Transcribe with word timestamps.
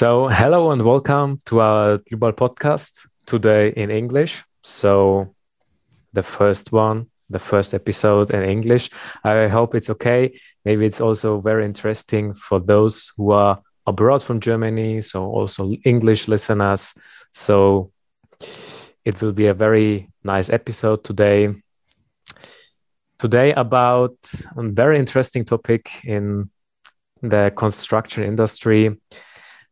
So, 0.00 0.28
hello 0.28 0.70
and 0.70 0.80
welcome 0.80 1.36
to 1.44 1.60
our 1.60 1.98
global 1.98 2.32
podcast 2.32 3.06
today 3.26 3.74
in 3.76 3.90
English. 3.90 4.42
So, 4.62 5.34
the 6.14 6.22
first 6.22 6.72
one, 6.72 7.10
the 7.28 7.38
first 7.38 7.74
episode 7.74 8.30
in 8.30 8.42
English. 8.42 8.88
I 9.24 9.46
hope 9.46 9.74
it's 9.74 9.90
okay. 9.90 10.40
Maybe 10.64 10.86
it's 10.86 11.02
also 11.02 11.38
very 11.42 11.66
interesting 11.66 12.32
for 12.32 12.60
those 12.60 13.12
who 13.18 13.32
are 13.32 13.60
abroad 13.86 14.22
from 14.22 14.40
Germany, 14.40 15.02
so 15.02 15.22
also 15.22 15.74
English 15.84 16.28
listeners. 16.28 16.94
So, 17.34 17.92
it 19.04 19.20
will 19.20 19.32
be 19.32 19.48
a 19.48 19.54
very 19.54 20.08
nice 20.24 20.48
episode 20.48 21.04
today. 21.04 21.54
Today, 23.18 23.52
about 23.52 24.16
a 24.56 24.62
very 24.62 24.98
interesting 24.98 25.44
topic 25.44 25.90
in 26.06 26.48
the 27.20 27.52
construction 27.54 28.24
industry 28.24 28.96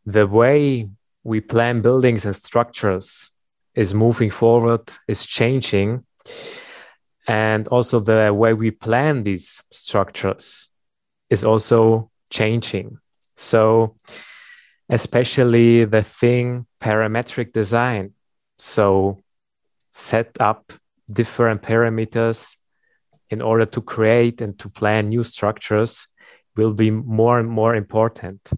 the 0.09 0.27
way 0.27 0.89
we 1.23 1.39
plan 1.41 1.83
buildings 1.83 2.25
and 2.25 2.35
structures 2.35 3.31
is 3.75 3.93
moving 3.93 4.31
forward, 4.31 4.91
is 5.07 5.27
changing. 5.27 6.05
And 7.27 7.69
also 7.69 8.01
the 8.01 8.33
way 8.33 8.55
we 8.55 8.71
plan 8.71 9.23
these 9.25 9.63
structures 9.71 10.71
is 11.29 11.45
also 11.45 12.11
changing. 12.31 12.99
So, 13.37 13.97
especially 14.89 15.85
the 15.85 16.03
thing 16.03 16.67
parametric 16.81 17.53
design. 17.53 18.15
So, 18.59 19.19
set 19.91 20.31
up 20.41 20.73
different 21.11 21.61
parameters 21.61 22.57
in 23.29 23.43
order 23.43 23.67
to 23.67 23.83
create 23.83 24.41
and 24.41 24.59
to 24.59 24.71
plan 24.71 25.11
new 25.11 25.23
structures 25.23 26.09
will 26.57 26.73
be 26.73 26.91
more 26.91 27.39
and 27.39 27.51
more 27.51 27.75
important. 27.75 28.51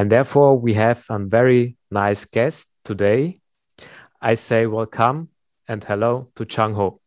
And 0.00 0.08
therefore, 0.08 0.58
we 0.58 0.72
have 0.72 1.04
a 1.10 1.18
very 1.18 1.76
nice 1.90 2.24
guest 2.24 2.70
today. 2.84 3.42
I 4.18 4.32
say 4.32 4.64
welcome 4.64 5.28
and 5.68 5.84
hello 5.84 6.28
to 6.36 6.46
Chang 6.46 6.72
Ho. 6.72 7.02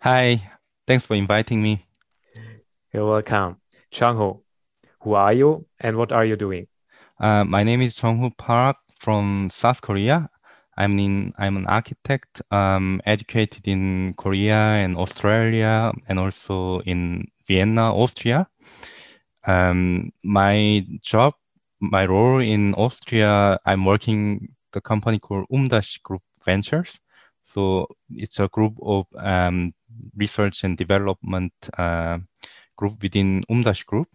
Hi, 0.00 0.50
thanks 0.86 1.04
for 1.04 1.14
inviting 1.14 1.62
me. 1.62 1.84
You're 2.90 3.06
welcome. 3.06 3.58
Chang 3.90 4.16
Ho, 4.16 4.44
who 5.02 5.12
are 5.12 5.34
you 5.34 5.66
and 5.78 5.98
what 5.98 6.10
are 6.10 6.24
you 6.24 6.36
doing? 6.36 6.68
Uh, 7.20 7.44
my 7.44 7.62
name 7.62 7.82
is 7.82 7.96
Chang 7.96 8.16
Ho 8.16 8.30
Park 8.30 8.78
from 8.98 9.50
South 9.52 9.82
Korea. 9.82 10.30
I'm 10.78 10.98
in. 10.98 11.34
I'm 11.36 11.58
an 11.58 11.66
architect. 11.66 12.40
Um, 12.50 13.02
educated 13.04 13.68
in 13.68 14.14
Korea 14.16 14.56
and 14.56 14.96
Australia, 14.96 15.92
and 16.08 16.18
also 16.18 16.80
in 16.86 17.26
Vienna, 17.46 17.94
Austria. 17.94 18.48
Um, 19.46 20.12
my 20.22 20.86
job 21.02 21.34
my 21.90 22.06
role 22.06 22.40
in 22.40 22.74
Austria, 22.74 23.58
I'm 23.64 23.84
working 23.84 24.48
the 24.72 24.80
company 24.80 25.18
called 25.18 25.46
Umdasch 25.52 26.02
Group 26.02 26.22
Ventures. 26.44 26.98
So 27.44 27.86
it's 28.10 28.40
a 28.40 28.48
group 28.48 28.74
of 28.82 29.06
um, 29.16 29.74
research 30.16 30.64
and 30.64 30.76
development 30.76 31.52
uh, 31.78 32.18
group 32.76 33.02
within 33.02 33.42
Umdasch 33.50 33.84
Group. 33.86 34.08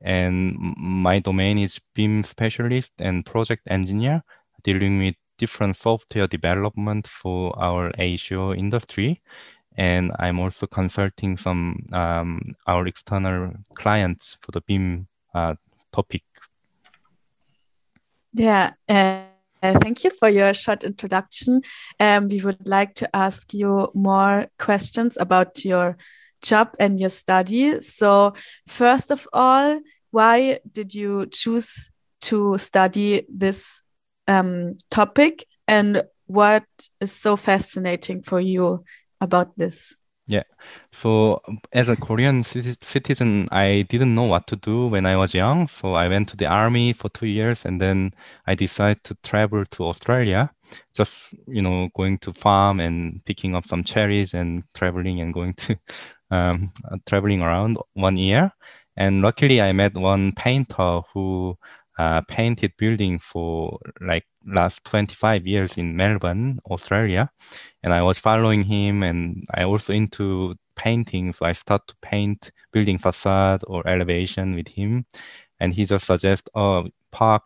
And 0.00 0.56
my 0.78 1.18
domain 1.18 1.58
is 1.58 1.80
BIM 1.94 2.22
specialist 2.22 2.92
and 2.98 3.26
project 3.26 3.62
engineer, 3.68 4.22
dealing 4.62 4.98
with 4.98 5.14
different 5.36 5.76
software 5.76 6.26
development 6.26 7.06
for 7.06 7.56
our 7.58 7.92
AEC-O 7.92 8.54
industry. 8.54 9.20
And 9.76 10.12
I'm 10.18 10.40
also 10.40 10.66
consulting 10.66 11.36
some 11.36 11.86
um, 11.92 12.40
our 12.66 12.86
external 12.86 13.52
clients 13.74 14.36
for 14.40 14.52
the 14.52 14.62
BIM 14.62 15.06
uh, 15.34 15.54
topic 15.92 16.22
yeah. 18.32 18.72
Uh, 18.88 19.24
thank 19.62 20.04
you 20.04 20.10
for 20.10 20.28
your 20.28 20.54
short 20.54 20.84
introduction. 20.84 21.62
Um, 21.98 22.28
we 22.28 22.40
would 22.40 22.66
like 22.66 22.94
to 22.94 23.14
ask 23.14 23.52
you 23.52 23.90
more 23.94 24.46
questions 24.58 25.16
about 25.20 25.64
your 25.64 25.96
job 26.42 26.74
and 26.78 26.98
your 26.98 27.10
study. 27.10 27.80
So, 27.80 28.34
first 28.66 29.10
of 29.10 29.28
all, 29.32 29.80
why 30.10 30.60
did 30.70 30.94
you 30.94 31.26
choose 31.26 31.90
to 32.22 32.58
study 32.58 33.26
this 33.28 33.82
um, 34.26 34.76
topic, 34.90 35.46
and 35.68 36.02
what 36.26 36.64
is 37.00 37.12
so 37.12 37.36
fascinating 37.36 38.22
for 38.22 38.40
you 38.40 38.84
about 39.20 39.56
this? 39.56 39.94
Yeah. 40.30 40.44
So 40.92 41.42
as 41.72 41.88
a 41.88 41.96
Korean 41.96 42.44
citizen, 42.44 43.48
I 43.50 43.82
didn't 43.88 44.14
know 44.14 44.26
what 44.26 44.46
to 44.48 44.56
do 44.56 44.86
when 44.86 45.04
I 45.04 45.16
was 45.16 45.34
young. 45.34 45.66
So 45.66 45.94
I 45.94 46.06
went 46.06 46.28
to 46.28 46.36
the 46.36 46.46
army 46.46 46.92
for 46.92 47.08
two 47.08 47.26
years 47.26 47.64
and 47.64 47.80
then 47.80 48.14
I 48.46 48.54
decided 48.54 49.02
to 49.04 49.16
travel 49.24 49.64
to 49.66 49.84
Australia, 49.86 50.52
just, 50.94 51.34
you 51.48 51.62
know, 51.62 51.88
going 51.96 52.18
to 52.18 52.32
farm 52.32 52.78
and 52.78 53.24
picking 53.24 53.56
up 53.56 53.66
some 53.66 53.82
cherries 53.82 54.32
and 54.32 54.62
traveling 54.74 55.20
and 55.20 55.34
going 55.34 55.54
to, 55.54 55.76
um, 56.30 56.72
traveling 57.06 57.42
around 57.42 57.78
one 57.94 58.16
year. 58.16 58.52
And 58.96 59.22
luckily 59.22 59.60
I 59.60 59.72
met 59.72 59.94
one 59.96 60.30
painter 60.32 61.00
who 61.12 61.58
painted 62.28 62.72
building 62.76 63.18
for 63.18 63.78
like 64.00 64.24
last 64.46 64.84
25 64.84 65.46
years 65.46 65.78
in 65.78 65.96
Melbourne, 65.96 66.60
Australia. 66.70 67.30
And 67.82 67.92
I 67.92 68.02
was 68.02 68.18
following 68.18 68.62
him 68.64 69.02
and 69.02 69.46
I 69.54 69.64
also 69.64 69.92
into 69.92 70.56
painting. 70.76 71.32
So 71.32 71.46
I 71.46 71.52
start 71.52 71.86
to 71.88 71.94
paint 72.00 72.52
building 72.72 72.98
facade 72.98 73.62
or 73.66 73.86
elevation 73.86 74.54
with 74.54 74.68
him. 74.68 75.06
And 75.60 75.72
he 75.72 75.84
just 75.84 76.06
suggests, 76.06 76.48
oh, 76.54 76.88
Park, 77.10 77.42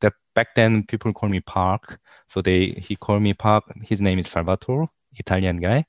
that 0.00 0.14
back 0.34 0.54
then 0.54 0.84
people 0.84 1.12
call 1.12 1.28
me 1.28 1.40
Park. 1.40 2.00
So 2.28 2.42
they, 2.42 2.70
he 2.78 2.96
called 2.96 3.22
me 3.22 3.34
Park. 3.34 3.64
His 3.82 4.00
name 4.00 4.18
is 4.18 4.28
Salvatore, 4.28 4.88
Italian 5.16 5.58
guy. 5.58 5.86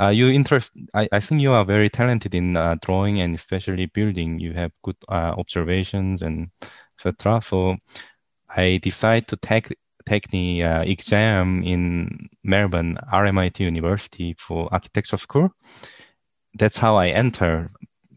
Uh, 0.00 0.08
you 0.08 0.28
interest, 0.28 0.72
I, 0.94 1.08
I 1.12 1.20
think 1.20 1.40
you 1.40 1.52
are 1.52 1.64
very 1.64 1.88
talented 1.88 2.34
in 2.34 2.56
uh, 2.56 2.76
drawing 2.82 3.20
and 3.20 3.34
especially 3.34 3.86
building. 3.86 4.38
You 4.38 4.52
have 4.54 4.72
good 4.82 4.96
uh, 5.08 5.34
observations 5.38 6.22
and 6.22 6.50
etc. 7.04 7.40
So 7.42 7.76
I 8.48 8.78
decided 8.82 9.28
to 9.28 9.36
take 9.36 9.74
take 10.04 10.28
the 10.28 10.64
uh, 10.64 10.82
exam 10.82 11.62
in 11.62 12.28
Melbourne, 12.42 12.96
RMIT 13.12 13.60
University 13.60 14.34
for 14.38 14.68
architecture 14.72 15.16
school. 15.16 15.50
That's 16.54 16.76
how 16.76 16.96
I 16.96 17.08
entered 17.08 17.70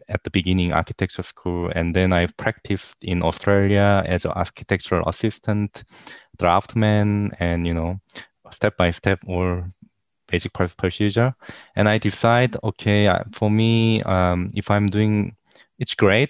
at 0.09 0.23
the 0.23 0.31
beginning 0.31 0.73
architecture 0.73 1.23
school, 1.23 1.71
and 1.75 1.95
then 1.95 2.11
I 2.13 2.27
practiced 2.37 2.95
in 3.01 3.23
Australia 3.23 4.03
as 4.05 4.25
an 4.25 4.31
architectural 4.31 5.07
assistant, 5.07 5.83
draftman, 6.37 7.35
and 7.39 7.65
you 7.65 7.73
know, 7.73 7.99
step 8.51 8.77
by 8.77 8.91
step 8.91 9.19
or 9.27 9.67
basic 10.27 10.53
procedure. 10.53 11.33
And 11.75 11.87
I 11.87 11.97
decide, 11.97 12.57
okay, 12.63 13.09
for 13.31 13.49
me, 13.49 14.01
um, 14.03 14.49
if 14.53 14.69
I'm 14.71 14.87
doing 14.87 15.35
it's 15.79 15.93
great 15.93 16.29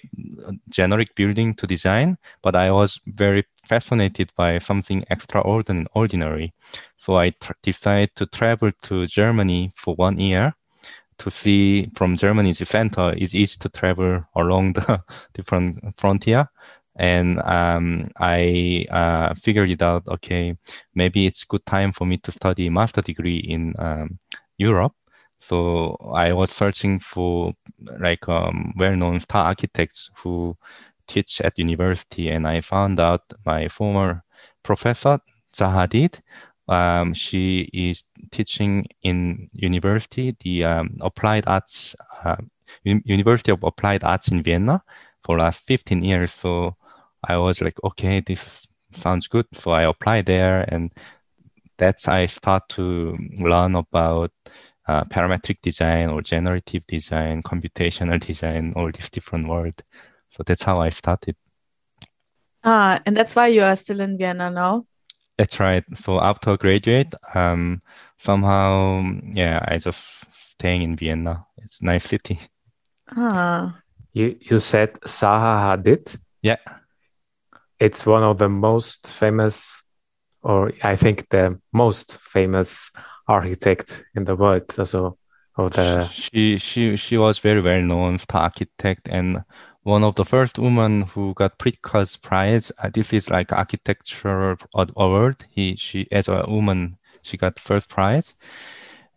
generic 0.70 1.14
building 1.16 1.54
to 1.54 1.68
design 1.68 2.18
but 2.42 2.56
i 2.56 2.72
was 2.72 3.00
very 3.08 3.44
fascinated 3.68 4.32
by 4.36 4.58
something 4.60 5.04
extraordinary 5.10 6.54
so 6.98 7.18
i 7.18 7.32
decided 7.64 8.10
to 8.16 8.26
travel 8.26 8.72
to 8.82 9.06
germany 9.06 9.72
for 9.76 9.96
one 9.96 10.20
year 10.20 10.54
to 11.18 11.32
see 11.32 11.88
from 11.96 12.18
germany's 12.18 12.68
center 12.68 13.14
it's 13.18 13.36
easy 13.36 13.58
to 13.60 13.70
travel 13.70 14.24
along 14.36 14.74
the 14.74 15.02
different 15.34 15.80
frontier. 15.98 16.48
And 16.98 17.42
um, 17.42 18.08
i 18.20 18.86
uh, 18.90 19.34
figured 19.34 19.70
it 19.70 19.82
out 19.82 20.08
okay 20.08 20.56
maybe 20.94 21.26
it's 21.26 21.44
good 21.44 21.66
time 21.66 21.92
for 21.92 22.06
me 22.06 22.18
to 22.20 22.32
study 22.32 22.70
master 22.70 23.02
degree 23.02 23.40
in 23.40 23.76
um, 23.80 24.18
europe 24.58 24.94
so 25.48 25.96
I 26.14 26.34
was 26.34 26.52
searching 26.52 26.98
for 26.98 27.54
like 28.00 28.28
um, 28.28 28.74
well-known 28.78 29.20
star 29.20 29.46
architects 29.46 30.10
who 30.18 30.58
teach 31.08 31.40
at 31.42 31.60
university, 31.60 32.30
and 32.30 32.48
I 32.48 32.62
found 32.62 33.00
out 33.00 33.22
my 33.46 33.68
former 33.68 34.24
professor 34.64 35.20
Zaha 35.54 35.88
Hadid. 35.88 36.22
Um, 36.68 37.14
she 37.14 37.70
is 37.74 38.04
teaching 38.32 38.88
in 39.04 39.50
university, 39.54 40.36
the 40.40 40.64
um, 40.64 40.98
Applied 41.02 41.44
Arts, 41.46 41.96
uh, 42.24 42.38
University 42.84 43.52
of 43.52 43.64
Applied 43.64 44.04
Arts 44.04 44.30
in 44.30 44.42
Vienna 44.42 44.82
for 45.24 45.38
last 45.38 45.64
15 45.66 46.04
years. 46.04 46.34
So 46.34 46.76
I 47.28 47.38
was 47.38 47.62
like, 47.62 47.78
okay, 47.84 48.20
this 48.20 48.68
sounds 48.90 49.28
good. 49.28 49.46
So 49.54 49.72
I 49.72 49.84
applied 49.84 50.26
there, 50.26 50.66
and 50.70 50.92
that's 51.78 52.08
I 52.08 52.26
start 52.26 52.68
to 52.70 53.16
learn 53.40 53.76
about 53.76 54.32
uh, 54.88 55.04
parametric 55.06 55.62
design 55.62 56.10
or 56.10 56.22
generative 56.22 56.86
design, 56.88 57.42
computational 57.42 58.20
design, 58.20 58.74
all 58.76 58.92
these 58.92 59.10
different 59.10 59.48
words. 59.48 59.84
So 60.30 60.44
that's 60.44 60.64
how 60.64 60.78
I 60.78 60.90
started. 60.90 61.36
Ah, 62.64 63.00
and 63.06 63.16
that's 63.16 63.36
why 63.36 63.48
you 63.48 63.64
are 63.64 63.76
still 63.76 64.00
in 64.02 64.18
Vienna 64.18 64.50
now. 64.50 64.86
That's 65.38 65.60
right. 65.60 65.84
So 65.96 66.20
after 66.22 66.58
graduate, 66.58 67.14
um, 67.34 67.82
somehow, 68.18 69.04
yeah, 69.34 69.64
I 69.68 69.78
just 69.78 70.26
staying 70.34 70.82
in 70.82 70.96
Vienna. 70.96 71.46
It's 71.58 71.82
a 71.82 71.86
nice 71.86 72.06
city. 72.06 72.40
Ah. 73.16 73.80
You 74.14 74.38
you 74.40 74.60
said 74.60 74.94
Zaha 75.02 75.78
Hadid. 75.78 76.18
Yeah. 76.42 76.58
it's 77.80 78.06
one 78.06 78.24
of 78.24 78.38
the 78.38 78.48
most 78.50 79.12
famous, 79.12 79.84
or 80.42 80.72
I 80.82 80.96
think 80.96 81.28
the 81.30 81.60
most 81.74 82.18
famous 82.18 82.92
architect 83.28 84.06
in 84.16 84.26
the 84.26 84.36
world. 84.36 84.72
So, 84.72 85.16
of 85.58 85.74
the 85.74 86.08
she 86.08 86.58
she 86.58 86.98
she 86.98 87.18
was 87.18 87.40
very 87.40 87.62
well 87.62 87.82
known 87.82 88.18
star 88.18 88.42
architect 88.42 89.08
and 89.10 89.44
one 89.84 90.04
of 90.04 90.16
the 90.16 90.26
first 90.26 90.58
women 90.58 91.04
who 91.04 91.34
got 91.36 91.60
Pritzker 91.60 92.22
Prize. 92.22 92.72
Uh, 92.80 92.90
this 92.94 93.14
is 93.14 93.30
like 93.30 93.54
architecture 93.54 94.58
award. 94.74 95.46
He 95.50 95.76
she 95.76 96.08
as 96.12 96.28
a 96.28 96.44
woman 96.48 96.98
she 97.22 97.38
got 97.38 97.60
first 97.60 97.90
prize, 97.90 98.36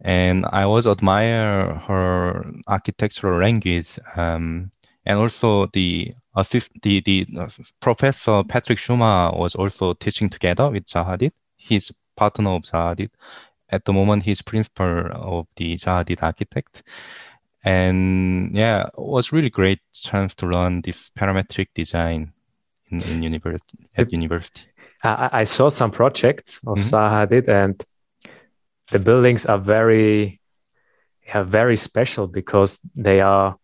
and 0.00 0.46
I 0.52 0.62
always 0.62 0.86
admire 0.86 1.74
her 1.74 2.44
architectural 2.66 3.40
language. 3.40 3.98
Um, 4.16 4.70
and 5.06 5.18
also 5.18 5.66
the 5.72 6.14
assist 6.36 6.70
the 6.82 7.00
the 7.00 7.26
uh, 7.38 7.48
professor 7.80 8.42
Patrick 8.44 8.78
Schumacher 8.78 9.36
was 9.38 9.54
also 9.54 9.94
teaching 9.94 10.28
together 10.28 10.70
with 10.70 10.86
Zaha 10.86 11.18
Hadid. 11.18 11.32
He's 11.56 11.90
partner 12.16 12.50
of 12.50 12.62
Zaha 12.62 12.94
Hadid. 12.94 13.10
At 13.70 13.84
the 13.84 13.92
moment, 13.92 14.22
he's 14.22 14.42
principal 14.42 15.08
of 15.12 15.46
the 15.56 15.76
Zaha 15.76 16.04
Hadid 16.04 16.22
architect. 16.22 16.82
And 17.64 18.56
yeah, 18.56 18.86
it 18.86 18.92
was 18.96 19.32
really 19.32 19.50
great 19.50 19.80
chance 19.92 20.34
to 20.36 20.46
learn 20.46 20.80
this 20.80 21.10
parametric 21.10 21.68
design 21.74 22.32
in, 22.90 23.02
in 23.02 23.22
university 23.22 23.78
at 23.96 24.12
university. 24.12 24.62
I, 25.04 25.30
I 25.40 25.44
saw 25.44 25.68
some 25.68 25.90
projects 25.90 26.60
of 26.66 26.78
mm 26.78 26.82
-hmm. 26.82 26.90
Zaha 26.90 27.10
Hadid 27.10 27.48
and 27.48 27.84
the 28.90 28.98
buildings 28.98 29.46
are 29.46 29.60
very 29.60 30.40
yeah, 31.26 31.42
very 31.42 31.76
special 31.76 32.26
because 32.26 32.80
they 33.02 33.20
are 33.20 33.56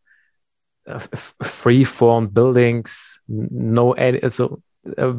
uh, 0.86 1.00
free 1.42 1.84
form 1.84 2.28
buildings 2.28 3.20
no 3.26 3.94
so 4.28 4.60
uh, 4.98 5.14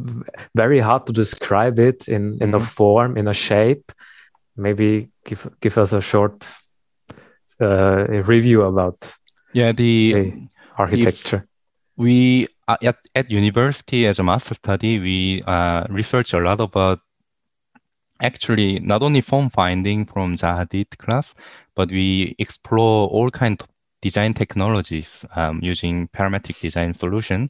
very 0.54 0.80
hard 0.80 1.06
to 1.06 1.14
describe 1.14 1.80
it 1.80 2.08
in 2.08 2.38
in 2.40 2.50
mm 2.50 2.54
-hmm. 2.54 2.56
a 2.56 2.60
form 2.60 3.18
in 3.18 3.28
a 3.28 3.34
shape 3.34 3.84
maybe 4.56 5.10
give 5.26 5.50
give 5.62 5.78
us 5.78 5.94
a 5.94 6.02
short 6.02 6.50
uh, 7.62 8.06
review 8.24 8.64
about 8.64 9.14
yeah 9.54 9.72
the, 9.72 10.14
the 10.14 10.48
architecture 10.78 11.48
we 11.98 12.48
uh, 12.68 12.78
at, 12.82 12.98
at 13.16 13.32
university 13.32 14.08
as 14.08 14.20
a 14.20 14.24
master 14.24 14.54
study 14.54 15.00
we 15.00 15.44
uh, 15.44 15.86
research 15.90 16.34
a 16.34 16.40
lot 16.40 16.60
about 16.60 17.00
actually 18.22 18.80
not 18.80 19.04
only 19.04 19.22
form 19.22 19.50
finding 19.50 20.06
from 20.06 20.36
Zaha 20.36 20.68
Hadid 20.68 20.98
class, 20.98 21.34
but 21.76 21.92
we 21.92 22.36
explore 22.40 23.08
all 23.10 23.30
kinds 23.30 23.64
of 23.64 23.70
design 24.02 24.34
technologies 24.34 25.26
um, 25.36 25.60
using 25.62 26.08
parametric 26.08 26.60
design 26.62 26.94
solution. 26.94 27.50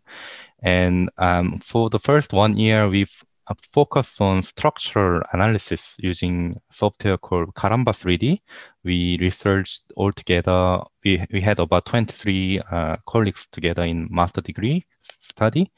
And 0.62 1.10
um, 1.18 1.60
for 1.60 1.90
the 1.90 2.00
first 2.00 2.34
one 2.34 2.58
year, 2.58 2.88
we've 2.88 3.24
focused 3.72 4.22
on 4.22 4.42
structural 4.42 5.22
analysis 5.34 5.96
using 6.00 6.60
software 6.70 7.18
called 7.18 7.54
Karamba 7.54 7.92
3D. 7.92 8.42
We 8.84 9.18
researched 9.22 9.84
all 9.96 10.12
together. 10.12 10.82
We, 11.04 11.24
we 11.32 11.42
had 11.42 11.60
about 11.60 11.86
23 11.86 12.62
uh, 12.72 12.98
colleagues 13.06 13.48
together 13.52 13.84
in 13.84 14.08
master 14.10 14.42
degree 14.42 14.86
study 15.02 15.72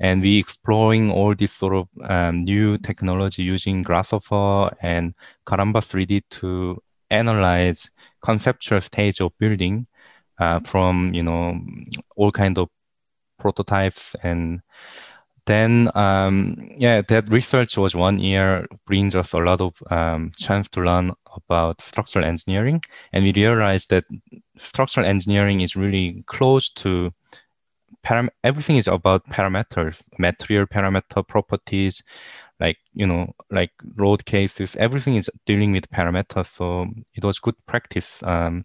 and 0.00 0.22
we 0.22 0.38
exploring 0.38 1.10
all 1.10 1.34
this 1.34 1.52
sort 1.52 1.74
of 1.74 1.88
um, 2.08 2.44
new 2.44 2.78
technology 2.78 3.42
using 3.42 3.82
Grasshopper 3.82 4.76
and 4.80 5.14
Karamba 5.46 5.80
3D 5.80 6.22
to 6.30 6.80
analyze 7.10 7.90
conceptual 8.22 8.80
stage 8.80 9.20
of 9.20 9.32
building 9.38 9.86
uh, 10.38 10.60
from 10.60 11.12
you 11.14 11.22
know 11.22 11.58
all 12.16 12.30
kind 12.30 12.58
of 12.58 12.68
prototypes 13.38 14.14
and 14.22 14.60
then 15.48 15.90
um, 15.94 16.56
yeah 16.76 17.02
that 17.08 17.28
research 17.30 17.76
was 17.76 17.94
one 17.94 18.18
year 18.18 18.66
brings 18.86 19.14
us 19.14 19.32
a 19.32 19.38
lot 19.38 19.60
of 19.60 19.74
um, 19.90 20.30
chance 20.36 20.68
to 20.68 20.80
learn 20.80 21.12
about 21.34 21.80
structural 21.80 22.24
engineering 22.24 22.80
and 23.12 23.24
we 23.24 23.32
realized 23.32 23.90
that 23.90 24.04
structural 24.58 25.06
engineering 25.06 25.60
is 25.60 25.76
really 25.76 26.22
close 26.26 26.70
to 26.70 27.12
param- 28.04 28.30
everything 28.44 28.76
is 28.76 28.88
about 28.88 29.24
parameters, 29.26 30.02
material 30.18 30.66
parameter 30.66 31.26
properties, 31.26 32.02
like 32.60 32.78
you 32.94 33.06
know, 33.06 33.32
like 33.50 33.70
road 33.96 34.24
cases. 34.24 34.76
Everything 34.76 35.16
is 35.16 35.30
dealing 35.46 35.72
with 35.72 35.90
parameters. 35.90 36.46
So 36.46 36.86
it 37.14 37.24
was 37.24 37.38
good 37.38 37.54
practice 37.66 38.22
um, 38.22 38.64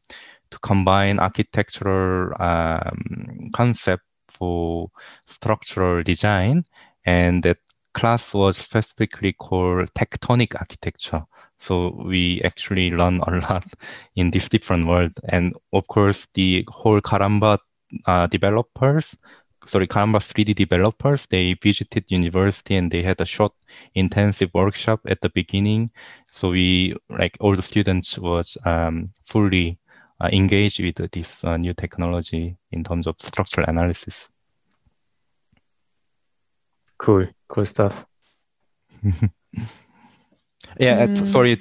to 0.52 0.60
combine 0.60 1.20
architectural 1.20 2.34
um, 2.40 3.50
concept 3.54 4.04
for 4.38 4.90
structural 5.26 6.04
design, 6.04 6.66
and 7.06 7.44
that 7.44 7.58
class 7.94 8.34
was 8.34 8.58
specifically 8.58 9.34
called 9.34 9.94
tectonic 9.94 10.56
architecture. 10.56 11.24
So 11.60 11.96
we 12.04 12.42
actually 12.44 12.92
learn 12.92 13.22
a 13.22 13.40
lot 13.40 13.66
in 14.16 14.32
this 14.32 14.50
different 14.50 14.88
world. 14.88 15.14
And 15.30 15.54
of 15.72 15.88
course, 15.88 16.28
the 16.34 16.66
whole 16.68 17.02
Karamba 17.02 17.60
uh, 18.06 18.28
developers, 18.28 19.16
sorry, 19.66 19.88
Karamba 19.88 20.18
3D 20.18 20.56
developers, 20.56 21.26
they 21.28 21.54
visited 21.62 22.12
university 22.12 22.76
and 22.76 22.92
they 22.92 23.02
had 23.02 23.22
a 23.22 23.26
short 23.26 23.54
intensive 23.96 24.50
workshop 24.54 25.00
at 25.08 25.22
the 25.22 25.30
beginning. 25.30 25.92
So 26.30 26.50
we, 26.50 26.96
like 27.10 27.38
all 27.40 27.56
the 27.56 27.62
students 27.62 28.18
was 28.18 28.58
um, 28.66 29.14
fully 29.26 29.80
uh, 30.24 30.30
engaged 30.32 30.80
with 30.80 31.12
this 31.12 31.44
uh, 31.44 31.58
new 31.58 31.74
technology 31.74 32.56
in 32.72 32.84
terms 32.84 33.08
of 33.08 33.16
structural 33.20 33.68
analysis. 33.68 34.30
Cool, 36.98 37.28
cool 37.48 37.66
stuff. 37.66 38.06
Yeah, 40.80 41.06
mm. 41.06 41.28
sorry, 41.28 41.52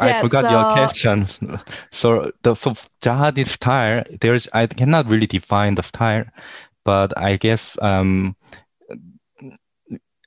I 0.00 0.06
yeah, 0.06 0.20
forgot 0.20 0.44
so... 0.44 0.50
your 0.50 0.72
question. 0.74 1.26
So 1.90 2.30
the 2.42 2.54
so 2.54 2.70
Zaha 3.02 3.32
Hadid 3.32 3.48
style, 3.48 4.04
there's 4.20 4.48
I 4.52 4.66
cannot 4.66 5.08
really 5.08 5.26
define 5.26 5.74
the 5.74 5.82
style, 5.82 6.24
but 6.84 7.16
I 7.18 7.36
guess 7.36 7.76
um, 7.82 8.36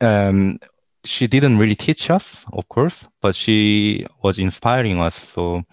um, 0.02 0.60
she 1.06 1.28
didn't 1.28 1.58
really 1.58 1.76
teach 1.76 2.10
us, 2.10 2.46
of 2.52 2.68
course, 2.68 3.08
but 3.22 3.36
she 3.36 4.06
was 4.24 4.40
inspiring 4.40 5.00
us. 5.00 5.16
So 5.16 5.64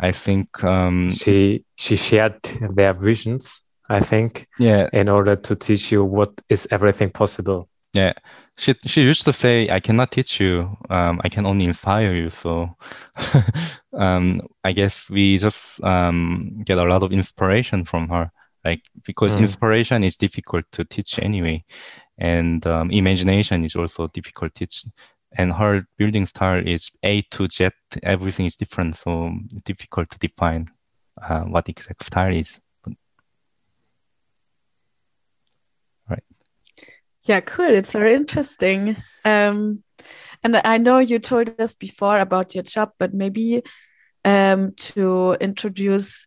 I 0.00 0.12
think 0.12 0.64
um, 0.64 1.10
she 1.10 1.64
she 1.76 1.96
shared 1.96 2.42
their 2.74 2.94
visions. 2.94 3.62
I 3.88 4.00
think, 4.00 4.46
yeah, 4.58 4.88
in 4.92 5.08
order 5.08 5.36
to 5.36 5.56
teach 5.56 5.90
you 5.92 6.04
what 6.04 6.30
is 6.48 6.68
everything 6.70 7.10
possible. 7.10 7.68
Yeah, 7.92 8.12
she 8.56 8.74
she 8.86 9.02
used 9.02 9.24
to 9.24 9.32
say, 9.32 9.68
"I 9.68 9.80
cannot 9.80 10.12
teach 10.12 10.40
you. 10.40 10.76
Um, 10.88 11.20
I 11.24 11.28
can 11.28 11.46
only 11.46 11.64
inspire 11.64 12.14
you." 12.14 12.30
So, 12.30 12.76
um, 13.92 14.42
I 14.62 14.72
guess 14.72 15.10
we 15.10 15.38
just 15.38 15.82
um, 15.82 16.52
get 16.64 16.78
a 16.78 16.84
lot 16.84 17.02
of 17.02 17.12
inspiration 17.12 17.84
from 17.84 18.08
her. 18.08 18.30
Like 18.64 18.82
because 19.04 19.32
mm. 19.32 19.40
inspiration 19.40 20.04
is 20.04 20.16
difficult 20.16 20.66
to 20.72 20.84
teach 20.84 21.18
anyway, 21.18 21.64
and 22.18 22.64
um, 22.66 22.90
imagination 22.90 23.64
is 23.64 23.76
also 23.76 24.08
difficult 24.08 24.54
to 24.54 24.66
teach. 24.66 24.84
And 25.32 25.52
her 25.52 25.86
building 25.96 26.26
style 26.26 26.66
is 26.66 26.90
A 27.02 27.22
to 27.22 27.48
Z. 27.48 27.70
Everything 28.02 28.46
is 28.46 28.56
different, 28.56 28.96
so 28.96 29.32
difficult 29.64 30.10
to 30.10 30.18
define 30.18 30.66
uh, 31.22 31.42
what 31.42 31.68
exact 31.68 32.04
style 32.04 32.34
is. 32.34 32.60
Right. 36.08 36.24
Yeah, 37.22 37.40
cool. 37.40 37.70
It's 37.70 37.92
very 37.92 38.14
interesting. 38.14 38.96
Um, 39.24 39.84
and 40.42 40.56
I 40.64 40.78
know 40.78 40.98
you 40.98 41.18
told 41.18 41.60
us 41.60 41.74
before 41.74 42.18
about 42.18 42.54
your 42.54 42.64
job, 42.64 42.92
but 42.98 43.14
maybe 43.14 43.62
um, 44.24 44.72
to 44.76 45.36
introduce 45.40 46.26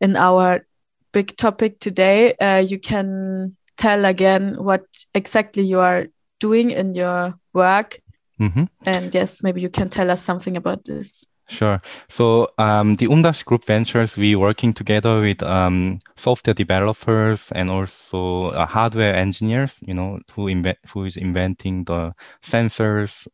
in 0.00 0.16
our 0.16 0.66
big 1.12 1.36
topic 1.36 1.80
today, 1.80 2.34
uh, 2.34 2.58
you 2.58 2.78
can 2.78 3.56
tell 3.76 4.04
again 4.04 4.62
what 4.62 4.84
exactly 5.14 5.62
you 5.62 5.80
are 5.80 6.06
doing 6.40 6.70
in 6.70 6.94
your 6.94 7.38
work. 7.52 8.00
Mm 8.38 8.50
-hmm. 8.50 8.66
And 8.84 9.14
yes, 9.14 9.42
maybe 9.42 9.60
you 9.60 9.70
can 9.70 9.88
tell 9.88 10.10
us 10.10 10.24
something 10.24 10.56
about 10.56 10.84
this. 10.84 11.26
Sure. 11.48 11.80
So 12.08 12.48
um, 12.58 12.94
the 12.94 13.06
Umdasch 13.06 13.44
Group 13.44 13.66
Ventures, 13.66 14.16
we 14.16 14.34
working 14.34 14.72
together 14.72 15.20
with 15.20 15.42
um, 15.42 15.98
software 16.16 16.54
developers 16.54 17.52
and 17.52 17.70
also 17.70 18.46
uh, 18.46 18.66
hardware 18.66 19.14
engineers. 19.14 19.78
You 19.86 19.94
know, 19.94 20.20
who 20.32 20.48
invent 20.48 20.78
who 20.92 21.04
is 21.04 21.16
inventing 21.16 21.84
the 21.84 22.14
sensors, 22.42 23.26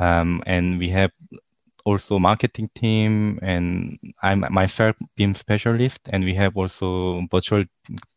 um, 0.00 0.42
and 0.46 0.78
we 0.78 0.88
have 0.90 1.10
also 1.84 2.18
marketing 2.18 2.70
team, 2.74 3.40
and 3.42 3.98
I'm 4.22 4.44
myself 4.50 4.96
BIM 5.16 5.34
specialist, 5.34 6.08
and 6.12 6.24
we 6.24 6.34
have 6.34 6.56
also 6.56 7.26
virtual 7.30 7.64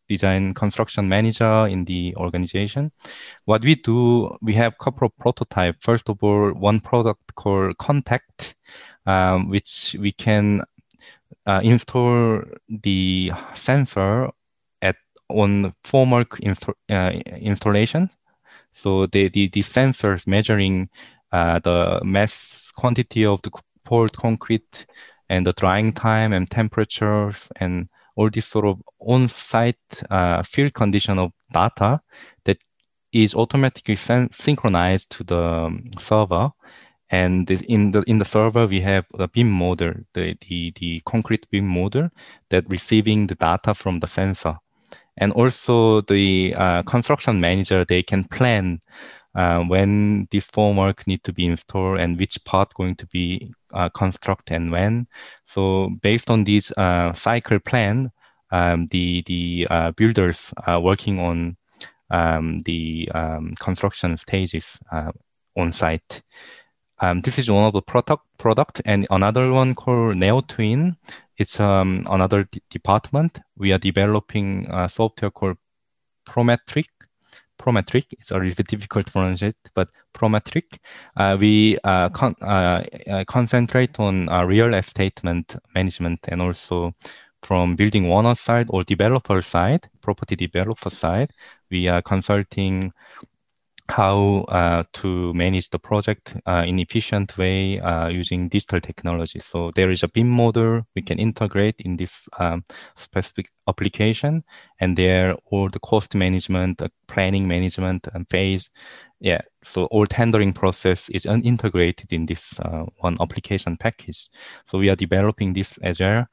design 0.08 0.54
construction 0.54 1.08
manager 1.08 1.66
in 1.66 1.84
the 1.84 2.14
organization. 2.16 2.92
What 3.44 3.62
we 3.62 3.74
do, 3.74 4.36
we 4.42 4.54
have 4.54 4.78
couple 4.78 5.06
of 5.06 5.16
prototype. 5.18 5.76
First 5.80 6.08
of 6.08 6.22
all, 6.22 6.52
one 6.52 6.80
product 6.80 7.34
called 7.34 7.78
Contact 7.78 8.54
um, 9.06 9.48
which 9.48 9.96
we 9.98 10.12
can 10.12 10.62
uh, 11.46 11.60
install 11.62 12.42
the 12.68 13.32
sensor 13.54 14.30
at 14.82 14.96
on 15.28 15.74
formal 15.84 16.24
uh, 16.90 17.10
installation. 17.38 18.10
So 18.72 19.06
the, 19.06 19.28
the, 19.28 19.48
the 19.48 19.60
sensors 19.60 20.26
measuring 20.26 20.90
uh, 21.32 21.60
the 21.60 22.00
mass 22.04 22.72
quantity 22.76 23.24
of 23.24 23.40
the 23.42 23.50
poured 23.84 24.12
concrete 24.12 24.86
and 25.28 25.46
the 25.46 25.52
drying 25.52 25.92
time 25.92 26.32
and 26.32 26.50
temperatures 26.50 27.48
and 27.56 27.88
all 28.16 28.30
this 28.30 28.46
sort 28.46 28.64
of 28.64 28.80
on-site 29.00 29.76
uh, 30.10 30.42
field 30.42 30.74
condition 30.74 31.18
of 31.18 31.32
data 31.52 32.00
that 32.44 32.58
is 33.12 33.34
automatically 33.34 33.96
synchronized 33.96 35.10
to 35.10 35.24
the 35.24 35.42
um, 35.42 35.84
server. 35.98 36.50
And 37.08 37.48
in 37.48 37.92
the 37.92 38.02
in 38.08 38.18
the 38.18 38.24
server, 38.24 38.66
we 38.66 38.80
have 38.80 39.04
the 39.16 39.28
BIM 39.28 39.48
model, 39.48 39.94
the, 40.14 40.36
the, 40.48 40.72
the 40.80 41.00
concrete 41.06 41.46
BIM 41.50 41.66
model 41.66 42.10
that 42.50 42.68
receiving 42.68 43.28
the 43.28 43.36
data 43.36 43.74
from 43.74 44.00
the 44.00 44.08
sensor. 44.08 44.56
And 45.16 45.32
also 45.32 46.00
the 46.02 46.54
uh, 46.56 46.82
construction 46.82 47.40
manager, 47.40 47.84
they 47.84 48.02
can 48.02 48.24
plan 48.24 48.80
uh, 49.36 49.62
when 49.64 50.26
this 50.32 50.48
formwork 50.48 51.06
need 51.06 51.22
to 51.24 51.32
be 51.32 51.46
installed 51.46 52.00
and 52.00 52.18
which 52.18 52.42
part 52.44 52.74
going 52.74 52.96
to 52.96 53.06
be 53.06 53.52
uh, 53.72 53.88
construct 53.90 54.50
and 54.50 54.70
when. 54.70 55.06
So 55.44 55.90
based 56.02 56.30
on 56.30 56.44
this 56.44 56.72
uh, 56.72 57.12
cycle 57.12 57.58
plan, 57.58 58.10
um, 58.50 58.86
the 58.86 59.22
the 59.26 59.66
uh, 59.70 59.90
builders 59.92 60.52
are 60.66 60.80
working 60.80 61.18
on 61.18 61.56
um, 62.10 62.60
the 62.60 63.08
um, 63.14 63.54
construction 63.58 64.16
stages 64.16 64.78
uh, 64.92 65.12
on 65.56 65.72
site. 65.72 66.22
Um, 67.00 67.20
this 67.20 67.38
is 67.38 67.50
one 67.50 67.64
of 67.64 67.72
the 67.72 67.82
product 67.82 68.24
product, 68.38 68.80
and 68.84 69.06
another 69.10 69.52
one 69.52 69.74
called 69.74 70.16
NeoTwin. 70.16 70.96
It's 71.38 71.60
um, 71.60 72.06
another 72.08 72.48
department. 72.70 73.40
We 73.58 73.72
are 73.72 73.78
developing 73.78 74.66
software 74.88 75.30
called 75.30 75.58
Prometric. 76.26 76.88
Prometric. 77.58 78.06
It's 78.12 78.30
a 78.30 78.38
little 78.38 78.64
difficult 78.68 79.06
to 79.06 79.12
pronounce 79.12 79.42
it, 79.42 79.56
but 79.74 79.88
Prometric. 80.14 80.78
Uh, 81.16 81.36
we 81.38 81.78
uh, 81.84 82.08
con 82.10 82.34
uh, 82.42 82.82
uh 83.10 83.24
concentrate 83.26 83.98
on 83.98 84.28
uh, 84.28 84.44
real 84.44 84.74
estate 84.74 85.20
management 85.22 86.20
and 86.28 86.42
also 86.42 86.94
from 87.42 87.76
building 87.76 88.10
owner 88.10 88.34
side 88.34 88.66
or 88.70 88.82
developer 88.82 89.40
side, 89.40 89.88
property 90.00 90.34
developer 90.34 90.90
side, 90.90 91.30
we 91.70 91.86
are 91.86 92.02
consulting 92.02 92.92
how 93.88 94.44
uh, 94.48 94.82
to 94.92 95.32
manage 95.34 95.70
the 95.70 95.78
project 95.78 96.36
uh, 96.46 96.64
in 96.66 96.78
efficient 96.78 97.36
way 97.38 97.78
uh, 97.80 98.08
using 98.08 98.48
digital 98.48 98.80
technology. 98.80 99.40
So 99.40 99.70
there 99.74 99.90
is 99.90 100.02
a 100.02 100.08
BIM 100.08 100.28
model 100.28 100.82
we 100.94 101.02
can 101.02 101.18
integrate 101.18 101.76
in 101.78 101.96
this 101.96 102.28
um, 102.38 102.64
specific 102.96 103.50
application, 103.68 104.42
and 104.80 104.96
there 104.96 105.36
all 105.50 105.68
the 105.68 105.78
cost 105.80 106.14
management, 106.14 106.82
planning 107.06 107.46
management, 107.46 108.08
and 108.12 108.28
phase. 108.28 108.70
Yeah, 109.20 109.40
so 109.62 109.86
all 109.86 110.06
tendering 110.06 110.52
process 110.52 111.08
is 111.08 111.24
integrated 111.26 112.12
in 112.12 112.26
this 112.26 112.58
uh, 112.60 112.84
one 112.98 113.16
application 113.20 113.76
package. 113.76 114.28
So 114.66 114.78
we 114.78 114.90
are 114.90 114.96
developing 114.96 115.52
this 115.52 115.78
agile, 115.82 116.26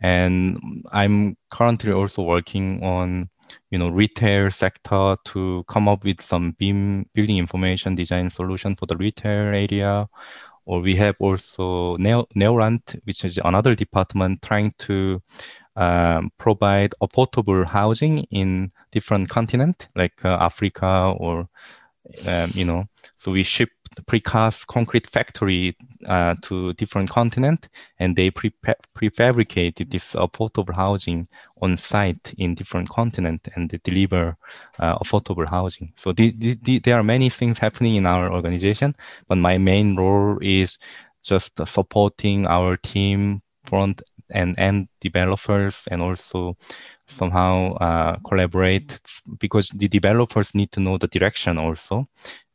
and 0.00 0.58
I'm 0.92 1.36
currently 1.50 1.92
also 1.92 2.22
working 2.22 2.82
on 2.82 3.28
you 3.70 3.78
know 3.78 3.88
retail 3.88 4.50
sector 4.50 5.16
to 5.24 5.64
come 5.68 5.88
up 5.88 6.04
with 6.04 6.20
some 6.20 6.52
BIM 6.58 7.06
building 7.14 7.38
information 7.38 7.94
design 7.94 8.30
solution 8.30 8.76
for 8.76 8.86
the 8.86 8.96
retail 8.96 9.54
area. 9.54 10.08
Or 10.66 10.80
we 10.80 10.94
have 10.96 11.16
also 11.18 11.96
Neo, 11.96 12.26
Neorant, 12.36 12.96
which 13.04 13.24
is 13.24 13.40
another 13.44 13.74
department 13.74 14.42
trying 14.42 14.72
to 14.78 15.20
um, 15.74 16.30
provide 16.38 16.92
affordable 17.02 17.66
housing 17.66 18.24
in 18.30 18.70
different 18.92 19.28
continent 19.30 19.88
like 19.96 20.24
uh, 20.24 20.36
Africa 20.40 21.14
or 21.16 21.48
um, 22.26 22.50
you 22.54 22.64
know. 22.64 22.84
So 23.16 23.32
we 23.32 23.42
ship 23.42 23.70
precast 24.00 24.66
concrete 24.66 25.06
factory 25.06 25.76
uh, 26.06 26.34
to 26.42 26.72
different 26.74 27.10
continent, 27.10 27.68
and 27.98 28.16
they 28.16 28.30
pre 28.30 28.52
prefabricated 28.96 29.90
this 29.90 30.14
affordable 30.14 30.74
housing 30.74 31.28
on 31.62 31.76
site 31.76 32.34
in 32.38 32.54
different 32.54 32.88
continent, 32.88 33.48
and 33.54 33.70
deliver 33.84 34.36
uh, 34.78 34.98
affordable 34.98 35.48
housing. 35.48 35.92
So 35.96 36.12
the, 36.12 36.32
the, 36.38 36.58
the, 36.62 36.78
there 36.80 36.98
are 36.98 37.02
many 37.02 37.30
things 37.30 37.58
happening 37.58 37.96
in 37.96 38.06
our 38.06 38.32
organization, 38.32 38.94
but 39.28 39.38
my 39.38 39.58
main 39.58 39.96
role 39.96 40.38
is 40.40 40.78
just 41.22 41.52
supporting 41.66 42.46
our 42.46 42.76
team 42.76 43.42
front 43.64 44.02
and 44.30 44.58
end 44.58 44.88
developers 45.00 45.86
and 45.90 46.00
also 46.02 46.56
somehow 47.06 47.74
uh, 47.74 48.16
collaborate 48.26 49.00
because 49.38 49.68
the 49.70 49.88
developers 49.88 50.54
need 50.54 50.70
to 50.72 50.80
know 50.80 50.96
the 50.96 51.08
direction 51.08 51.58
also 51.58 52.08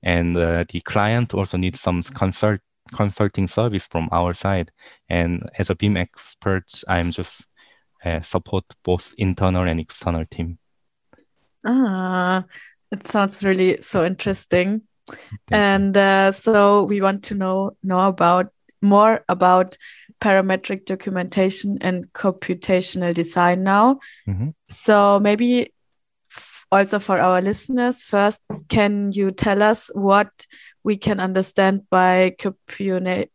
and 0.06 0.38
uh, 0.38 0.64
the 0.70 0.80
client 0.82 1.34
also 1.34 1.58
needs 1.58 1.82
some 1.82 2.02
consult 2.04 2.62
consulting 2.96 3.48
service 3.48 3.88
from 3.88 4.08
our 4.12 4.34
side 4.34 4.72
and 5.10 5.50
as 5.58 5.72
a 5.72 5.76
BIM 5.76 5.98
expert 5.98 6.72
i'm 6.88 7.12
just 7.12 7.48
uh, 8.06 8.22
support 8.22 8.64
both 8.84 9.14
internal 9.18 9.68
and 9.68 9.80
external 9.80 10.24
team 10.30 10.60
ah 11.66 12.44
it 12.92 13.04
sounds 13.04 13.44
really 13.44 13.82
so 13.82 14.06
interesting 14.06 14.82
and 15.52 15.98
uh, 15.98 16.32
so 16.32 16.84
we 16.84 17.02
want 17.02 17.24
to 17.24 17.36
know 17.36 17.72
know 17.84 18.08
about 18.08 18.52
more 18.82 19.24
about 19.28 19.78
parametric 20.22 20.86
documentation 20.86 21.78
and 21.82 22.06
computational 22.14 23.14
design 23.14 23.64
now. 23.64 24.00
Mm 24.28 24.38
-hmm. 24.38 24.54
So 24.68 25.20
maybe 25.20 25.74
also 26.76 27.00
for 27.00 27.20
our 27.20 27.42
listeners, 27.42 28.04
first, 28.04 28.42
can 28.70 29.12
you 29.12 29.32
tell 29.32 29.64
us 29.64 29.90
what 29.94 30.46
we 30.84 30.98
can 30.98 31.20
understand 31.20 31.90
by 31.90 32.36
compute 32.38 33.34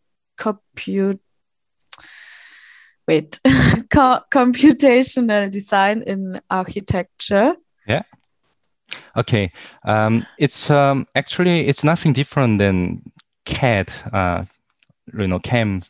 wait 3.09 3.41
co 3.91 4.21
computational 4.33 5.51
design 5.51 6.03
in 6.07 6.41
architecture? 6.51 7.55
Yeah. 7.87 8.03
Okay. 9.17 9.53
Um, 9.85 10.27
it's 10.39 10.71
um, 10.71 11.07
actually 11.15 11.67
it's 11.67 11.85
nothing 11.85 12.13
different 12.13 12.59
than 12.59 13.03
CAD, 13.45 13.91
uh, 14.13 14.45
you 15.19 15.27
know, 15.27 15.41
CAM 15.41 15.83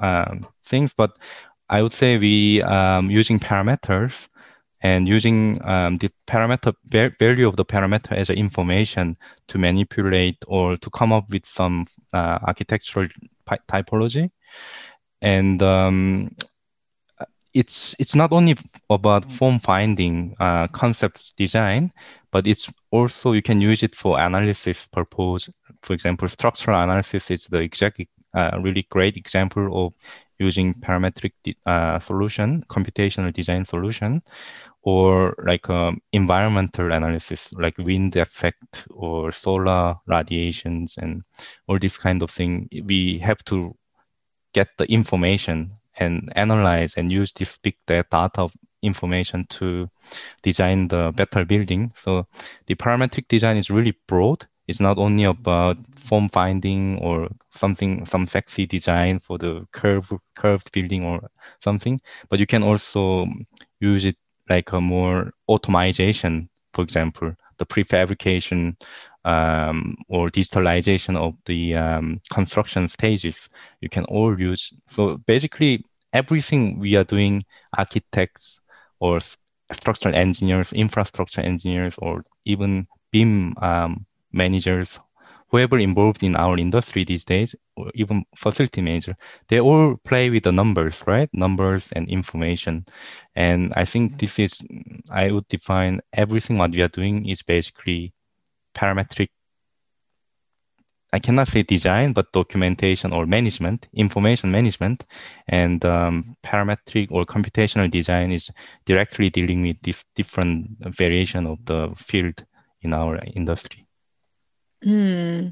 um, 0.00 0.40
things, 0.64 0.94
but 0.94 1.12
I 1.68 1.82
would 1.82 1.92
say 1.92 2.18
we 2.18 2.62
um, 2.62 3.10
using 3.10 3.38
parameters 3.38 4.28
and 4.80 5.08
using 5.08 5.60
um, 5.66 5.96
the 5.96 6.10
parameter 6.26 6.72
value 7.18 7.48
of 7.48 7.56
the 7.56 7.64
parameter 7.64 8.12
as 8.12 8.30
information 8.30 9.16
to 9.48 9.58
manipulate 9.58 10.36
or 10.46 10.76
to 10.76 10.90
come 10.90 11.12
up 11.12 11.28
with 11.30 11.44
some 11.44 11.86
uh, 12.14 12.38
architectural 12.46 13.08
typology. 13.68 14.30
And 15.20 15.60
um, 15.62 16.30
it's 17.54 17.96
it's 17.98 18.14
not 18.14 18.32
only 18.32 18.56
about 18.88 19.30
form 19.30 19.58
finding, 19.58 20.36
uh, 20.38 20.68
concept 20.68 21.36
design, 21.36 21.92
but 22.30 22.46
it's 22.46 22.70
also 22.92 23.32
you 23.32 23.42
can 23.42 23.60
use 23.60 23.82
it 23.82 23.96
for 23.96 24.20
analysis 24.20 24.86
purpose. 24.86 25.50
For 25.82 25.92
example, 25.92 26.28
structural 26.28 26.80
analysis 26.80 27.30
is 27.30 27.46
the 27.46 27.58
exact 27.58 28.00
a 28.34 28.60
really 28.60 28.86
great 28.90 29.16
example 29.16 29.86
of 29.86 29.94
using 30.38 30.74
parametric 30.74 31.32
uh, 31.66 31.98
solution, 31.98 32.64
computational 32.68 33.32
design 33.32 33.64
solution, 33.64 34.22
or 34.82 35.34
like 35.44 35.68
um, 35.68 36.00
environmental 36.12 36.92
analysis, 36.92 37.52
like 37.54 37.76
wind 37.78 38.16
effect 38.16 38.86
or 38.90 39.30
solar 39.32 39.96
radiations 40.06 40.96
and 40.98 41.22
all 41.66 41.78
this 41.78 41.98
kind 41.98 42.22
of 42.22 42.30
thing. 42.30 42.68
We 42.84 43.18
have 43.18 43.44
to 43.46 43.76
get 44.54 44.68
the 44.78 44.84
information 44.86 45.72
and 45.98 46.32
analyze 46.36 46.94
and 46.96 47.10
use 47.10 47.32
this 47.32 47.58
big 47.58 47.76
data 47.86 48.30
of 48.36 48.52
information 48.82 49.44
to 49.50 49.90
design 50.42 50.88
the 50.88 51.12
better 51.16 51.44
building. 51.44 51.92
So 51.96 52.26
the 52.66 52.76
parametric 52.76 53.28
design 53.28 53.56
is 53.56 53.70
really 53.70 53.96
broad 54.06 54.46
it's 54.68 54.80
not 54.80 54.98
only 54.98 55.24
about 55.24 55.78
form 55.96 56.28
finding 56.28 56.98
or 56.98 57.28
something, 57.50 58.04
some 58.04 58.26
sexy 58.26 58.66
design 58.66 59.18
for 59.18 59.38
the 59.38 59.66
curve, 59.72 60.12
curved 60.36 60.70
building 60.72 61.04
or 61.04 61.30
something, 61.64 61.98
but 62.28 62.38
you 62.38 62.46
can 62.46 62.62
also 62.62 63.26
use 63.80 64.04
it 64.04 64.16
like 64.48 64.72
a 64.72 64.80
more 64.80 65.32
automation, 65.48 66.48
for 66.72 66.82
example, 66.82 67.34
the 67.58 67.66
prefabrication 67.66 68.76
um, 69.24 69.96
or 70.08 70.30
digitalization 70.30 71.16
of 71.16 71.34
the 71.44 71.74
um, 71.74 72.20
construction 72.30 72.88
stages. 72.88 73.48
You 73.80 73.88
can 73.88 74.04
all 74.04 74.38
use. 74.38 74.72
So 74.86 75.18
basically, 75.26 75.84
everything 76.12 76.78
we 76.78 76.96
are 76.96 77.04
doing, 77.04 77.44
architects 77.76 78.60
or 79.00 79.18
structural 79.72 80.14
engineers, 80.14 80.72
infrastructure 80.72 81.40
engineers, 81.40 81.96
or 81.98 82.22
even 82.44 82.86
BIM 83.12 83.54
um, 83.60 84.06
managers, 84.32 84.98
whoever 85.48 85.78
involved 85.78 86.22
in 86.22 86.36
our 86.36 86.58
industry 86.58 87.04
these 87.04 87.24
days, 87.24 87.54
or 87.76 87.90
even 87.94 88.24
facility 88.36 88.82
manager, 88.82 89.16
they 89.48 89.60
all 89.60 89.96
play 90.04 90.30
with 90.30 90.44
the 90.44 90.52
numbers, 90.52 91.02
right? 91.06 91.28
Numbers 91.32 91.90
and 91.92 92.08
information. 92.08 92.84
And 93.34 93.72
I 93.76 93.84
think 93.84 94.18
this 94.18 94.38
is, 94.38 94.60
I 95.10 95.30
would 95.30 95.48
define 95.48 96.00
everything 96.12 96.58
what 96.58 96.72
we 96.72 96.82
are 96.82 96.88
doing 96.88 97.28
is 97.28 97.42
basically 97.42 98.12
parametric 98.74 99.28
I 101.10 101.18
cannot 101.18 101.48
say 101.48 101.62
design, 101.62 102.12
but 102.12 102.32
documentation 102.32 103.14
or 103.14 103.24
management, 103.24 103.88
information 103.94 104.50
management, 104.50 105.06
and 105.48 105.82
um, 105.84 106.36
parametric 106.44 107.10
or 107.10 107.24
computational 107.24 107.90
design 107.90 108.30
is 108.30 108.50
directly 108.84 109.30
dealing 109.30 109.62
with 109.62 109.80
this 109.82 110.04
different 110.14 110.76
variation 110.80 111.46
of 111.46 111.64
the 111.64 111.94
field 111.96 112.44
in 112.82 112.92
our 112.92 113.18
industry. 113.34 113.87
Hmm. 114.82 115.48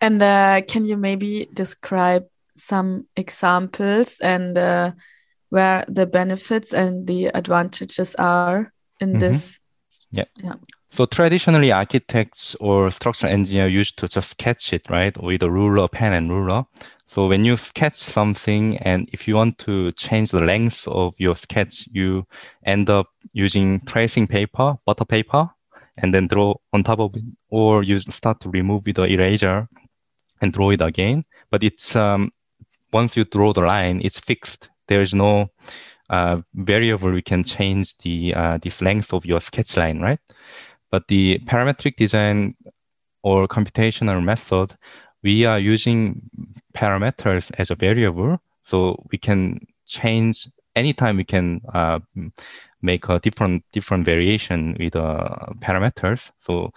And 0.00 0.22
uh, 0.22 0.62
can 0.68 0.84
you 0.84 0.96
maybe 0.96 1.48
describe 1.52 2.26
some 2.56 3.06
examples 3.16 4.20
and 4.20 4.56
uh, 4.58 4.92
where 5.48 5.84
the 5.88 6.06
benefits 6.06 6.72
and 6.74 7.06
the 7.06 7.26
advantages 7.26 8.14
are 8.16 8.72
in 9.00 9.08
mm 9.08 9.14
-hmm. 9.14 9.20
this? 9.20 9.60
Yeah. 10.10 10.26
yeah. 10.42 10.56
So 10.90 11.06
traditionally, 11.06 11.72
architects 11.72 12.56
or 12.60 12.90
structural 12.90 13.32
engineer 13.32 13.66
used 13.66 13.96
to 13.96 14.06
just 14.06 14.30
sketch 14.30 14.72
it, 14.72 14.88
right, 14.90 15.16
with 15.20 15.42
a 15.42 15.50
ruler, 15.50 15.88
pen 15.88 16.12
and 16.12 16.30
ruler. 16.30 16.66
So 17.06 17.26
when 17.26 17.44
you 17.44 17.56
sketch 17.56 17.96
something, 17.96 18.78
and 18.78 19.08
if 19.12 19.26
you 19.26 19.34
want 19.36 19.58
to 19.58 19.90
change 19.92 20.30
the 20.30 20.40
length 20.40 20.86
of 20.86 21.14
your 21.18 21.34
sketch, 21.34 21.88
you 21.92 22.26
end 22.64 22.90
up 22.90 23.06
using 23.32 23.80
tracing 23.80 24.28
paper, 24.28 24.78
butter 24.86 25.04
paper, 25.04 25.50
and 25.98 26.12
then 26.12 26.26
draw 26.26 26.54
on 26.72 26.82
top 26.84 26.98
of 27.00 27.16
it, 27.16 27.24
or 27.50 27.82
you 27.82 28.00
start 28.00 28.40
to 28.40 28.50
remove 28.50 28.86
with 28.86 28.96
the 28.96 29.04
eraser 29.04 29.68
and 30.40 30.52
draw 30.52 30.70
it 30.70 30.80
again. 30.80 31.24
But 31.50 31.62
it's 31.62 31.94
um, 31.96 32.32
once 32.92 33.16
you 33.16 33.24
draw 33.24 33.52
the 33.52 33.62
line, 33.62 34.00
it's 34.04 34.18
fixed. 34.18 34.68
There 34.88 35.00
is 35.00 35.14
no 35.14 35.50
uh, 36.10 36.40
variable 36.54 37.10
we 37.10 37.22
can 37.22 37.44
change 37.44 37.96
the 37.98 38.34
uh, 38.34 38.58
this 38.58 38.82
length 38.82 39.12
of 39.12 39.24
your 39.24 39.40
sketch 39.40 39.76
line, 39.76 40.00
right? 40.00 40.20
But 40.90 41.08
the 41.08 41.38
parametric 41.46 41.96
design 41.96 42.54
or 43.22 43.48
computational 43.48 44.22
method, 44.22 44.76
we 45.22 45.44
are 45.44 45.58
using 45.58 46.20
parameters 46.74 47.50
as 47.58 47.70
a 47.70 47.74
variable. 47.74 48.38
So 48.62 49.02
we 49.10 49.18
can 49.18 49.60
change 49.86 50.48
anytime 50.76 51.16
we 51.16 51.24
can 51.24 51.60
uh, 51.72 52.00
make 52.84 53.08
a 53.08 53.18
different 53.18 53.64
different 53.72 54.04
variation 54.04 54.76
with 54.78 54.94
uh, 54.94 55.28
parameters. 55.60 56.30
So 56.38 56.70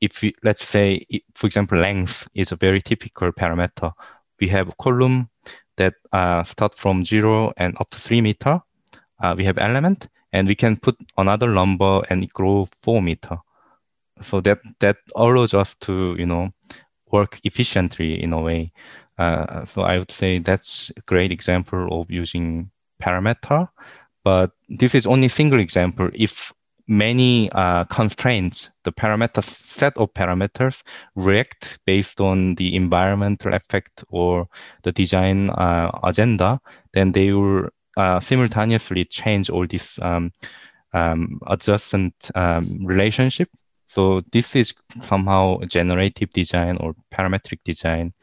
if 0.00 0.20
we, 0.20 0.34
let's 0.42 0.66
say, 0.66 1.06
for 1.34 1.46
example, 1.46 1.78
length 1.78 2.28
is 2.34 2.52
a 2.52 2.56
very 2.56 2.82
typical 2.82 3.32
parameter. 3.32 3.92
We 4.40 4.48
have 4.48 4.68
a 4.68 4.74
column 4.82 5.30
that 5.76 5.94
uh, 6.12 6.42
start 6.42 6.74
from 6.74 7.04
zero 7.04 7.52
and 7.56 7.76
up 7.80 7.90
to 7.90 8.00
three 8.00 8.20
meter. 8.20 8.60
Uh, 9.20 9.34
we 9.36 9.44
have 9.44 9.58
element, 9.58 10.08
and 10.32 10.48
we 10.48 10.56
can 10.56 10.76
put 10.76 10.96
another 11.16 11.48
number 11.48 12.02
and 12.10 12.28
grow 12.32 12.68
four 12.82 13.00
meter 13.00 13.38
so 14.20 14.40
that 14.40 14.58
that 14.80 14.96
allows 15.16 15.54
us 15.54 15.74
to 15.76 16.16
you 16.18 16.26
know 16.26 16.50
work 17.12 17.38
efficiently 17.44 18.22
in 18.22 18.32
a 18.32 18.40
way. 18.40 18.72
Uh, 19.18 19.64
so 19.64 19.82
I 19.82 19.98
would 19.98 20.10
say 20.10 20.38
that's 20.38 20.90
a 20.96 21.00
great 21.02 21.30
example 21.30 22.00
of 22.00 22.10
using 22.10 22.70
parameter, 23.00 23.68
but 24.24 24.50
this 24.68 24.94
is 24.94 25.06
only 25.06 25.28
single 25.28 25.60
example. 25.60 26.08
If 26.14 26.52
many 26.88 27.50
uh, 27.52 27.84
constraints, 27.84 28.70
the 28.84 28.92
parameter 28.92 29.42
set 29.42 29.96
of 29.96 30.12
parameters 30.14 30.82
react 31.14 31.78
based 31.86 32.20
on 32.20 32.56
the 32.56 32.74
environmental 32.74 33.54
effect 33.54 34.04
or 34.08 34.48
the 34.82 34.92
design 34.92 35.50
uh, 35.50 35.90
agenda, 36.02 36.60
then 36.94 37.12
they 37.12 37.32
will 37.32 37.68
uh, 37.96 38.20
simultaneously 38.20 39.04
change 39.04 39.50
all 39.50 39.66
this 39.66 39.98
um, 40.02 40.30
um, 40.92 41.40
adjacent 41.46 42.14
um, 42.34 42.66
relationship 42.84 43.48
so 43.92 44.22
this 44.32 44.56
is 44.56 44.72
somehow 45.02 45.58
generative 45.66 46.30
design 46.30 46.78
or 46.80 46.94
parametric 47.12 47.58
design 47.62 48.14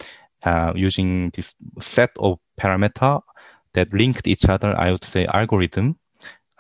uh, 0.42 0.74
using 0.76 1.30
this 1.36 1.54
set 1.80 2.10
of 2.18 2.40
parameter 2.60 3.22
that 3.74 3.94
linked 3.94 4.28
each 4.28 4.46
other. 4.46 4.76
I 4.78 4.92
would 4.92 5.04
say 5.04 5.26
algorithm 5.26 5.98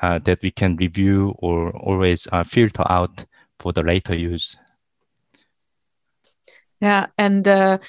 uh, 0.02 0.20
that 0.20 0.42
we 0.42 0.52
can 0.52 0.76
review 0.76 1.36
or 1.40 1.76
always 1.78 2.28
uh, 2.32 2.44
filter 2.44 2.84
out 2.90 3.26
for 3.60 3.74
the 3.74 3.84
later 3.84 4.16
use. 4.16 4.56
Yeah, 6.80 7.08
and 7.18 7.46
uh, 7.48 7.80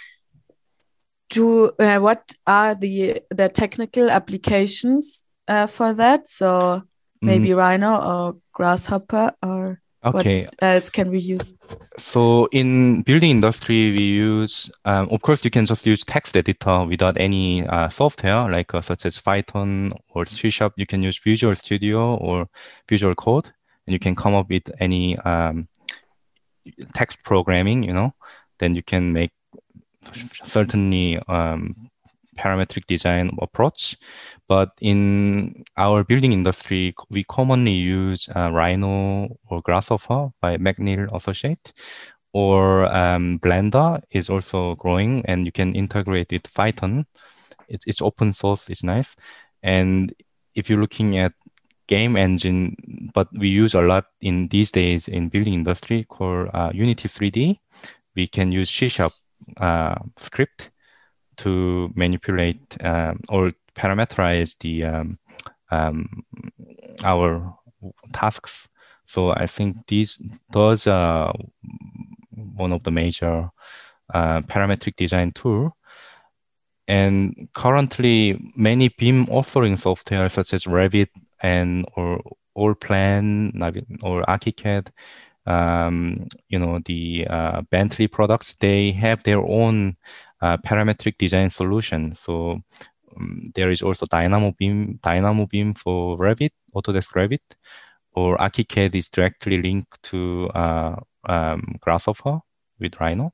do 1.29 1.71
uh, 1.79 1.99
what 1.99 2.35
are 2.47 2.75
the 2.75 3.23
the 3.31 3.49
technical 3.49 4.11
applications 4.11 5.25
uh, 5.47 5.67
for 5.67 5.95
that? 5.95 6.29
So 6.29 6.83
maybe 7.23 7.51
mm. 7.51 7.57
Rhino 7.57 7.95
or 8.03 8.37
Grasshopper 8.53 9.33
or 9.43 9.81
Okay. 10.03 10.45
What 10.45 10.55
else 10.63 10.89
can 10.89 11.11
we 11.11 11.19
use? 11.19 11.55
So 11.99 12.47
in 12.53 13.03
building 13.03 13.31
industry, 13.31 13.91
we 13.91 14.03
use, 14.03 14.71
um, 14.87 15.09
of 15.11 15.21
course, 15.21 15.45
you 15.45 15.51
can 15.51 15.67
just 15.67 15.85
use 15.85 16.05
text 16.05 16.37
editor 16.37 16.87
without 16.87 17.19
any 17.19 17.67
uh, 17.67 17.89
software, 17.91 18.51
like 18.51 18.73
uh, 18.73 18.81
such 18.81 19.05
as 19.05 19.21
Python 19.21 19.91
or 20.11 20.25
C 20.25 20.49
Sharp. 20.49 20.73
You 20.77 20.87
can 20.87 21.03
use 21.03 21.19
Visual 21.19 21.55
Studio 21.55 22.15
or 22.17 22.49
Visual 22.89 23.15
Code, 23.15 23.53
and 23.87 23.93
you 23.93 23.99
can 23.99 24.17
come 24.17 24.35
up 24.35 24.49
with 24.49 24.71
any 24.81 25.19
um, 25.19 25.69
text 26.95 27.23
programming. 27.23 27.83
You 27.83 27.93
know, 27.93 28.15
then 28.59 28.75
you 28.75 28.83
can 28.83 29.13
make 29.13 29.33
certainly 30.45 31.19
um, 31.29 31.90
parametric 32.41 32.87
design 32.87 33.31
approach. 33.41 33.97
But 34.49 34.71
in 34.81 35.63
our 35.77 36.03
building 36.05 36.33
industry, 36.33 36.95
we 37.11 37.25
commonly 37.25 37.73
use 37.73 38.29
uh, 38.35 38.51
Rhino 38.51 39.29
or 39.49 39.61
Grasshopper 39.63 40.31
by 40.41 40.57
McNeel 40.57 41.15
Associate, 41.15 41.73
or 42.33 42.87
um, 42.95 43.39
Blender 43.41 44.03
is 44.11 44.31
also 44.31 44.75
growing, 44.77 45.25
and 45.27 45.45
you 45.47 45.53
can 45.53 45.75
integrate 45.75 46.33
it 46.33 46.49
Python. 46.55 47.07
It's, 47.69 47.85
it's 47.87 48.03
open 48.03 48.33
source, 48.33 48.71
it's 48.71 48.83
nice. 48.83 49.15
And 49.63 50.13
if 50.55 50.69
you're 50.69 50.81
looking 50.81 51.19
at 51.19 51.33
game 51.87 52.17
engine, 52.17 52.77
but 53.15 53.29
we 53.37 53.49
use 53.49 53.75
a 53.75 53.81
lot 53.83 54.05
in 54.21 54.49
these 54.49 54.71
days 54.73 55.09
in 55.09 55.29
building 55.29 55.55
industry 55.55 56.05
called 56.09 56.49
uh, 56.55 56.71
Unity 56.73 57.09
3D. 57.09 57.59
We 58.17 58.27
can 58.27 58.53
use 58.53 58.71
C 58.71 58.89
Sharp 58.89 59.13
uh, 59.59 59.97
script 60.17 60.70
to 61.43 61.91
manipulate 61.95 62.61
um, 62.85 63.21
or 63.29 63.53
parameterize 63.75 64.59
the 64.59 64.85
um, 64.85 65.19
um, 65.71 66.25
our 67.05 67.55
tasks. 68.13 68.69
So 69.05 69.31
I 69.31 69.47
think 69.47 69.77
these 69.89 70.21
those 70.53 70.87
are 70.87 71.35
one 72.57 72.73
of 72.73 72.83
the 72.83 72.91
major 72.91 73.51
uh, 74.15 74.41
parametric 74.43 74.97
design 74.97 75.33
tool. 75.33 75.77
And 76.89 77.49
currently, 77.55 78.39
many 78.57 78.89
BIM 78.89 79.27
authoring 79.27 79.79
software 79.79 80.29
such 80.29 80.53
as 80.55 80.65
Revit 80.65 81.09
and 81.41 81.87
or 81.97 82.21
Allplan 82.57 83.53
or 84.03 84.25
ArchiCAD, 84.25 84.89
um, 85.47 86.27
you 86.49 86.59
know, 86.59 86.81
the 86.85 87.27
uh, 87.31 87.63
Bentley 87.71 88.09
products, 88.09 88.55
they 88.55 88.91
have 88.93 89.23
their 89.23 89.41
own 89.41 89.97
uh, 90.43 90.57
parametric 90.59 91.19
design 91.19 91.51
solution. 91.51 92.15
So 92.15 92.61
um, 93.17 93.53
there 93.55 93.71
is 93.71 93.83
also 93.83 94.07
Dynamo 94.07 94.53
BIM, 94.59 94.99
Dynamo 95.03 95.47
BIM 95.47 95.75
for 95.75 96.17
Revit, 96.17 96.53
Autodesk 96.75 97.13
Revit, 97.15 97.57
or 98.13 98.37
ArchiCAD 98.39 98.95
is 98.95 99.09
directly 99.09 99.61
linked 99.61 100.03
to 100.05 100.49
uh, 100.55 100.97
um, 101.29 101.77
Grasshopper 101.81 102.41
with 102.79 103.01
Rhino. 103.01 103.33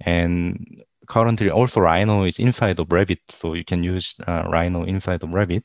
And 0.00 0.84
currently 1.08 1.50
also 1.50 1.80
Rhino 1.80 2.24
is 2.24 2.38
inside 2.38 2.78
of 2.78 2.88
Revit, 2.88 3.20
so 3.28 3.54
you 3.54 3.64
can 3.64 3.82
use 3.82 4.14
uh, 4.26 4.44
Rhino 4.48 4.84
inside 4.84 5.22
of 5.22 5.30
Revit 5.30 5.62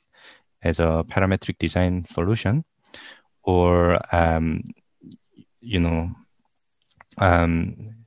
as 0.64 0.80
a 0.80 1.04
parametric 1.08 1.58
design 1.60 2.04
solution. 2.06 2.64
Or, 3.44 4.00
um, 4.16 4.64
you 5.60 5.80
know, 5.80 6.12
um, 7.18 8.01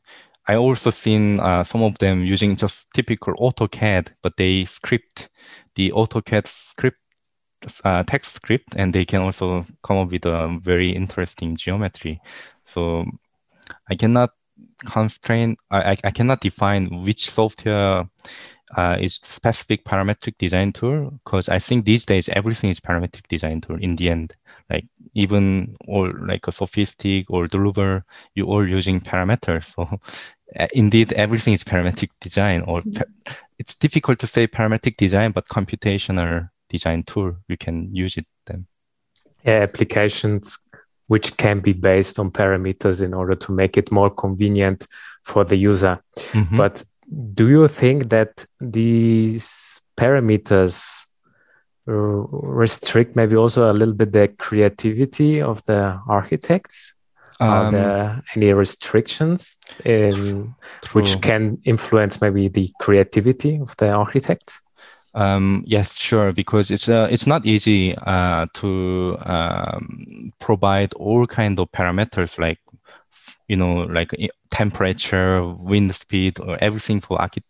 I 0.46 0.56
also 0.56 0.90
seen 0.90 1.40
uh, 1.40 1.64
some 1.64 1.82
of 1.82 1.98
them 1.98 2.24
using 2.24 2.56
just 2.56 2.86
typical 2.94 3.34
AutoCAD, 3.34 4.08
but 4.22 4.36
they 4.36 4.64
script 4.64 5.30
the 5.74 5.90
AutoCAD 5.92 6.46
script 6.46 6.98
uh, 7.84 8.02
text 8.02 8.34
script, 8.34 8.74
and 8.76 8.94
they 8.94 9.04
can 9.04 9.22
also 9.22 9.64
come 9.82 9.98
up 9.98 10.10
with 10.10 10.26
a 10.26 10.58
very 10.62 10.90
interesting 10.90 11.56
geometry. 11.56 12.20
So 12.64 13.04
I 13.90 13.94
cannot 13.94 14.30
constrain. 14.84 15.56
I, 15.70 15.96
I 16.04 16.10
cannot 16.10 16.40
define 16.40 17.04
which 17.04 17.30
software 17.30 18.04
uh, 18.76 18.96
is 19.00 19.20
specific 19.22 19.84
parametric 19.84 20.36
design 20.38 20.72
tool 20.72 21.10
because 21.24 21.48
I 21.48 21.58
think 21.58 21.84
these 21.84 22.04
days 22.04 22.28
everything 22.30 22.70
is 22.70 22.80
parametric 22.80 23.26
design 23.28 23.60
tool 23.60 23.78
in 23.80 23.96
the 23.96 24.10
end. 24.10 24.34
Like 24.70 24.86
even 25.14 25.76
or 25.86 26.12
like 26.26 26.46
a 26.48 26.50
SOFiSTiK 26.50 27.26
or 27.28 27.46
Dlubal, 27.46 28.02
you 28.34 28.46
all 28.46 28.66
using 28.66 29.00
parameters. 29.00 29.64
So 29.74 29.98
indeed 30.72 31.12
everything 31.14 31.54
is 31.54 31.64
parametric 31.64 32.10
design 32.20 32.62
or 32.62 32.80
it's 33.58 33.74
difficult 33.74 34.18
to 34.18 34.26
say 34.26 34.46
parametric 34.46 34.96
design 34.96 35.32
but 35.32 35.48
computational 35.48 36.48
design 36.68 37.02
tool 37.02 37.34
we 37.48 37.56
can 37.56 37.94
use 37.94 38.16
it 38.16 38.26
then 38.46 38.66
yeah 39.44 39.60
applications 39.60 40.58
which 41.06 41.36
can 41.36 41.60
be 41.60 41.72
based 41.72 42.18
on 42.18 42.30
parameters 42.30 43.02
in 43.02 43.12
order 43.12 43.34
to 43.34 43.52
make 43.52 43.76
it 43.76 43.90
more 43.90 44.10
convenient 44.10 44.86
for 45.22 45.44
the 45.44 45.56
user 45.56 45.98
mm-hmm. 46.32 46.56
but 46.56 46.82
do 47.34 47.48
you 47.48 47.68
think 47.68 48.08
that 48.10 48.46
these 48.60 49.80
parameters 49.96 51.06
restrict 51.86 53.14
maybe 53.14 53.36
also 53.36 53.70
a 53.70 53.74
little 53.74 53.94
bit 53.94 54.12
the 54.12 54.28
creativity 54.38 55.40
of 55.40 55.64
the 55.66 56.00
architects? 56.08 56.94
Um, 57.40 57.50
Are 57.50 57.70
there 57.70 58.22
any 58.36 58.52
restrictions 58.52 59.58
in 59.84 60.54
which 60.92 61.20
can 61.20 61.58
influence 61.64 62.20
maybe 62.20 62.48
the 62.48 62.70
creativity 62.80 63.58
of 63.58 63.76
the 63.76 63.90
architects? 63.90 64.60
Um, 65.14 65.62
yes, 65.66 65.96
sure. 65.96 66.32
Because 66.32 66.70
it's 66.70 66.88
uh, 66.88 67.08
it's 67.10 67.26
not 67.26 67.46
easy 67.46 67.94
uh, 67.96 68.46
to 68.54 69.16
um, 69.24 70.32
provide 70.40 70.92
all 70.94 71.26
kind 71.26 71.58
of 71.60 71.70
parameters 71.72 72.38
like 72.38 72.58
you 73.48 73.56
know 73.56 73.84
like 73.84 74.10
temperature, 74.50 75.44
wind 75.44 75.94
speed, 75.94 76.40
or 76.40 76.58
everything 76.60 77.00
for 77.00 77.20
archi- 77.20 77.42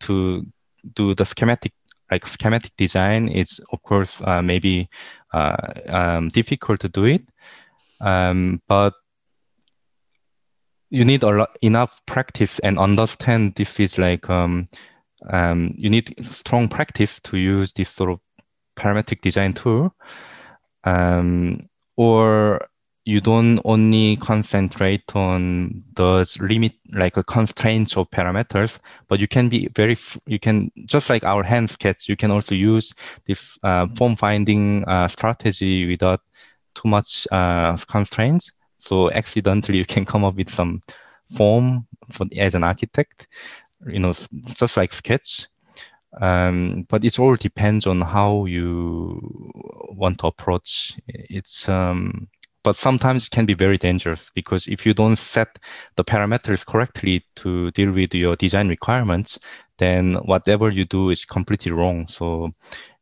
to 0.00 0.46
do 0.94 1.14
the 1.14 1.24
schematic 1.24 1.72
like 2.10 2.26
schematic 2.26 2.72
design 2.76 3.28
is 3.28 3.60
of 3.72 3.82
course 3.82 4.22
uh, 4.22 4.40
maybe 4.40 4.88
uh, 5.34 5.56
um, 5.88 6.28
difficult 6.28 6.80
to 6.80 6.88
do 6.88 7.04
it, 7.04 7.28
um, 8.00 8.62
but 8.68 8.94
you 10.90 11.04
need 11.04 11.22
a 11.22 11.30
lot 11.30 11.56
enough 11.62 12.00
practice 12.06 12.58
and 12.60 12.78
understand 12.78 13.54
this 13.56 13.78
is 13.78 13.98
like 13.98 14.28
um, 14.30 14.68
um, 15.30 15.74
you 15.76 15.90
need 15.90 16.14
strong 16.24 16.68
practice 16.68 17.20
to 17.20 17.36
use 17.36 17.72
this 17.72 17.90
sort 17.90 18.10
of 18.10 18.20
parametric 18.76 19.20
design 19.20 19.52
tool. 19.52 19.94
Um, 20.84 21.60
or 21.96 22.60
you 23.08 23.20
don't 23.22 23.58
only 23.64 24.16
concentrate 24.16 25.16
on 25.16 25.82
those 25.94 26.38
limit 26.40 26.72
like 26.92 27.16
a 27.16 27.24
constraints 27.24 27.96
of 27.96 28.10
parameters 28.10 28.78
but 29.08 29.18
you 29.18 29.26
can 29.26 29.48
be 29.48 29.66
very 29.74 29.96
you 30.26 30.38
can 30.38 30.70
just 30.84 31.08
like 31.08 31.24
our 31.24 31.42
hand 31.42 31.70
sketch 31.70 32.06
you 32.06 32.16
can 32.16 32.30
also 32.30 32.54
use 32.54 32.92
this 33.26 33.58
uh, 33.62 33.86
form 33.96 34.14
finding 34.14 34.84
uh, 34.84 35.08
strategy 35.08 35.88
without 35.88 36.20
too 36.74 36.86
much 36.86 37.26
uh, 37.32 37.74
constraints 37.88 38.52
so 38.78 39.10
accidentally 39.12 39.78
you 39.78 39.84
can 39.84 40.04
come 40.04 40.24
up 40.24 40.34
with 40.36 40.50
some 40.50 40.82
form 41.36 41.86
for, 42.10 42.26
as 42.36 42.54
an 42.54 42.64
architect 42.64 43.28
you 43.86 43.98
know, 43.98 44.12
just 44.46 44.76
like 44.76 44.92
Sketch. 44.92 45.46
Um, 46.20 46.86
but 46.88 47.04
it 47.04 47.18
all 47.18 47.36
depends 47.36 47.86
on 47.86 48.00
how 48.00 48.46
you 48.46 49.20
want 49.90 50.20
to 50.20 50.28
approach. 50.28 50.98
It's 51.06 51.68
um, 51.68 52.28
but 52.64 52.76
sometimes 52.76 53.26
it 53.26 53.30
can 53.30 53.46
be 53.46 53.54
very 53.54 53.78
dangerous 53.78 54.30
because 54.34 54.66
if 54.66 54.84
you 54.84 54.94
don't 54.94 55.16
set 55.16 55.58
the 55.96 56.04
parameters 56.04 56.66
correctly 56.66 57.24
to 57.36 57.70
deal 57.72 57.92
with 57.92 58.14
your 58.14 58.36
design 58.36 58.68
requirements, 58.68 59.38
then 59.78 60.14
whatever 60.24 60.70
you 60.70 60.84
do 60.84 61.10
is 61.10 61.24
completely 61.24 61.72
wrong. 61.72 62.06
So 62.08 62.50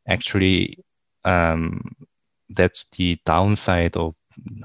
actually, 0.07 0.77
um, 1.25 1.81
that's 2.49 2.85
the 2.91 3.17
downside 3.25 3.97
of 3.97 4.15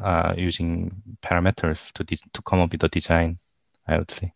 uh, 0.03 0.35
using 0.37 0.91
parameters 1.23 1.93
to 1.93 2.05
to 2.05 2.43
come 2.43 2.61
up 2.61 2.73
with 2.73 2.81
the 2.81 2.89
design. 2.89 3.39
I 3.87 3.99
would 3.99 4.11
say. 4.11 4.33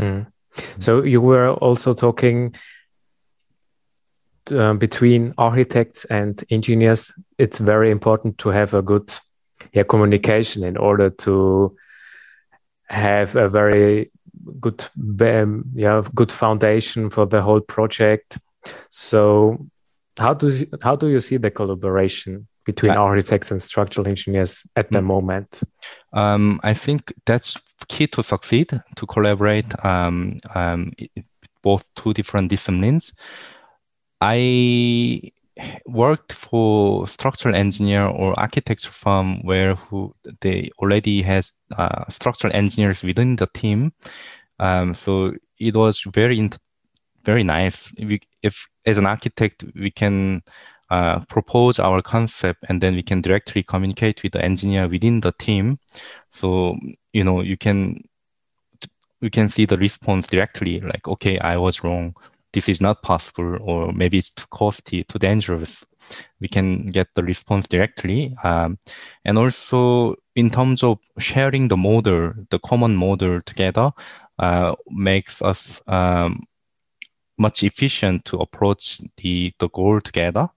Mm. 0.00 0.26
So 0.78 1.02
you 1.02 1.20
were 1.20 1.50
also 1.50 1.92
talking 1.92 2.54
uh, 4.52 4.74
between 4.74 5.32
architects 5.38 6.04
and 6.04 6.42
engineers. 6.50 7.12
It's 7.38 7.58
very 7.58 7.90
important 7.90 8.38
to 8.38 8.50
have 8.50 8.74
a 8.74 8.82
good 8.82 9.12
yeah, 9.72 9.84
communication 9.84 10.64
in 10.64 10.76
order 10.76 11.10
to 11.10 11.76
have 12.88 13.34
a 13.34 13.48
very 13.48 14.10
good 14.60 14.84
um, 15.20 15.64
yeah 15.74 16.02
good 16.14 16.30
foundation 16.30 17.10
for 17.10 17.26
the 17.26 17.40
whole 17.40 17.60
project. 17.60 18.38
So 18.90 19.66
how 20.18 20.34
do 20.34 20.48
you, 20.48 20.66
how 20.82 20.96
do 20.96 21.08
you 21.08 21.20
see 21.20 21.38
the 21.38 21.50
collaboration 21.50 22.46
between 22.64 22.92
uh, 22.92 22.96
architects 22.96 23.50
and 23.50 23.62
structural 23.62 24.08
engineers 24.08 24.66
at 24.76 24.90
the 24.90 25.00
mm. 25.00 25.04
moment? 25.04 25.60
Um, 26.12 26.60
I 26.62 26.74
think 26.74 27.12
that's 27.26 27.56
key 27.88 28.06
to 28.08 28.22
succeed 28.22 28.80
to 28.96 29.06
collaborate 29.06 29.84
um, 29.84 30.38
um, 30.54 30.92
both 31.62 31.92
two 31.94 32.14
different 32.14 32.48
disciplines. 32.48 33.12
I 34.20 35.32
worked 35.86 36.32
for 36.32 37.06
structural 37.06 37.54
engineer 37.54 38.06
or 38.06 38.38
architecture 38.38 38.90
firm 38.90 39.40
where 39.42 39.74
who 39.74 40.14
they 40.40 40.70
already 40.78 41.22
has 41.22 41.52
uh, 41.76 42.04
structural 42.08 42.54
engineers 42.54 43.02
within 43.02 43.36
the 43.36 43.46
team. 43.54 43.92
Um, 44.58 44.94
so 44.94 45.34
it 45.58 45.76
was 45.76 46.00
very 46.12 46.50
very 47.24 47.42
nice. 47.44 47.92
If, 47.96 48.20
if 48.42 48.66
as 48.84 48.98
an 48.98 49.06
architect 49.06 49.64
we 49.74 49.90
can 49.90 50.42
uh, 50.90 51.20
propose 51.26 51.78
our 51.78 52.02
concept 52.02 52.64
and 52.68 52.80
then 52.80 52.94
we 52.94 53.02
can 53.02 53.20
directly 53.20 53.62
communicate 53.62 54.22
with 54.22 54.32
the 54.32 54.44
engineer 54.44 54.86
within 54.88 55.20
the 55.20 55.32
team. 55.32 55.78
So 56.30 56.76
you 57.12 57.24
know 57.24 57.40
you 57.40 57.56
can 57.56 58.02
you 59.20 59.30
can 59.30 59.48
see 59.48 59.64
the 59.64 59.76
response 59.76 60.26
directly 60.26 60.80
like 60.80 61.08
okay 61.08 61.38
i 61.38 61.56
was 61.56 61.82
wrong. 61.82 62.14
This 62.52 62.68
is 62.68 62.80
not 62.80 63.02
possible 63.02 63.58
or 63.62 63.92
maybe 63.92 64.18
it's 64.18 64.30
too 64.30 64.44
costly 64.50 65.04
too 65.04 65.18
dangerous. 65.18 65.84
We 66.40 66.48
can 66.48 66.90
get 66.90 67.08
the 67.14 67.24
response 67.24 67.66
directly 67.66 68.36
um, 68.44 68.78
and 69.24 69.38
also 69.38 70.14
in 70.36 70.50
terms 70.50 70.82
of 70.82 70.98
sharing 71.18 71.68
the 71.68 71.76
model 71.76 72.32
the 72.50 72.58
common 72.58 72.94
model 72.94 73.40
together 73.40 73.90
uh, 74.38 74.74
makes 74.90 75.40
us 75.42 75.80
um, 75.86 76.44
much 77.38 77.64
efficient 77.64 78.24
to 78.26 78.38
approach 78.38 79.00
the, 79.16 79.52
the 79.58 79.68
goal 79.70 80.00
together 80.00 80.48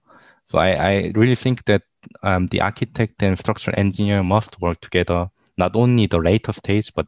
so 0.48 0.58
I, 0.58 0.70
I 0.70 1.12
really 1.14 1.34
think 1.34 1.64
that 1.66 1.82
um, 2.22 2.46
the 2.46 2.62
architect 2.62 3.22
and 3.22 3.38
structural 3.38 3.78
engineer 3.78 4.22
must 4.22 4.60
work 4.62 4.80
together, 4.80 5.28
not 5.58 5.76
only 5.76 6.06
the 6.06 6.18
later 6.18 6.52
stage, 6.52 6.92
but 6.94 7.06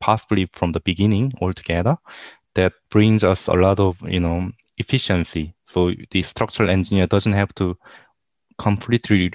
possibly 0.00 0.48
from 0.52 0.72
the 0.72 0.80
beginning 0.80 1.32
altogether. 1.40 1.96
That 2.54 2.72
brings 2.90 3.22
us 3.22 3.46
a 3.46 3.52
lot 3.52 3.78
of 3.78 3.96
you 4.02 4.18
know 4.18 4.50
efficiency. 4.78 5.54
So 5.64 5.92
the 6.10 6.22
structural 6.22 6.68
engineer 6.68 7.06
doesn't 7.06 7.32
have 7.32 7.54
to 7.56 7.76
completely 8.58 9.32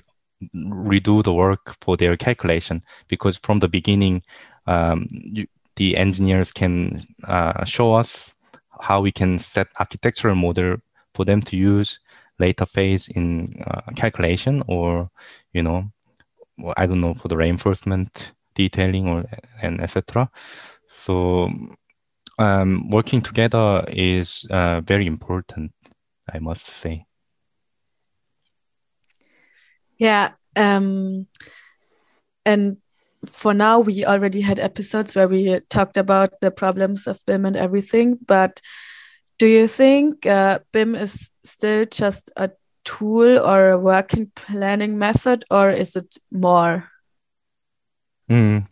redo 0.53 1.23
the 1.23 1.33
work 1.33 1.75
for 1.81 1.95
their 1.95 2.17
calculation 2.17 2.83
because 3.07 3.37
from 3.37 3.59
the 3.59 3.69
beginning, 3.69 4.23
um, 4.67 5.07
you, 5.11 5.47
the 5.77 5.95
engineers 5.95 6.51
can 6.51 7.07
uh, 7.25 7.63
show 7.63 7.93
us 7.93 8.33
how 8.81 8.99
we 8.99 9.11
can 9.11 9.39
set 9.39 9.67
architectural 9.79 10.35
model 10.35 10.77
for 11.13 11.23
them 11.23 11.41
to 11.43 11.55
use 11.55 11.99
later 12.41 12.65
phase 12.65 13.07
in 13.07 13.53
uh, 13.67 13.81
calculation 13.95 14.63
or 14.67 15.09
you 15.53 15.63
know 15.63 15.79
i 16.77 16.85
don't 16.85 17.01
know 17.01 17.13
for 17.13 17.27
the 17.27 17.37
reinforcement 17.37 18.33
detailing 18.55 19.07
or 19.07 19.23
and 19.61 19.81
etc 19.81 20.29
so 20.87 21.49
um, 22.39 22.89
working 22.89 23.21
together 23.21 23.85
is 23.87 24.45
uh, 24.49 24.81
very 24.81 25.05
important 25.05 25.71
i 26.33 26.39
must 26.39 26.67
say. 26.67 27.05
Yeah 29.97 30.31
um, 30.55 31.27
and 32.45 32.77
for 33.25 33.53
now 33.53 33.79
we 33.79 34.03
already 34.03 34.41
had 34.41 34.59
episodes 34.59 35.15
where 35.15 35.27
we 35.27 35.59
talked 35.69 35.97
about 35.97 36.41
the 36.41 36.49
problems 36.49 37.05
of 37.07 37.23
BIM 37.27 37.45
and 37.45 37.55
everything 37.55 38.17
but 38.25 38.61
do 39.41 39.47
you 39.47 39.67
think 39.67 40.27
uh, 40.27 40.59
BIM 40.71 40.93
is 40.93 41.31
still 41.43 41.85
just 41.85 42.29
a 42.37 42.51
tool 42.85 43.39
or 43.39 43.71
a 43.71 43.77
working 43.77 44.31
planning 44.35 44.99
method, 44.99 45.43
or 45.49 45.71
is 45.71 45.95
it 45.95 46.15
more? 46.31 46.87
Mm. 48.29 48.67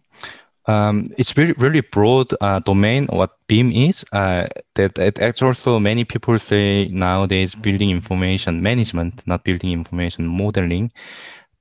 Um, 0.67 1.07
it's 1.17 1.35
really 1.35 1.53
really 1.53 1.81
broad 1.81 2.35
uh, 2.39 2.59
domain 2.59 3.07
what 3.07 3.31
BIM 3.47 3.71
is. 3.71 4.05
Uh, 4.11 4.45
that, 4.75 4.93
that 4.93 5.41
also 5.41 5.79
many 5.79 6.05
people 6.05 6.37
say 6.37 6.87
nowadays 6.89 7.55
building 7.55 7.89
information 7.89 8.61
management, 8.61 9.25
not 9.25 9.43
building 9.43 9.71
information 9.71 10.27
modeling. 10.27 10.91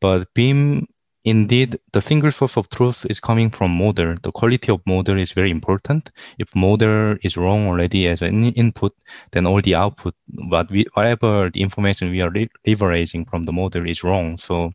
But 0.02 0.34
BIM 0.34 0.86
Indeed, 1.24 1.78
the 1.92 2.00
single 2.00 2.30
source 2.30 2.56
of 2.56 2.70
truth 2.70 3.04
is 3.10 3.20
coming 3.20 3.50
from 3.50 3.72
model. 3.72 4.14
The 4.22 4.32
quality 4.32 4.70
of 4.72 4.80
model 4.86 5.18
is 5.18 5.32
very 5.32 5.50
important. 5.50 6.10
If 6.38 6.54
model 6.54 7.16
is 7.22 7.36
wrong 7.36 7.66
already 7.66 8.06
as 8.06 8.22
an 8.22 8.44
input, 8.44 8.94
then 9.32 9.44
all 9.46 9.60
the 9.60 9.74
output, 9.74 10.14
but 10.48 10.70
we, 10.70 10.86
whatever 10.94 11.50
the 11.50 11.60
information 11.60 12.10
we 12.10 12.20
are 12.20 12.30
leveraging 12.30 13.28
from 13.28 13.44
the 13.44 13.52
model 13.52 13.88
is 13.88 14.04
wrong. 14.04 14.36
So 14.36 14.72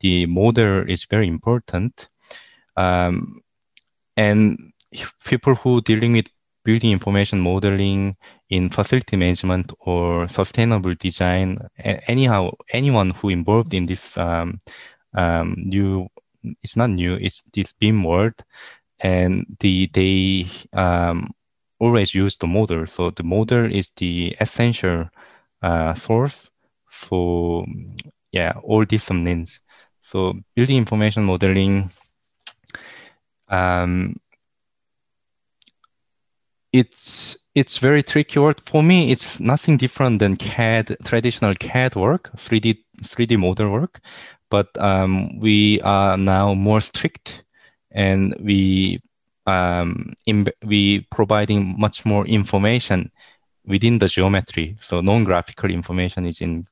the 0.00 0.26
model 0.26 0.84
is 0.90 1.04
very 1.04 1.28
important. 1.28 2.08
Um, 2.76 3.40
and 4.16 4.58
people 5.24 5.54
who 5.54 5.80
dealing 5.82 6.14
with 6.14 6.26
building 6.64 6.90
information 6.90 7.40
modeling 7.40 8.16
in 8.50 8.68
facility 8.68 9.16
management 9.16 9.72
or 9.80 10.26
sustainable 10.26 10.94
design, 10.96 11.58
anyhow, 11.78 12.50
anyone 12.72 13.10
who 13.10 13.28
involved 13.28 13.72
in 13.72 13.86
this 13.86 14.16
um, 14.18 14.60
um, 15.16 15.54
new 15.56 16.08
it's 16.62 16.76
not 16.76 16.90
new 16.90 17.14
it's 17.20 17.42
BIM 17.80 18.04
world 18.04 18.34
and 19.00 19.44
the 19.60 19.90
they 19.92 20.46
um, 20.72 21.34
always 21.78 22.14
use 22.14 22.36
the 22.36 22.46
model. 22.46 22.86
So 22.86 23.10
the 23.10 23.22
model 23.22 23.72
is 23.72 23.90
the 23.96 24.36
essential 24.40 25.08
uh, 25.62 25.94
source 25.94 26.50
for 26.86 27.66
yeah 28.32 28.52
all 28.62 28.84
disciplines. 28.84 29.60
So 30.02 30.34
building 30.54 30.76
information 30.76 31.24
modeling, 31.24 31.90
um, 33.48 34.16
it's 36.72 37.36
it's 37.54 37.78
very 37.78 38.02
tricky 38.02 38.38
work 38.38 38.60
for 38.66 38.82
me. 38.82 39.10
It's 39.10 39.40
nothing 39.40 39.78
different 39.78 40.20
than 40.20 40.36
CAD 40.36 40.96
traditional 41.04 41.54
CAD 41.54 41.96
work, 41.96 42.30
3D 42.36 42.78
3D 43.02 43.38
model 43.38 43.70
work, 43.70 44.00
but 44.50 44.68
um, 44.78 45.38
we 45.38 45.80
are 45.82 46.16
now 46.16 46.54
more 46.54 46.80
strict, 46.80 47.44
and 47.90 48.34
we 48.40 49.00
um, 49.46 50.12
we 50.64 51.06
providing 51.10 51.74
much 51.78 52.04
more 52.04 52.26
information 52.26 53.10
within 53.64 53.98
the 53.98 54.08
geometry. 54.08 54.76
So 54.80 55.00
non-graphical 55.00 55.70
information 55.70 56.26
is 56.26 56.40
in 56.40 56.66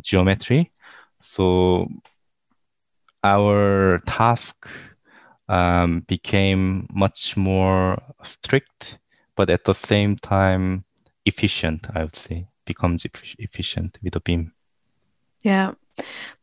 geometry. 0.00 0.70
So 1.20 1.88
our 3.24 4.00
task 4.06 4.68
um, 5.48 6.00
became 6.00 6.86
much 6.92 7.36
more 7.36 8.00
strict, 8.22 8.98
but 9.36 9.50
at 9.50 9.64
the 9.64 9.74
same 9.74 10.16
time 10.16 10.84
efficient. 11.24 11.86
I 11.94 12.04
would 12.04 12.16
say 12.16 12.46
becomes 12.64 13.04
efficient 13.38 13.98
with 14.02 14.12
the 14.12 14.20
BIM. 14.20 14.52
Yeah, 15.42 15.72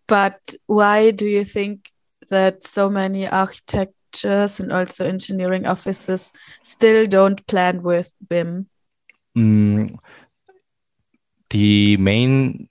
but 0.08 0.40
why 0.68 1.12
do 1.12 1.28
you 1.28 1.44
think 1.44 1.92
that 2.30 2.64
so 2.64 2.90
many 2.90 3.28
architectures 3.28 4.60
and 4.60 4.72
also 4.72 5.06
engineering 5.06 5.66
offices 5.66 6.32
still 6.62 7.06
don't 7.06 7.46
plan 7.48 7.82
with 7.84 8.14
BIM? 8.28 8.68
Mm, 9.38 9.98
the 11.50 11.98
main 11.98 12.68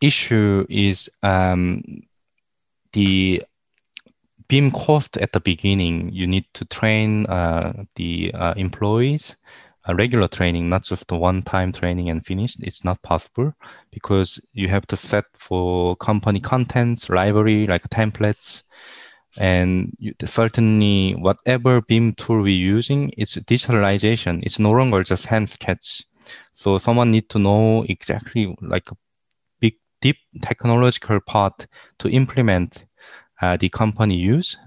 issue 0.00 0.66
is 0.68 1.08
um, 1.22 1.82
the 2.92 3.42
BIM 4.48 4.72
cost 4.72 5.16
at 5.18 5.32
the 5.32 5.40
beginning. 5.40 6.10
You 6.12 6.26
need 6.26 6.44
to 6.54 6.64
train 6.64 7.26
uh, 7.26 7.84
the 7.94 8.32
uh, 8.34 8.54
employees, 8.56 9.36
a 9.86 9.94
regular 9.94 10.28
training, 10.28 10.68
not 10.68 10.84
just 10.84 11.08
the 11.08 11.16
one-time 11.16 11.72
training 11.72 12.10
and 12.10 12.24
finish. 12.24 12.56
It's 12.60 12.84
not 12.84 13.02
possible 13.02 13.52
because 13.90 14.40
you 14.52 14.68
have 14.68 14.86
to 14.88 14.96
set 14.96 15.24
for 15.38 15.96
company 15.96 16.40
contents, 16.40 17.08
library 17.08 17.66
like 17.66 17.88
templates, 17.88 18.62
and 19.38 19.96
you, 19.98 20.12
certainly 20.24 21.12
whatever 21.12 21.80
BIM 21.82 22.14
tool 22.14 22.42
we're 22.42 22.48
using, 22.48 23.12
it's 23.16 23.36
digitalization. 23.36 24.42
It's 24.42 24.58
no 24.58 24.72
longer 24.72 25.02
just 25.02 25.26
hand 25.26 25.48
sketch. 25.48 26.02
So 26.52 26.78
someone 26.78 27.10
need 27.10 27.28
to 27.30 27.38
know 27.38 27.84
exactly 27.88 28.54
like 28.60 28.90
a 28.90 28.96
big, 29.60 29.76
deep 30.00 30.16
technological 30.42 31.20
part 31.20 31.66
to 32.00 32.10
implement 32.10 32.84
uh, 33.40 33.56
the 33.56 33.68
company 33.68 34.16
use. 34.16 34.58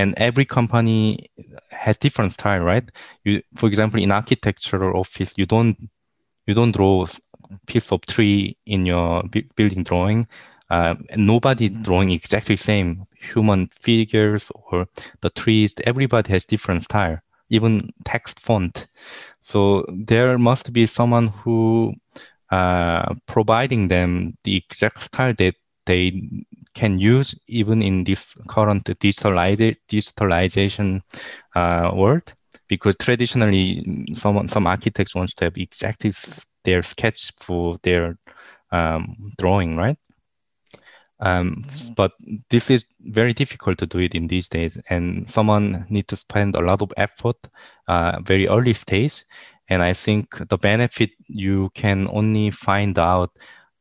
And 0.00 0.14
every 0.16 0.46
company 0.46 1.30
has 1.70 1.98
different 1.98 2.32
style, 2.32 2.60
right? 2.60 2.90
You, 3.24 3.42
for 3.56 3.66
example, 3.66 4.02
in 4.02 4.12
architectural 4.12 4.98
office, 4.98 5.34
you 5.36 5.44
don't 5.44 5.76
you 6.46 6.54
don't 6.54 6.72
draw 6.72 7.06
piece 7.66 7.92
of 7.92 8.00
tree 8.06 8.56
in 8.64 8.86
your 8.86 9.22
building 9.56 9.84
drawing. 9.84 10.26
Uh, 10.70 10.94
nobody 11.16 11.68
mm-hmm. 11.68 11.82
drawing 11.82 12.10
exactly 12.12 12.56
same 12.56 13.04
human 13.14 13.68
figures 13.68 14.50
or 14.54 14.86
the 15.20 15.28
trees. 15.28 15.74
Everybody 15.84 16.32
has 16.32 16.46
different 16.46 16.84
style, 16.84 17.18
even 17.50 17.90
text 18.06 18.40
font. 18.40 18.86
So 19.42 19.84
there 19.88 20.38
must 20.38 20.72
be 20.72 20.86
someone 20.86 21.28
who 21.28 21.92
uh, 22.50 23.14
providing 23.26 23.88
them 23.88 24.38
the 24.44 24.56
exact 24.56 25.02
style 25.02 25.34
that 25.36 25.56
they 25.90 26.22
can 26.74 27.00
use 27.00 27.34
even 27.48 27.82
in 27.82 28.04
this 28.04 28.36
current 28.48 28.84
digitalization 28.84 31.02
uh, 31.56 31.90
world 31.92 32.32
because 32.68 32.96
traditionally 32.96 33.84
some 34.14 34.48
some 34.48 34.68
architects 34.68 35.16
wants 35.16 35.34
to 35.34 35.46
have 35.46 35.56
exactly 35.56 36.12
their 36.64 36.82
sketch 36.82 37.32
for 37.40 37.76
their 37.82 38.16
um, 38.70 39.32
drawing 39.38 39.76
right? 39.76 39.96
Um, 41.18 41.64
but 41.96 42.12
this 42.48 42.70
is 42.70 42.86
very 43.00 43.34
difficult 43.34 43.78
to 43.78 43.86
do 43.86 43.98
it 43.98 44.14
in 44.14 44.28
these 44.28 44.48
days 44.48 44.78
and 44.88 45.28
someone 45.28 45.84
need 45.90 46.06
to 46.08 46.16
spend 46.16 46.54
a 46.54 46.60
lot 46.60 46.82
of 46.82 46.92
effort 46.96 47.36
uh, 47.88 48.20
very 48.22 48.48
early 48.48 48.72
stage 48.72 49.24
and 49.68 49.82
i 49.82 49.92
think 49.92 50.34
the 50.48 50.56
benefit 50.56 51.10
you 51.28 51.70
can 51.74 52.08
only 52.10 52.50
find 52.50 52.98
out 52.98 53.30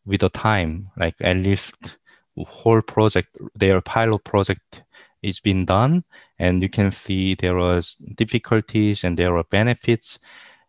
with 0.06 0.22
the 0.22 0.30
time 0.30 0.90
like 0.98 1.16
at 1.22 1.38
least 1.38 1.99
whole 2.46 2.82
project, 2.82 3.38
their 3.56 3.82
pilot 3.82 4.24
project 4.24 4.84
is 5.22 5.40
being 5.40 5.66
done, 5.66 6.04
and 6.38 6.62
you 6.62 6.70
can 6.70 6.92
see 6.92 7.36
there 7.36 7.56
was 7.56 7.96
difficulties 8.16 9.04
and 9.04 9.18
there 9.18 9.36
are 9.38 9.44
benefits, 9.46 10.20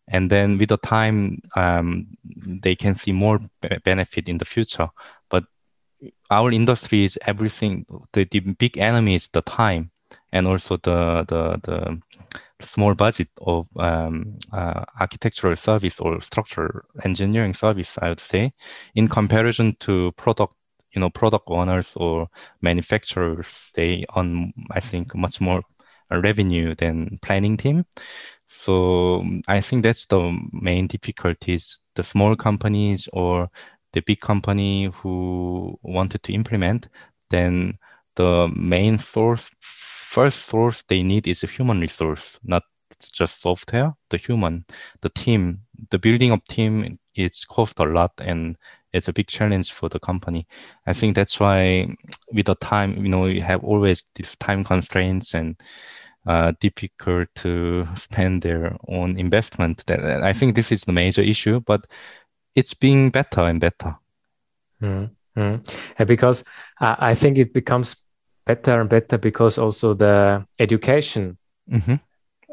and 0.08 0.30
then 0.30 0.58
with 0.58 0.70
the 0.70 0.76
time, 0.78 1.40
um, 1.54 2.06
they 2.24 2.74
can 2.74 2.94
see 2.94 3.12
more 3.12 3.38
benefit 3.84 4.28
in 4.28 4.38
the 4.38 4.44
future. 4.44 4.88
But 5.28 5.44
our 6.30 6.50
industry 6.50 7.04
is 7.04 7.18
everything. 7.26 7.86
The, 8.12 8.26
the 8.30 8.40
big 8.40 8.76
enemy 8.78 9.14
is 9.14 9.28
the 9.28 9.42
time, 9.42 9.92
and 10.32 10.48
also 10.48 10.76
the 10.78 11.24
the 11.28 11.60
the 11.62 12.00
small 12.64 12.94
budget 12.94 13.28
of 13.40 13.66
um, 13.76 14.38
uh, 14.52 14.84
architectural 15.00 15.56
service 15.56 16.00
or 16.00 16.20
structural 16.20 16.82
engineering 17.04 17.54
service, 17.54 17.98
I 18.02 18.08
would 18.08 18.20
say, 18.20 18.52
in 18.94 19.08
comparison 19.08 19.76
to 19.80 20.12
product 20.12 20.54
you 20.92 21.00
know 21.00 21.10
product 21.10 21.44
owners 21.48 21.96
or 21.96 22.28
manufacturers 22.62 23.70
they 23.74 24.04
on 24.14 24.52
i 24.72 24.80
think 24.80 25.14
much 25.14 25.40
more 25.40 25.62
revenue 26.10 26.74
than 26.74 27.18
planning 27.22 27.56
team. 27.56 27.84
So 28.46 29.24
i 29.48 29.60
think 29.60 29.82
that's 29.82 30.06
the 30.06 30.36
main 30.52 30.86
difficulties. 30.86 31.80
The 31.94 32.02
small 32.02 32.36
companies 32.36 33.08
or 33.12 33.48
the 33.92 34.00
big 34.00 34.20
company 34.20 34.86
who 34.86 35.78
wanted 35.82 36.22
to 36.24 36.32
implement 36.32 36.88
then 37.30 37.78
the 38.16 38.48
main 38.56 38.98
source 38.98 39.50
first 39.60 40.46
source 40.46 40.82
they 40.88 41.02
need 41.02 41.28
is 41.28 41.44
a 41.44 41.46
human 41.46 41.80
resource 41.80 42.38
not 42.42 42.64
just 43.12 43.40
software 43.42 43.94
the 44.10 44.16
human. 44.16 44.64
The 45.02 45.10
team 45.10 45.60
the 45.90 45.98
building 45.98 46.32
of 46.32 46.44
team 46.44 46.98
it's 47.14 47.44
cost 47.44 47.78
a 47.78 47.84
lot 47.84 48.12
and 48.20 48.56
it's 48.92 49.08
a 49.08 49.12
big 49.12 49.28
challenge 49.28 49.72
for 49.72 49.88
the 49.88 50.00
company. 50.00 50.46
I 50.86 50.92
think 50.92 51.14
that's 51.14 51.38
why 51.38 51.94
with 52.32 52.46
the 52.46 52.54
time, 52.56 52.96
you 52.96 53.08
know, 53.08 53.26
you 53.26 53.42
have 53.42 53.64
always 53.64 54.04
these 54.14 54.36
time 54.36 54.64
constraints 54.64 55.34
and 55.34 55.60
uh, 56.26 56.52
difficult 56.60 57.28
to 57.36 57.86
spend 57.94 58.42
their 58.42 58.76
own 58.88 59.18
investment. 59.18 59.84
That 59.86 60.22
I 60.22 60.32
think 60.32 60.54
this 60.54 60.72
is 60.72 60.82
the 60.82 60.92
major 60.92 61.22
issue, 61.22 61.60
but 61.60 61.86
it's 62.54 62.74
being 62.74 63.10
better 63.10 63.42
and 63.42 63.60
better. 63.60 63.96
Mm-hmm. 64.82 65.56
And 65.98 66.08
because 66.08 66.44
uh, 66.80 66.96
I 66.98 67.14
think 67.14 67.38
it 67.38 67.52
becomes 67.54 67.96
better 68.44 68.80
and 68.80 68.90
better 68.90 69.18
because 69.18 69.58
also 69.58 69.94
the 69.94 70.44
education, 70.58 71.38
mm-hmm. 71.70 71.94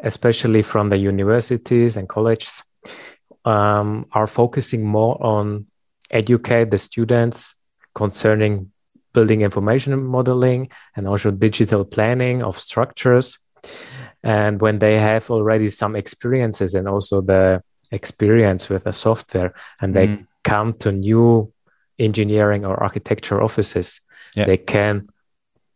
especially 0.03 0.61
from 0.61 0.89
the 0.89 0.97
universities 0.97 1.97
and 1.97 2.07
colleges, 2.07 2.63
um, 3.45 4.05
are 4.11 4.27
focusing 4.27 4.85
more 4.85 5.21
on 5.23 5.65
educate 6.09 6.71
the 6.71 6.77
students 6.77 7.55
concerning 7.93 8.71
building 9.13 9.41
information 9.41 10.03
modeling 10.03 10.69
and 10.95 11.07
also 11.07 11.31
digital 11.31 11.83
planning 11.83 12.43
of 12.43 12.59
structures. 12.59 13.39
And 14.23 14.61
when 14.61 14.79
they 14.79 14.99
have 14.99 15.31
already 15.31 15.69
some 15.69 15.95
experiences 15.95 16.75
and 16.75 16.87
also 16.87 17.21
the 17.21 17.63
experience 17.91 18.69
with 18.69 18.83
the 18.83 18.93
software 18.93 19.53
and 19.81 19.95
they 19.95 20.07
mm. 20.07 20.27
come 20.43 20.73
to 20.73 20.91
new 20.91 21.51
engineering 21.97 22.65
or 22.65 22.75
architecture 22.83 23.41
offices, 23.41 24.01
yeah. 24.35 24.45
they 24.45 24.57
can 24.57 25.07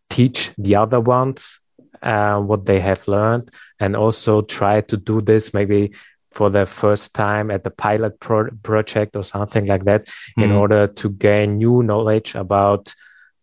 teach 0.10 0.52
the 0.58 0.76
other 0.76 1.00
ones 1.00 1.60
uh, 2.02 2.40
what 2.40 2.66
they 2.66 2.80
have 2.80 3.08
learned 3.08 3.50
and 3.80 3.96
also 3.96 4.42
try 4.42 4.82
to 4.82 4.98
do 4.98 5.20
this 5.22 5.54
maybe 5.54 5.92
for 6.32 6.50
the 6.50 6.66
first 6.66 7.14
time 7.14 7.52
at 7.52 7.64
the 7.64 7.70
pilot 7.70 8.20
pro 8.20 8.50
project 8.64 9.16
or 9.16 9.24
something 9.24 9.66
like 9.66 9.84
that 9.84 10.06
mm. 10.06 10.44
in 10.44 10.50
mm-hmm. 10.50 10.60
order 10.60 10.88
to 10.88 11.10
gain 11.10 11.58
new 11.58 11.84
knowledge 11.84 12.36
about 12.36 12.94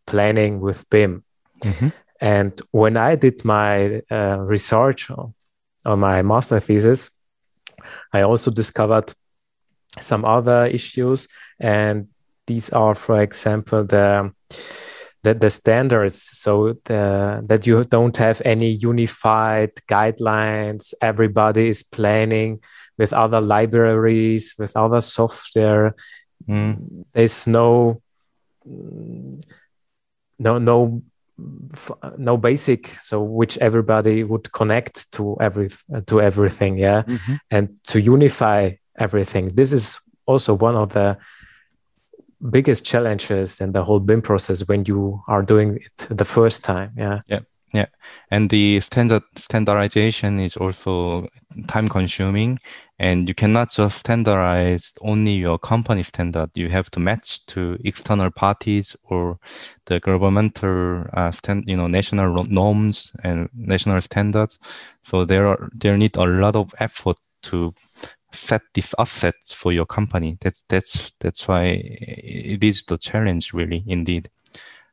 planning 0.06 0.60
with 0.60 0.88
BIM. 0.88 1.22
Mm-hmm. 1.62 1.88
And 2.20 2.60
when 2.70 2.96
I 2.96 3.14
did 3.14 3.44
my 3.44 4.02
uh, 4.10 4.38
research 4.40 5.10
on, 5.10 5.34
on 5.84 6.00
my 6.00 6.22
master 6.22 6.58
thesis, 6.60 7.10
I 8.12 8.22
also 8.22 8.50
discovered 8.50 9.12
some 10.00 10.24
other 10.24 10.66
issues, 10.66 11.28
and 11.60 12.08
these 12.46 12.70
are, 12.70 12.94
for 12.94 13.22
example, 13.22 13.84
the 13.84 14.32
the, 15.24 15.34
the 15.34 15.50
standards 15.50 16.30
so 16.32 16.74
the, 16.84 17.42
that 17.46 17.66
you 17.66 17.84
don't 17.84 18.16
have 18.16 18.40
any 18.44 18.70
unified 18.70 19.74
guidelines 19.88 20.94
everybody 21.02 21.68
is 21.68 21.82
planning 21.82 22.60
with 22.98 23.12
other 23.12 23.40
libraries, 23.40 24.54
with 24.58 24.76
other 24.76 25.00
software. 25.00 25.94
Mm. 26.48 27.04
There's 27.12 27.46
no 27.46 28.02
no 30.38 30.58
no 30.58 31.02
no 32.18 32.36
basic 32.36 32.88
so 33.00 33.22
which 33.22 33.56
everybody 33.58 34.24
would 34.24 34.52
connect 34.52 35.10
to 35.12 35.36
every 35.40 35.68
to 36.06 36.20
everything 36.20 36.76
yeah 36.76 37.02
Mm-hmm. 37.02 37.34
and 37.50 37.68
to 37.84 38.00
unify 38.00 38.72
everything 38.98 39.48
this 39.54 39.72
is 39.72 39.98
also 40.26 40.54
one 40.54 40.74
of 40.76 40.90
the 40.90 41.16
biggest 42.50 42.84
challenges 42.84 43.60
in 43.60 43.72
the 43.72 43.84
whole 43.84 44.00
BIM 44.00 44.22
process 44.22 44.66
when 44.68 44.84
you 44.86 45.22
are 45.28 45.42
doing 45.42 45.76
it 45.76 46.08
the 46.10 46.24
first 46.24 46.64
time 46.64 46.92
yeah 46.96 47.20
And 48.30 48.50
the 48.50 48.80
standard 48.80 49.22
standardization 49.36 50.40
is 50.40 50.56
also 50.56 51.28
time 51.66 51.88
consuming 51.88 52.58
and 52.98 53.28
you 53.28 53.34
cannot 53.34 53.70
just 53.70 54.00
standardize 54.00 54.92
only 55.02 55.32
your 55.32 55.58
company 55.58 56.02
standard. 56.02 56.50
You 56.54 56.68
have 56.68 56.90
to 56.92 57.00
match 57.00 57.46
to 57.46 57.78
external 57.84 58.30
parties 58.30 58.96
or 59.04 59.38
the 59.86 60.00
governmental 60.00 61.04
uh, 61.12 61.30
stand, 61.30 61.64
you 61.66 61.76
know, 61.76 61.86
national 61.86 62.44
norms 62.44 63.12
and 63.22 63.48
national 63.54 64.00
standards. 64.00 64.58
So 65.04 65.24
there 65.24 65.46
are 65.46 65.68
there 65.72 65.96
need 65.96 66.16
a 66.16 66.24
lot 66.24 66.56
of 66.56 66.74
effort 66.80 67.16
to 67.42 67.72
set 68.32 68.62
these 68.74 68.94
assets 68.98 69.52
for 69.52 69.72
your 69.72 69.86
company. 69.86 70.36
That's 70.40 70.64
that's 70.68 71.12
that's 71.20 71.46
why 71.46 71.80
it 71.82 72.64
is 72.64 72.82
the 72.84 72.98
challenge 72.98 73.52
really 73.52 73.84
indeed. 73.86 74.28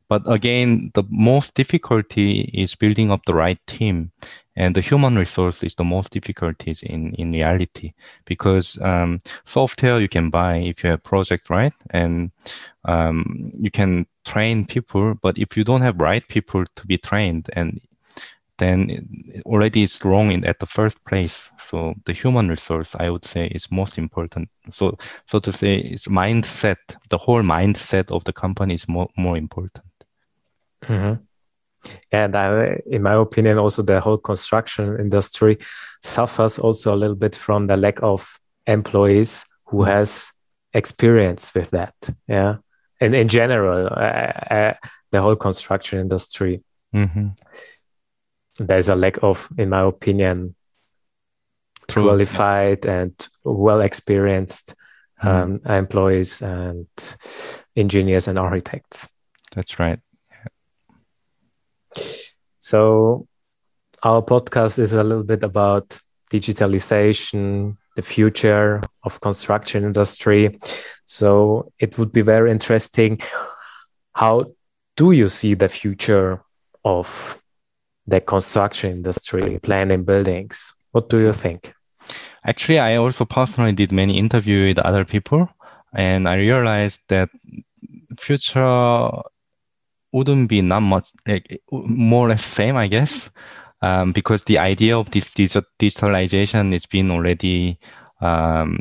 But 0.07 0.21
again, 0.31 0.91
the 0.93 1.03
most 1.09 1.55
difficulty 1.55 2.41
is 2.53 2.75
building 2.75 3.11
up 3.11 3.21
the 3.25 3.33
right 3.33 3.59
team, 3.65 4.11
and 4.55 4.75
the 4.75 4.81
human 4.81 5.15
resource 5.17 5.63
is 5.63 5.75
the 5.75 5.83
most 5.83 6.11
difficulties 6.11 6.81
in 6.83 7.13
in 7.15 7.31
reality 7.31 7.93
because 8.25 8.79
um, 8.81 9.19
software 9.43 9.99
you 9.99 10.07
can 10.09 10.29
buy 10.29 10.57
if 10.57 10.83
you 10.83 10.89
have 10.91 11.03
project 11.03 11.49
right, 11.49 11.73
and 11.91 12.31
um, 12.85 13.51
you 13.53 13.71
can 13.71 14.05
train 14.25 14.65
people. 14.65 15.15
But 15.21 15.37
if 15.37 15.57
you 15.57 15.63
don't 15.63 15.81
have 15.81 15.99
right 16.01 16.27
people 16.27 16.65
to 16.75 16.87
be 16.87 16.97
trained, 16.97 17.49
and 17.53 17.79
then 18.57 19.41
already 19.45 19.83
it's 19.83 20.03
wrong 20.05 20.31
in 20.31 20.45
at 20.45 20.59
the 20.59 20.65
first 20.65 21.03
place. 21.05 21.51
So 21.59 21.93
the 22.05 22.13
human 22.13 22.47
resource, 22.49 22.95
I 22.99 23.09
would 23.09 23.25
say, 23.25 23.47
is 23.47 23.71
most 23.71 23.97
important. 23.97 24.49
So 24.71 24.97
so 25.27 25.39
to 25.39 25.51
say, 25.51 25.75
it's 25.77 26.07
mindset. 26.07 26.77
The 27.09 27.17
whole 27.17 27.43
mindset 27.43 28.11
of 28.11 28.23
the 28.23 28.33
company 28.33 28.73
is 28.75 28.87
more 28.87 29.09
more 29.17 29.37
important. 29.37 29.85
Mhm. 30.87 31.24
And 32.11 32.35
I, 32.35 32.81
in 32.85 33.01
my 33.03 33.13
opinion, 33.13 33.57
also 33.57 33.81
the 33.83 33.99
whole 33.99 34.17
construction 34.17 34.99
industry 34.99 35.57
suffers 36.01 36.59
also 36.59 36.93
a 36.93 36.97
little 36.97 37.15
bit 37.15 37.35
from 37.35 37.67
the 37.67 37.75
lack 37.77 38.01
of 38.03 38.39
employees 38.67 39.45
who 39.65 39.77
Mhm. 39.77 39.87
has 39.87 40.31
experience 40.73 41.53
with 41.53 41.69
that. 41.71 41.93
Yeah, 42.27 42.57
and 43.01 43.15
in 43.15 43.27
general, 43.27 43.87
uh, 43.87 44.31
uh, 44.53 44.73
the 45.11 45.21
whole 45.21 45.35
construction 45.35 45.99
industry, 45.99 46.63
Mm-hmm. 46.93 47.27
there's 48.59 48.89
a 48.89 48.95
lack 48.95 49.21
of, 49.23 49.49
in 49.57 49.69
my 49.69 49.81
opinion, 49.81 50.55
True. 51.87 52.03
qualified 52.03 52.85
and 52.85 53.13
well 53.43 53.81
experienced 53.81 54.73
Mhm. 55.23 55.27
um, 55.27 55.61
employees 55.65 56.41
and 56.41 56.87
engineers 57.75 58.27
and 58.27 58.39
architects. 58.39 59.07
That's 59.53 59.79
right. 59.79 59.99
So 62.59 63.27
our 64.03 64.21
podcast 64.21 64.79
is 64.79 64.93
a 64.93 65.03
little 65.03 65.23
bit 65.23 65.43
about 65.43 65.99
digitalization, 66.31 67.77
the 67.95 68.01
future 68.01 68.81
of 69.03 69.21
construction 69.21 69.83
industry. 69.83 70.59
So 71.05 71.71
it 71.79 71.97
would 71.97 72.11
be 72.11 72.21
very 72.21 72.51
interesting. 72.51 73.21
How 74.13 74.45
do 74.95 75.11
you 75.11 75.29
see 75.29 75.53
the 75.53 75.69
future 75.69 76.41
of 76.83 77.41
the 78.07 78.21
construction 78.21 78.91
industry, 78.91 79.59
planning 79.61 80.03
buildings? 80.03 80.73
What 80.91 81.09
do 81.09 81.19
you 81.19 81.33
think? 81.33 81.73
Actually, 82.45 82.79
I 82.79 82.95
also 82.97 83.25
personally 83.25 83.73
did 83.73 83.91
many 83.91 84.17
interview 84.17 84.67
with 84.67 84.79
other 84.79 85.03
people, 85.03 85.49
and 85.93 86.29
I 86.29 86.35
realized 86.35 87.01
that 87.07 87.29
future 88.17 89.09
wouldn't 90.15 90.49
be 90.49 90.61
not 90.61 90.81
much 90.81 91.09
like 91.27 91.61
more 91.71 92.27
or 92.27 92.29
less 92.29 92.45
same, 92.45 92.77
I 92.77 92.87
guess, 92.87 93.29
um, 93.81 94.13
because 94.13 94.43
the 94.43 94.57
idea 94.57 94.97
of 94.97 95.11
this 95.11 95.33
digitalization 95.33 96.73
is 96.73 96.85
being 96.85 97.11
already 97.11 97.77
um, 98.21 98.77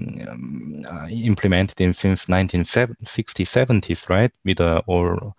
uh, 0.90 1.06
implemented 1.10 1.80
in 1.80 1.92
since 1.92 2.28
1960s, 2.28 3.50
70s, 3.50 4.08
right? 4.08 4.30
With 4.44 4.60
uh, 4.60 4.82
or 4.86 5.34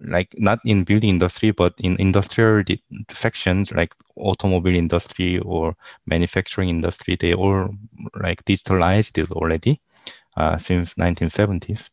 like 0.00 0.34
not 0.36 0.58
in 0.64 0.84
building 0.84 1.10
industry, 1.10 1.52
but 1.52 1.74
in 1.78 1.96
industrial 2.00 2.62
sections 3.10 3.72
like 3.72 3.94
automobile 4.16 4.74
industry 4.74 5.38
or 5.38 5.76
manufacturing 6.06 6.68
industry, 6.68 7.16
they 7.18 7.32
all 7.34 7.70
like 8.20 8.44
digitalized 8.44 9.16
it 9.16 9.30
already 9.30 9.80
uh, 10.36 10.56
since 10.58 10.98
1970s. 10.98 11.90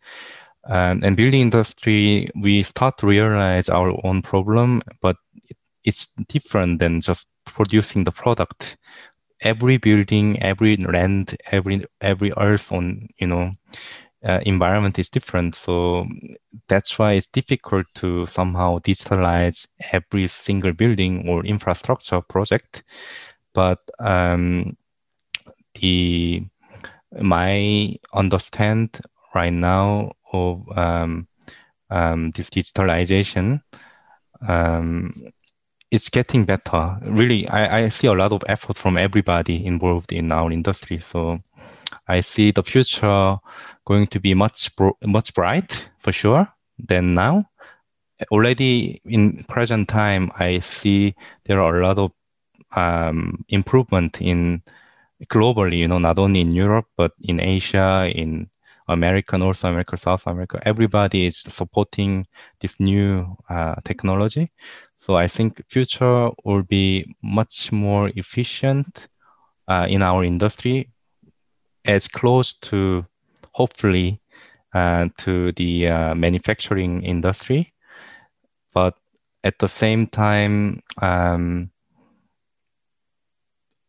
Um, 0.70 1.02
and 1.04 1.18
building 1.18 1.42
industry, 1.42 2.30
we 2.42 2.64
start 2.64 2.98
to 3.00 3.08
realize 3.08 3.70
our 3.70 3.94
own 4.06 4.22
problem, 4.22 4.82
but 5.02 5.18
it's 5.84 6.08
different 6.30 6.80
than 6.80 7.02
just 7.02 7.28
producing 7.46 8.06
the 8.06 8.12
product. 8.12 8.78
Every 9.42 9.78
building, 9.78 10.42
every 10.42 10.78
land, 10.78 11.36
every 11.52 11.86
every 12.02 12.32
earth 12.38 12.72
on 12.72 13.08
you 13.20 13.28
know 13.28 13.52
uh, 14.26 14.40
environment 14.46 15.00
is 15.00 15.10
different. 15.10 15.56
So 15.56 16.08
that's 16.70 16.98
why 16.98 17.14
it's 17.14 17.28
difficult 17.28 17.88
to 17.96 18.26
somehow 18.28 18.80
digitalize 18.80 19.68
every 19.92 20.28
single 20.28 20.74
building 20.74 21.28
or 21.28 21.46
infrastructure 21.46 22.22
project. 22.22 22.84
But 23.54 23.80
um, 24.00 24.78
the 25.76 26.44
my 27.22 27.96
understand 28.14 29.00
right 29.34 29.54
now 29.54 30.12
of 30.32 30.78
um, 30.78 31.28
um, 31.90 32.32
this 32.32 32.50
digitalization 32.50 33.62
um, 34.48 35.14
it's 35.94 36.10
getting 36.10 36.44
better. 36.44 36.98
Really, 37.04 37.48
I, 37.50 37.84
I 37.84 37.88
see 37.90 38.08
a 38.08 38.14
lot 38.14 38.34
of 38.34 38.42
effort 38.48 38.78
from 38.78 38.98
everybody 38.98 39.64
involved 39.64 40.12
in 40.12 40.32
our 40.32 40.52
industry. 40.52 40.98
So 40.98 41.40
I 42.08 42.22
see 42.22 42.50
the 42.50 42.64
future 42.64 43.38
going 43.86 44.08
to 44.08 44.20
be 44.20 44.34
much 44.34 44.72
much 45.06 45.34
bright 45.36 45.88
for 46.00 46.12
sure 46.12 46.48
than 46.80 47.14
now. 47.14 47.46
Already 48.32 49.02
in 49.06 49.44
present 49.48 49.88
time, 49.88 50.32
I 50.40 50.60
see 50.60 51.14
there 51.46 51.62
are 51.62 51.80
a 51.80 51.88
lot 51.88 52.00
of 52.00 52.12
um, 52.76 53.46
improvement 53.50 54.20
in 54.20 54.64
globally. 55.28 55.78
You 55.78 55.88
know, 55.88 56.00
not 56.00 56.18
only 56.18 56.42
in 56.42 56.54
Europe 56.54 56.88
but 56.98 57.12
in 57.22 57.40
Asia, 57.40 58.12
in 58.16 58.50
America, 58.88 59.38
North 59.38 59.64
America, 59.64 59.98
South 59.98 60.28
America. 60.28 60.62
Everybody 60.66 61.26
is 61.26 61.38
supporting 61.40 62.28
this 62.60 62.80
new 62.80 63.38
uh, 63.50 63.76
technology. 63.84 64.52
So 64.98 65.16
I 65.16 65.28
think 65.28 65.62
future 65.70 66.30
will 66.44 66.64
be 66.64 67.06
much 67.22 67.72
more 67.72 68.12
efficient 68.16 69.08
uh, 69.68 69.88
in 69.90 70.02
our 70.02 70.24
industry, 70.24 70.90
as 71.86 72.08
close 72.08 72.54
to 72.54 73.06
hopefully 73.54 74.20
uh, 74.74 75.08
to 75.18 75.52
the 75.54 75.88
uh, 75.88 76.16
manufacturing 76.16 77.04
industry, 77.04 77.74
but 78.74 78.96
at 79.44 79.60
the 79.60 79.68
same 79.68 80.08
time, 80.08 80.82
um, 81.02 81.70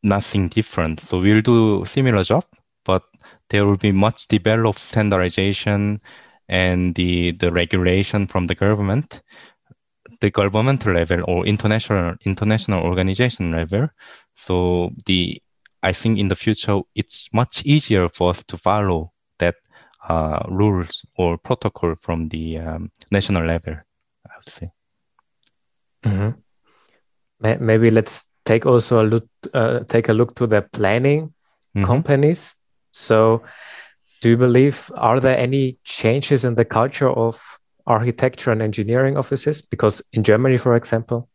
nothing 0.02 0.48
different. 0.48 1.00
So 1.00 1.20
we'll 1.20 1.40
do 1.40 1.84
similar 1.86 2.22
job, 2.22 2.44
there 3.54 3.66
will 3.66 3.76
be 3.78 3.92
much 3.92 4.26
developed 4.28 4.80
standardization 4.80 6.00
and 6.48 6.94
the 6.96 7.32
the 7.38 7.50
regulation 7.52 8.26
from 8.26 8.46
the 8.48 8.54
government 8.54 9.22
the 10.20 10.30
governmental 10.30 10.92
level 10.92 11.20
or 11.28 11.46
international 11.46 12.14
international 12.24 12.82
organization 12.82 13.52
level. 13.52 13.88
So 14.34 14.90
the 15.06 15.40
I 15.82 15.92
think 15.92 16.18
in 16.18 16.28
the 16.28 16.36
future 16.36 16.80
it's 16.94 17.28
much 17.32 17.64
easier 17.64 18.08
for 18.08 18.30
us 18.30 18.42
to 18.44 18.56
follow 18.56 19.12
that 19.38 19.54
uh, 20.08 20.42
rules 20.48 21.04
or 21.16 21.38
protocol 21.38 21.94
from 22.00 22.28
the 22.28 22.58
um, 22.58 22.90
national 23.10 23.46
level. 23.46 23.74
I 24.26 24.32
would 24.38 24.52
say. 24.52 24.70
Mhm. 26.04 26.34
May- 27.40 27.58
Maybe 27.58 27.90
let's 27.90 28.26
take 28.44 28.66
also 28.66 29.02
a 29.02 29.06
look 29.06 29.28
uh, 29.54 29.80
take 29.88 30.08
a 30.08 30.12
look 30.12 30.34
to 30.36 30.46
the 30.46 30.62
planning 30.62 31.32
Mhm. 31.76 31.84
companies. 31.84 32.54
So, 32.94 33.42
do 34.20 34.28
you 34.30 34.36
believe 34.36 34.90
are 34.98 35.18
there 35.18 35.36
any 35.36 35.78
changes 35.84 36.44
in 36.44 36.54
the 36.54 36.64
culture 36.64 37.10
of 37.10 37.58
architecture 37.86 38.52
and 38.52 38.62
engineering 38.62 39.16
offices? 39.16 39.60
Because 39.60 40.00
in 40.12 40.22
Germany, 40.22 40.56
for 40.58 40.76
example, 40.76 41.28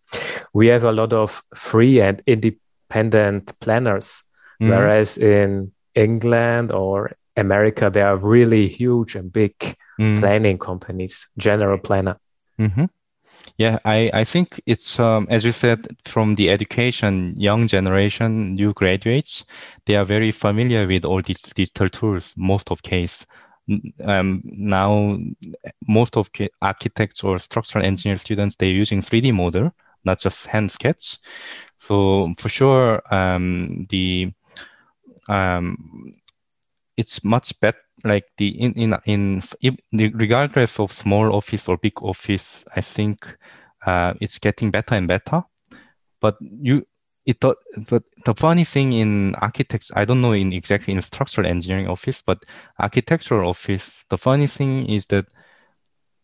we 0.53 0.67
have 0.67 0.85
a 0.85 0.91
lot 0.93 1.11
of 1.11 1.43
free 1.53 1.99
and 2.01 2.23
independent 2.25 3.59
planners, 3.59 4.23
Mhm. 4.61 4.69
whereas 4.69 5.17
in 5.17 5.71
England 5.95 6.71
or 6.71 7.11
America, 7.35 7.89
there 7.89 8.07
are 8.07 8.17
really 8.17 8.67
huge 8.67 9.15
and 9.15 9.31
big 9.31 9.53
mm. 9.99 10.19
planning 10.19 10.57
companies, 10.57 11.27
general 11.37 11.77
planner. 11.77 12.15
Mm-hmm. 12.57 12.85
Yeah, 13.57 13.79
I, 13.85 14.09
I 14.13 14.23
think 14.23 14.61
it's, 14.65 14.99
um, 14.99 15.27
as 15.29 15.43
you 15.43 15.51
said, 15.51 15.87
from 16.05 16.35
the 16.35 16.49
education, 16.49 17.33
young 17.35 17.67
generation, 17.67 18.55
new 18.55 18.73
graduates, 18.73 19.43
they 19.85 19.95
are 19.95 20.05
very 20.05 20.31
familiar 20.31 20.87
with 20.87 21.05
all 21.05 21.21
these 21.21 21.41
digital 21.41 21.89
tools, 21.89 22.33
most 22.37 22.71
of 22.71 22.81
case. 22.83 23.25
Um, 24.03 24.41
now, 24.43 25.17
most 25.87 26.17
of 26.17 26.29
architects 26.61 27.23
or 27.23 27.37
structural 27.37 27.85
engineer 27.85 28.17
students, 28.17 28.55
they're 28.55 28.69
using 28.69 29.01
3D 29.01 29.31
model, 29.31 29.71
not 30.05 30.19
just 30.19 30.47
hand 30.47 30.71
sketch. 30.71 31.17
So 31.77 32.33
for 32.37 32.49
sure, 32.49 33.01
um, 33.13 33.85
the 33.89 34.31
um, 35.27 36.13
it's 36.97 37.23
much 37.23 37.59
better 37.59 37.77
like 38.03 38.25
the 38.37 38.47
in 38.47 38.73
in 38.73 38.97
in 39.05 39.41
regardless 40.13 40.79
of 40.79 40.91
small 40.91 41.33
office 41.35 41.67
or 41.67 41.77
big 41.77 41.93
office 42.01 42.63
i 42.75 42.81
think 42.81 43.25
uh, 43.85 44.13
it's 44.19 44.39
getting 44.39 44.71
better 44.71 44.95
and 44.95 45.07
better. 45.07 45.41
But 46.21 46.35
you 46.41 46.85
it 47.25 47.39
the, 47.41 47.55
the, 47.75 48.01
the 48.25 48.33
funny 48.33 48.63
thing 48.63 48.93
in 48.93 49.35
architects 49.35 49.91
i 49.95 50.05
don't 50.05 50.21
know 50.21 50.31
in 50.31 50.51
exactly 50.53 50.93
in 50.93 51.01
structural 51.01 51.45
engineering 51.45 51.87
office 51.87 52.23
but 52.25 52.39
architectural 52.79 53.47
office 53.47 54.03
the 54.09 54.17
funny 54.17 54.47
thing 54.47 54.89
is 54.89 55.05
that 55.07 55.25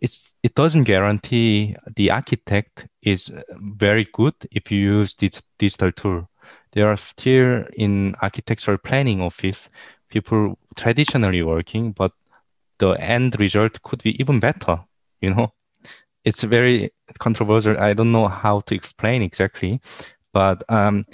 it's 0.01 0.36
it 0.43 0.55
doesn't 0.55 0.84
guarantee 0.84 1.76
the 1.95 2.11
architect 2.11 2.88
is 3.01 3.32
very 3.59 4.07
good 4.13 4.36
if 4.51 4.71
you 4.71 4.80
use 4.80 5.15
this 5.15 5.41
digital 5.57 5.91
tool. 5.91 6.30
There 6.73 6.88
are 6.91 6.97
still 6.97 7.65
in 7.73 8.15
architectural 8.21 8.78
planning 8.78 9.21
office 9.21 9.69
people 10.10 10.58
traditionally 10.76 11.41
working, 11.43 11.91
but 11.91 12.12
the 12.80 12.91
end 12.91 13.39
result 13.39 13.82
could 13.84 14.03
be 14.03 14.20
even 14.20 14.39
better. 14.39 14.80
You 15.22 15.34
know, 15.34 15.53
it's 16.24 16.43
very 16.43 16.91
controversial. 17.20 17.78
I 17.80 17.93
don't 17.93 18.12
know 18.12 18.28
how 18.28 18.60
to 18.62 18.76
explain 18.76 19.22
exactly, 19.22 19.82
but 20.34 20.64
um, 20.70 21.06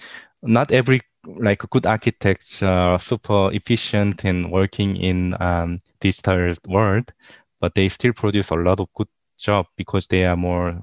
not 0.42 0.72
every 0.72 1.02
like 1.26 1.60
good 1.70 1.86
architects 1.86 2.64
are 2.64 2.98
super 3.00 3.52
efficient 3.54 4.26
in 4.26 4.50
working 4.50 4.96
in 4.98 5.36
um, 5.40 5.82
digital 6.00 6.54
world, 6.68 7.14
but 7.60 7.76
they 7.76 7.90
still 7.90 8.14
produce 8.14 8.50
a 8.50 8.56
lot 8.56 8.80
of 8.80 8.88
good 8.96 9.08
job 9.38 9.68
because 9.78 10.08
they 10.08 10.26
are 10.26 10.38
more. 10.38 10.82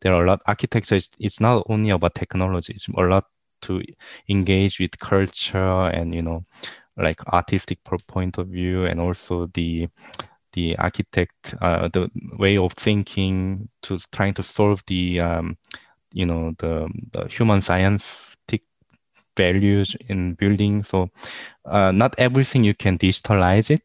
There 0.00 0.14
are 0.14 0.24
a 0.24 0.28
lot 0.28 0.40
architecture. 0.46 0.98
It's 1.18 1.40
not 1.40 1.64
only 1.68 1.90
about 1.90 2.14
technology. 2.14 2.72
It's 2.74 2.88
a 2.88 3.02
lot 3.02 3.24
to 3.62 3.82
engage 4.28 4.80
with 4.80 4.98
culture 4.98 5.88
and 5.88 6.14
you 6.14 6.22
know 6.22 6.44
like 7.00 7.20
artistic 7.32 7.78
point 8.06 8.38
of 8.38 8.48
view 8.48 8.84
and 8.86 9.00
also 9.00 9.46
the 9.54 9.88
the 10.52 10.76
architect 10.78 11.54
uh, 11.60 11.88
the 11.88 12.10
way 12.38 12.56
of 12.58 12.72
thinking 12.74 13.68
to 13.82 13.98
trying 14.12 14.34
to 14.34 14.42
solve 14.42 14.82
the 14.86 15.20
um, 15.20 15.56
you 16.12 16.26
know 16.26 16.52
the, 16.58 16.88
the 17.12 17.26
human 17.28 17.60
scientific 17.60 18.62
values 19.36 19.96
in 20.08 20.34
building. 20.34 20.82
So 20.82 21.10
uh, 21.66 21.92
not 21.92 22.14
everything 22.18 22.64
you 22.64 22.74
can 22.74 22.98
digitalize 22.98 23.70
it 23.70 23.82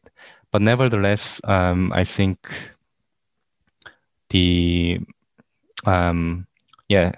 but 0.52 0.62
nevertheless 0.62 1.40
um, 1.44 1.92
i 1.92 2.04
think 2.04 2.38
the 4.30 5.00
um, 5.86 6.46
yeah 6.88 7.12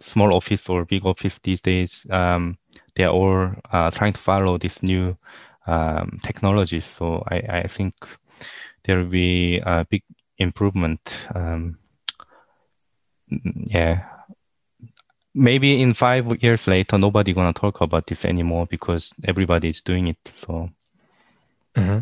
small 0.00 0.34
office 0.36 0.68
or 0.68 0.84
big 0.84 1.04
office 1.06 1.38
these 1.42 1.60
days 1.60 2.06
um, 2.10 2.56
they're 2.96 3.10
all 3.10 3.50
uh, 3.70 3.90
trying 3.90 4.14
to 4.14 4.20
follow 4.20 4.58
this 4.58 4.82
new 4.82 5.16
um, 5.66 6.18
technologies. 6.22 6.84
So 6.84 7.22
I, 7.28 7.36
I 7.36 7.66
think 7.68 7.94
there 8.84 8.98
will 8.98 9.10
be 9.10 9.58
a 9.58 9.86
big 9.88 10.02
improvement. 10.38 11.00
Um, 11.34 11.78
yeah. 13.28 14.04
Maybe 15.34 15.82
in 15.82 15.92
five 15.92 16.42
years 16.42 16.66
later, 16.66 16.96
nobody 16.96 17.34
gonna 17.34 17.52
talk 17.52 17.82
about 17.82 18.06
this 18.06 18.24
anymore 18.24 18.66
because 18.66 19.12
everybody 19.24 19.68
is 19.68 19.82
doing 19.82 20.08
it. 20.08 20.18
So. 20.34 20.70
Mm-hmm. 21.76 21.98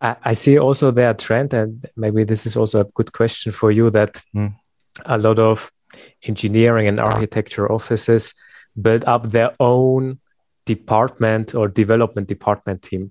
I, 0.00 0.16
I 0.22 0.32
see 0.34 0.58
also 0.58 0.90
their 0.90 1.14
trend, 1.14 1.54
and 1.54 1.86
maybe 1.96 2.24
this 2.24 2.44
is 2.44 2.56
also 2.56 2.80
a 2.80 2.84
good 2.84 3.12
question 3.12 3.52
for 3.52 3.70
you 3.70 3.90
that 3.90 4.22
mm. 4.34 4.54
a 5.06 5.16
lot 5.16 5.38
of 5.38 5.72
engineering 6.22 6.86
and 6.86 7.00
architecture 7.00 7.70
offices 7.72 8.34
build 8.80 9.04
up 9.06 9.30
their 9.30 9.54
own 9.60 10.18
department 10.66 11.54
or 11.54 11.68
development 11.68 12.28
department 12.28 12.82
team 12.82 13.10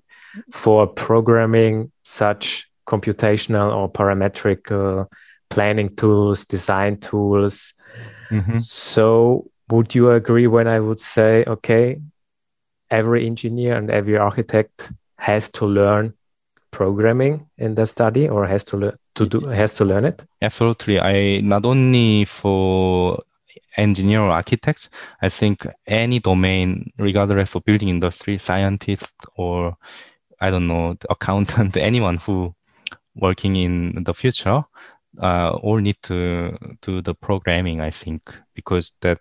for 0.50 0.86
programming 0.86 1.90
such 2.02 2.68
computational 2.86 3.74
or 3.74 3.90
parametric 3.90 4.70
planning 5.50 5.94
tools, 5.96 6.44
design 6.44 6.98
tools. 6.98 7.74
Mm-hmm. 8.30 8.58
So, 8.58 9.50
would 9.70 9.94
you 9.94 10.10
agree 10.10 10.46
when 10.46 10.66
I 10.66 10.80
would 10.80 11.00
say, 11.00 11.44
okay, 11.46 12.00
every 12.90 13.26
engineer 13.26 13.76
and 13.76 13.90
every 13.90 14.16
architect 14.16 14.92
has 15.18 15.50
to 15.50 15.66
learn 15.66 16.14
programming 16.70 17.46
in 17.56 17.74
the 17.74 17.86
study 17.86 18.28
or 18.28 18.46
has 18.46 18.64
to 18.64 18.76
learn 18.76 18.96
to 19.14 19.26
do 19.26 19.40
has 19.40 19.74
to 19.74 19.84
learn 19.84 20.04
it 20.04 20.22
absolutely 20.42 21.00
i 21.00 21.40
not 21.40 21.64
only 21.64 22.24
for 22.26 23.18
engineer 23.78 24.20
or 24.20 24.30
architects, 24.30 24.90
I 25.22 25.28
think 25.28 25.66
any 25.86 26.18
domain, 26.18 26.90
regardless 26.98 27.54
of 27.54 27.64
building 27.64 27.88
industry, 27.88 28.38
scientist 28.38 29.12
or 29.36 29.76
I 30.40 30.50
don't 30.50 30.66
know, 30.66 30.96
accountant, 31.10 31.76
anyone 31.76 32.16
who 32.18 32.54
working 33.14 33.56
in 33.56 34.04
the 34.04 34.14
future, 34.14 34.62
uh, 35.20 35.50
all 35.62 35.78
need 35.78 35.96
to 36.02 36.56
do 36.82 37.02
the 37.02 37.14
programming. 37.14 37.80
I 37.80 37.90
think 37.90 38.22
because 38.54 38.92
that 39.00 39.20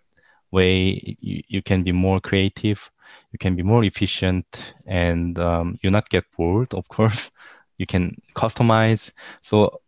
way 0.52 1.18
you, 1.20 1.42
you 1.48 1.62
can 1.62 1.84
be 1.84 1.92
more 1.92 2.20
creative, 2.20 2.90
you 3.32 3.40
can 3.40 3.56
be 3.56 3.64
more 3.64 3.84
efficient, 3.84 4.74
and 4.86 5.38
um, 5.40 5.78
you 5.82 5.90
not 5.90 6.10
get 6.10 6.26
bored. 6.38 6.74
Of 6.74 6.88
course, 6.88 7.32
you 7.78 7.86
can 7.86 8.16
customize. 8.36 9.12
So 9.42 9.80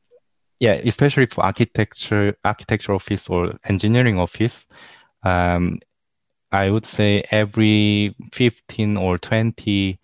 yeah, 0.60 0.74
especially 0.74 1.26
for 1.28 1.44
architecture, 1.44 2.36
architecture 2.44 2.94
office 2.94 3.30
or 3.30 3.54
engineering 3.66 4.20
office, 4.20 4.68
um, 5.24 5.80
I 6.52 6.70
would 6.70 6.86
say 6.86 7.24
every 7.32 8.16
15 8.34 8.98
or 8.98 9.18
20 9.18 10.00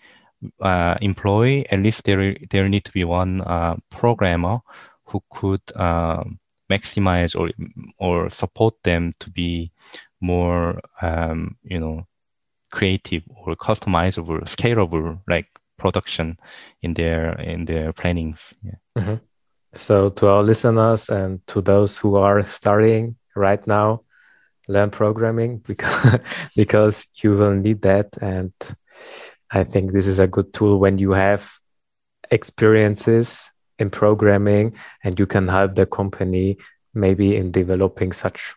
uh, 0.62 0.96
employee, 1.02 1.70
at 1.70 1.80
least 1.80 2.06
there, 2.06 2.36
there 2.52 2.70
need 2.70 2.86
to 2.86 2.92
be 2.92 3.04
one 3.04 3.42
uh, 3.42 3.76
programmer 3.90 4.60
who 5.06 5.22
could 5.30 5.62
uh, 5.76 6.24
maximize 6.72 7.38
or, 7.38 7.50
or 8.00 8.30
support 8.30 8.76
them 8.84 9.12
to 9.20 9.30
be 9.30 9.72
more, 10.22 10.80
um, 11.02 11.58
you 11.64 11.80
know, 11.80 12.08
creative 12.72 13.24
or 13.28 13.56
customizable, 13.56 14.42
scalable, 14.44 15.20
like 15.28 15.48
production 15.78 16.38
in 16.82 16.94
their, 16.94 17.34
in 17.42 17.66
their 17.66 17.92
plannings. 17.92 18.54
Yeah. 18.64 18.76
Mm-hmm. 18.98 19.16
So, 19.76 20.10
to 20.10 20.28
our 20.28 20.44
listeners 20.44 21.10
and 21.10 21.46
to 21.48 21.62
those 21.62 21.98
who 21.98 22.16
are 22.16 22.44
studying 22.46 23.18
right 23.36 23.66
now, 23.68 24.02
learn 24.68 24.90
programming 24.90 25.58
because, 25.68 26.20
because 26.56 27.08
you 27.22 27.36
will 27.36 27.54
need 27.54 27.82
that. 27.82 28.18
And 28.22 28.54
I 29.52 29.64
think 29.64 29.92
this 29.92 30.08
is 30.08 30.20
a 30.20 30.28
good 30.28 30.54
tool 30.54 30.80
when 30.80 30.98
you 30.98 31.12
have 31.12 31.52
experiences 32.32 33.52
in 33.78 33.90
programming 33.90 34.74
and 35.04 35.20
you 35.20 35.26
can 35.26 35.48
help 35.48 35.76
the 35.76 35.86
company 35.86 36.58
maybe 36.94 37.36
in 37.36 37.52
developing 37.52 38.14
such 38.14 38.56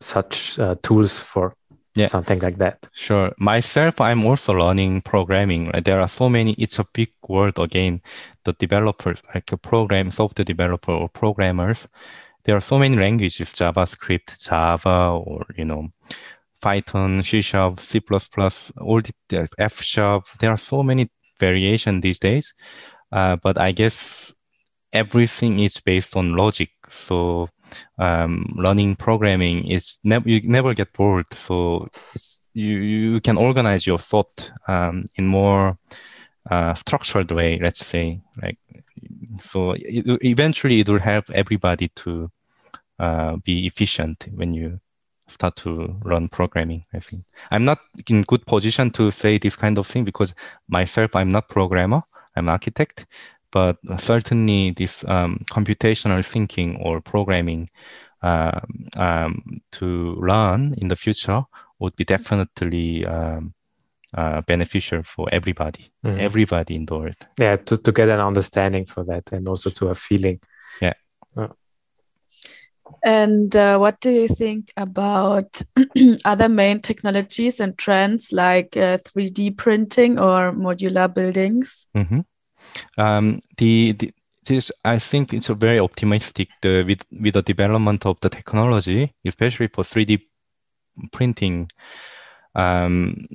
such 0.00 0.58
uh, 0.58 0.74
tools 0.82 1.18
for 1.18 1.54
yeah. 1.96 2.06
something 2.06 2.38
like 2.40 2.58
that. 2.58 2.88
Sure. 2.92 3.32
Myself, 3.38 4.00
I'm 4.00 4.24
also 4.24 4.52
learning 4.52 5.02
programming. 5.02 5.70
Right? 5.70 5.84
There 5.84 6.00
are 6.00 6.08
so 6.08 6.28
many. 6.28 6.52
It's 6.52 6.78
a 6.78 6.86
big 6.92 7.10
word 7.28 7.58
again. 7.58 8.00
The 8.44 8.52
developers, 8.54 9.22
like 9.34 9.50
a 9.52 9.56
program, 9.56 10.10
software 10.10 10.44
developer 10.44 10.92
or 10.92 11.08
programmers, 11.08 11.88
there 12.44 12.56
are 12.56 12.60
so 12.60 12.78
many 12.78 12.96
languages: 12.96 13.52
JavaScript, 13.52 14.46
Java, 14.46 15.20
or 15.24 15.46
you 15.56 15.64
know, 15.64 15.88
Python, 16.62 17.22
C 17.22 17.40
Sharp, 17.42 17.80
C++, 17.80 18.00
all 18.80 19.00
the 19.28 19.48
F 19.58 19.82
Sharp. 19.82 20.26
There 20.38 20.50
are 20.50 20.56
so 20.56 20.82
many 20.82 21.10
variation 21.40 22.00
these 22.00 22.18
days. 22.18 22.54
Uh, 23.12 23.36
but 23.36 23.58
I 23.58 23.72
guess 23.72 24.32
everything 24.92 25.60
is 25.60 25.80
based 25.80 26.16
on 26.16 26.36
logic. 26.36 26.70
So 26.88 27.48
um, 27.98 28.54
learning 28.56 28.96
programming 28.96 29.66
is 29.70 29.98
never 30.04 30.28
you 30.28 30.40
never 30.48 30.74
get 30.74 30.92
bored. 30.92 31.26
So 31.32 31.88
you 32.54 32.78
you 32.78 33.20
can 33.20 33.36
organize 33.36 33.86
your 33.86 33.98
thought 33.98 34.50
um, 34.68 35.08
in 35.16 35.26
more 35.26 35.78
uh, 36.50 36.74
structured 36.74 37.30
way. 37.30 37.58
Let's 37.58 37.84
say 37.84 38.20
like 38.42 38.58
so. 39.40 39.72
It, 39.72 40.04
eventually, 40.22 40.80
it 40.80 40.88
will 40.88 41.00
help 41.00 41.30
everybody 41.30 41.88
to 41.96 42.30
uh, 42.98 43.36
be 43.44 43.66
efficient 43.66 44.28
when 44.34 44.54
you 44.54 44.80
start 45.28 45.56
to 45.56 45.98
learn 46.04 46.28
programming. 46.28 46.84
I 46.94 47.00
think 47.00 47.24
I'm 47.50 47.64
not 47.64 47.78
in 48.08 48.22
good 48.22 48.46
position 48.46 48.90
to 48.92 49.10
say 49.10 49.38
this 49.38 49.56
kind 49.56 49.78
of 49.78 49.86
thing 49.86 50.04
because 50.04 50.34
myself 50.68 51.16
I'm 51.16 51.28
not 51.28 51.48
programmer. 51.48 52.02
I'm 52.36 52.48
architect, 52.50 53.06
but 53.50 53.76
certainly 53.98 54.72
this 54.72 55.04
um, 55.08 55.44
computational 55.50 56.24
thinking 56.24 56.76
or 56.82 57.00
programming 57.00 57.70
uh, 58.22 58.60
um, 58.96 59.60
to 59.72 60.14
learn 60.20 60.74
in 60.78 60.88
the 60.88 60.96
future 60.96 61.42
would 61.78 61.94
be 61.96 62.04
definitely 62.04 63.04
um, 63.06 63.54
uh, 64.14 64.40
beneficial 64.42 65.02
for 65.02 65.28
everybody, 65.32 65.90
mm. 66.04 66.18
everybody 66.18 66.74
in 66.74 66.86
the 66.86 66.96
world. 66.96 67.16
Yeah, 67.38 67.56
to, 67.56 67.76
to 67.76 67.92
get 67.92 68.08
an 68.08 68.20
understanding 68.20 68.86
for 68.86 69.04
that 69.04 69.30
and 69.32 69.48
also 69.48 69.70
to 69.70 69.88
a 69.88 69.94
feeling. 69.94 70.40
Yeah. 70.80 70.94
And 73.04 73.54
uh, 73.54 73.78
what 73.78 74.00
do 74.00 74.10
you 74.10 74.28
think 74.28 74.72
about 74.76 75.62
other 76.24 76.48
main 76.48 76.80
technologies 76.80 77.60
and 77.60 77.76
trends 77.78 78.32
like 78.32 78.70
3D 78.72 79.50
uh, 79.50 79.54
printing 79.56 80.18
or 80.18 80.52
modular 80.52 81.12
buildings? 81.12 81.86
Mm 81.94 82.06
-hmm. 82.06 82.24
Um, 82.98 83.40
the, 83.58 83.92
the 83.92 84.12
this 84.46 84.70
I 84.84 84.98
think 84.98 85.34
it's 85.34 85.48
very 85.48 85.78
optimistic 85.78 86.48
the, 86.62 86.84
with 86.86 87.04
with 87.20 87.34
the 87.34 87.42
development 87.42 88.06
of 88.06 88.18
the 88.20 88.28
technology, 88.28 89.12
especially 89.24 89.68
for 89.68 89.82
3D 89.82 90.22
printing. 91.12 91.68
Um, 92.54 93.26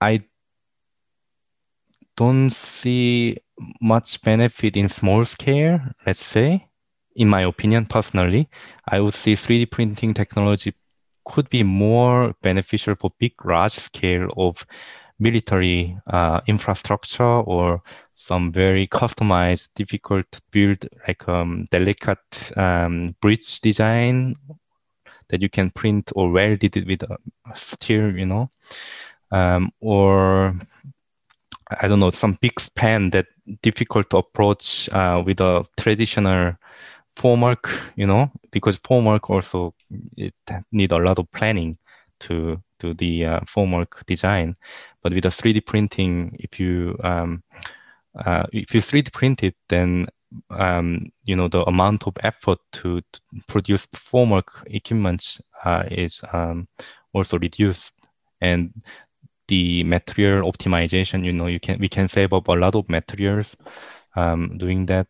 I 0.00 0.24
don't 2.16 2.50
see 2.50 3.38
much 3.80 4.20
benefit 4.22 4.76
in 4.76 4.88
small 4.88 5.24
scale, 5.24 5.80
let's 6.06 6.24
say. 6.24 6.66
In 7.14 7.28
my 7.28 7.42
opinion, 7.42 7.86
personally, 7.86 8.48
I 8.88 9.00
would 9.00 9.14
say 9.14 9.34
3D 9.34 9.70
printing 9.70 10.14
technology 10.14 10.74
could 11.24 11.48
be 11.50 11.62
more 11.62 12.34
beneficial 12.42 12.94
for 12.94 13.12
big, 13.18 13.32
large 13.44 13.74
scale 13.74 14.28
of 14.36 14.66
military 15.18 15.96
uh, 16.06 16.40
infrastructure 16.46 17.22
or 17.22 17.82
some 18.22 18.52
very 18.52 18.86
customized, 18.86 19.68
difficult 19.74 20.26
to 20.32 20.40
build, 20.50 20.88
like 21.06 21.28
um, 21.28 21.66
delicate 21.70 22.56
um, 22.56 23.14
bridge 23.20 23.60
design 23.60 24.34
that 25.28 25.42
you 25.42 25.48
can 25.48 25.70
print 25.70 26.12
or 26.14 26.30
weld 26.30 26.62
it 26.62 26.86
with 26.86 27.02
a 27.02 27.18
steel, 27.54 28.16
you 28.16 28.26
know 28.26 28.50
um, 29.32 29.72
or 29.80 30.54
I 31.80 31.88
don't 31.88 32.00
know, 32.00 32.10
some 32.10 32.38
big 32.40 32.60
span 32.60 33.10
that 33.10 33.26
difficult 33.62 34.10
to 34.10 34.18
approach 34.18 34.88
uh, 34.90 35.22
with 35.24 35.40
a 35.40 35.64
traditional 35.78 36.54
formwork, 37.16 37.70
you 37.96 38.06
know, 38.06 38.30
because 38.50 38.78
formwork 38.78 39.30
also 39.30 39.74
it 40.16 40.34
need 40.70 40.92
a 40.92 40.98
lot 40.98 41.18
of 41.18 41.30
planning 41.32 41.78
to 42.20 42.62
do 42.78 42.94
the 42.94 43.24
uh, 43.24 43.40
formwork 43.40 44.04
design. 44.06 44.54
But 45.02 45.14
with 45.14 45.24
a 45.24 45.28
3D 45.28 45.64
printing, 45.64 46.36
if 46.38 46.60
you 46.60 46.98
um, 47.02 47.42
uh, 48.14 48.44
if 48.52 48.74
you 48.74 48.80
3D 48.80 49.12
print 49.12 49.42
it, 49.42 49.54
then 49.68 50.06
um, 50.50 51.00
you 51.24 51.36
know 51.36 51.48
the 51.48 51.62
amount 51.64 52.06
of 52.06 52.14
effort 52.22 52.58
to, 52.72 53.00
to 53.12 53.20
produce 53.48 53.86
formwork 53.88 54.48
equipment 54.66 55.40
uh, 55.64 55.84
is 55.90 56.22
um, 56.32 56.68
also 57.12 57.38
reduced, 57.38 57.94
and 58.40 58.72
the 59.48 59.84
material 59.84 60.50
optimization, 60.50 61.24
you 61.24 61.32
know, 61.32 61.46
you 61.46 61.60
can 61.60 61.78
we 61.78 61.88
can 61.88 62.08
save 62.08 62.32
up 62.32 62.48
a 62.48 62.52
lot 62.52 62.74
of 62.74 62.88
materials 62.88 63.56
um, 64.16 64.56
doing 64.58 64.86
that. 64.86 65.06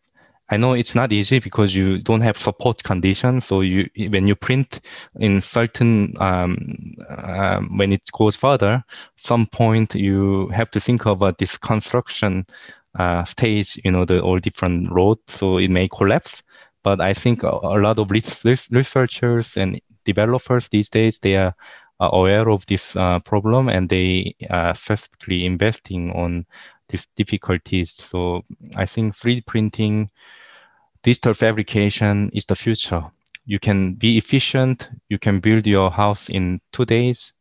I 0.49 0.57
know 0.57 0.73
it's 0.73 0.93
not 0.93 1.11
easy 1.13 1.39
because 1.39 1.73
you 1.73 1.99
don't 1.99 2.21
have 2.21 2.37
support 2.37 2.83
conditions. 2.83 3.45
So 3.45 3.61
you 3.61 3.89
when 4.09 4.27
you 4.27 4.35
print 4.35 4.81
in 5.19 5.39
certain 5.41 6.13
um, 6.19 6.57
um, 7.09 7.77
when 7.77 7.93
it 7.93 8.01
goes 8.11 8.35
further, 8.35 8.83
some 9.15 9.47
point 9.47 9.95
you 9.95 10.49
have 10.49 10.69
to 10.71 10.79
think 10.79 11.05
about 11.05 11.37
this 11.37 11.57
construction 11.57 12.45
uh, 12.97 13.23
stage. 13.23 13.79
You 13.83 13.91
know, 13.91 14.05
the 14.05 14.21
all 14.21 14.39
different 14.39 14.91
roads, 14.91 15.21
so 15.27 15.57
it 15.57 15.69
may 15.69 15.87
collapse. 15.87 16.43
But 16.83 16.99
I 16.99 17.13
think 17.13 17.43
a, 17.43 17.49
a 17.49 17.79
lot 17.79 17.99
of 17.99 18.11
researchers 18.11 19.57
and 19.57 19.79
developers 20.05 20.67
these 20.67 20.89
days 20.89 21.19
they 21.19 21.37
are 21.37 21.55
aware 21.99 22.49
of 22.49 22.65
this 22.65 22.95
uh, 22.95 23.19
problem 23.19 23.69
and 23.69 23.89
they 23.89 24.35
are 24.49 24.69
uh, 24.69 24.73
specifically 24.73 25.45
investing 25.45 26.11
on 26.11 26.45
these 26.89 27.07
difficulties. 27.15 27.91
So 27.91 28.43
I 28.75 28.85
think 28.85 29.13
3D 29.15 29.45
printing, 29.45 30.09
digital 31.03 31.33
fabrication 31.33 32.29
is 32.33 32.45
the 32.45 32.55
future. 32.55 33.03
You 33.45 33.59
can 33.59 33.95
be 33.95 34.17
efficient. 34.17 34.89
You 35.09 35.19
can 35.19 35.39
build 35.39 35.67
your 35.67 35.91
house 35.91 36.29
in 36.29 36.59
two 36.71 36.85
days. 36.85 37.32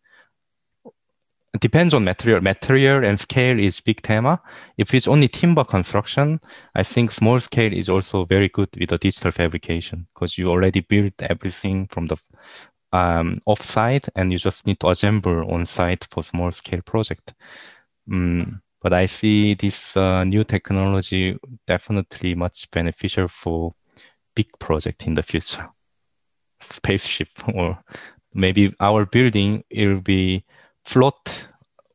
It 1.54 1.60
depends 1.60 1.92
on 1.92 2.04
material. 2.04 2.40
Material 2.40 3.04
and 3.04 3.20
scale 3.20 3.60
is 3.60 3.80
big 3.80 4.00
tema. 4.00 4.40
If 4.78 4.94
it's 4.94 5.06
only 5.06 5.28
timber 5.28 5.64
construction, 5.64 6.40
I 6.74 6.82
think 6.82 7.12
small 7.12 7.40
scale 7.40 7.72
is 7.72 7.90
also 7.90 8.24
very 8.24 8.48
good 8.48 8.70
with 8.78 8.88
the 8.88 8.98
digital 8.98 9.32
fabrication 9.32 10.06
because 10.14 10.38
you 10.38 10.48
already 10.48 10.80
built 10.80 11.12
everything 11.20 11.86
from 11.88 12.06
the 12.06 12.16
um, 12.92 13.38
off-site 13.46 14.08
and 14.16 14.32
you 14.32 14.38
just 14.38 14.66
need 14.66 14.80
to 14.80 14.88
assemble 14.88 15.50
on-site 15.52 16.06
for 16.10 16.22
small 16.22 16.50
scale 16.52 16.80
project. 16.82 17.34
Mm, 18.08 18.60
but 18.80 18.94
I 18.94 19.06
see 19.06 19.54
this 19.54 19.96
uh, 19.96 20.24
new 20.24 20.44
technology 20.44 21.36
definitely 21.66 22.34
much 22.34 22.70
beneficial 22.70 23.28
for 23.28 23.74
big 24.34 24.46
project 24.58 25.06
in 25.06 25.14
the 25.14 25.22
future. 25.22 25.68
Spaceship 26.62 27.28
or 27.54 27.78
maybe 28.32 28.74
our 28.80 29.04
building 29.04 29.64
will 29.74 30.00
be 30.00 30.44
float 30.84 31.46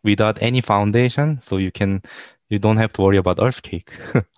without 0.03 0.41
any 0.41 0.61
foundation, 0.61 1.39
so 1.41 1.57
you 1.57 1.71
can 1.71 2.01
you 2.49 2.59
don't 2.59 2.77
have 2.77 2.93
to 2.93 3.01
worry 3.01 3.17
about 3.17 3.39
earthquake. 3.41 3.91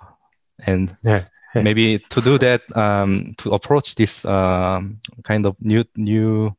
and 0.65 0.97
yeah 1.03 1.23
maybe 1.55 1.99
to 2.09 2.21
do 2.21 2.37
that, 2.37 2.61
um, 2.77 3.33
to 3.37 3.53
approach 3.53 3.95
this 3.95 4.25
um, 4.25 4.99
kind 5.23 5.45
of 5.45 5.55
new 5.59 5.83
new 5.95 6.55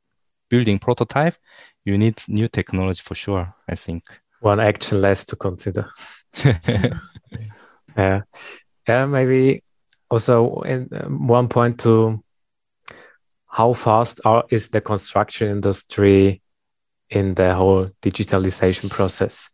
building 0.48 0.78
prototype, 0.78 1.36
you 1.84 1.96
need 1.96 2.20
new 2.28 2.48
technology 2.48 3.02
for 3.02 3.14
sure. 3.14 3.54
I 3.68 3.76
think 3.76 4.04
one 4.40 4.60
action 4.60 5.00
less 5.00 5.24
to 5.26 5.36
consider. 5.36 5.90
yeah, 7.96 8.20
yeah. 8.88 9.06
Maybe 9.06 9.62
also 10.10 10.60
in 10.62 10.88
um, 10.92 11.28
one 11.28 11.48
point 11.48 11.80
to 11.80 12.22
how 13.46 13.72
fast 13.72 14.20
are, 14.24 14.44
is 14.50 14.68
the 14.68 14.80
construction 14.80 15.48
industry 15.48 16.40
in 17.10 17.34
the 17.34 17.54
whole 17.54 17.88
digitalization 18.02 18.90
process? 18.90 19.50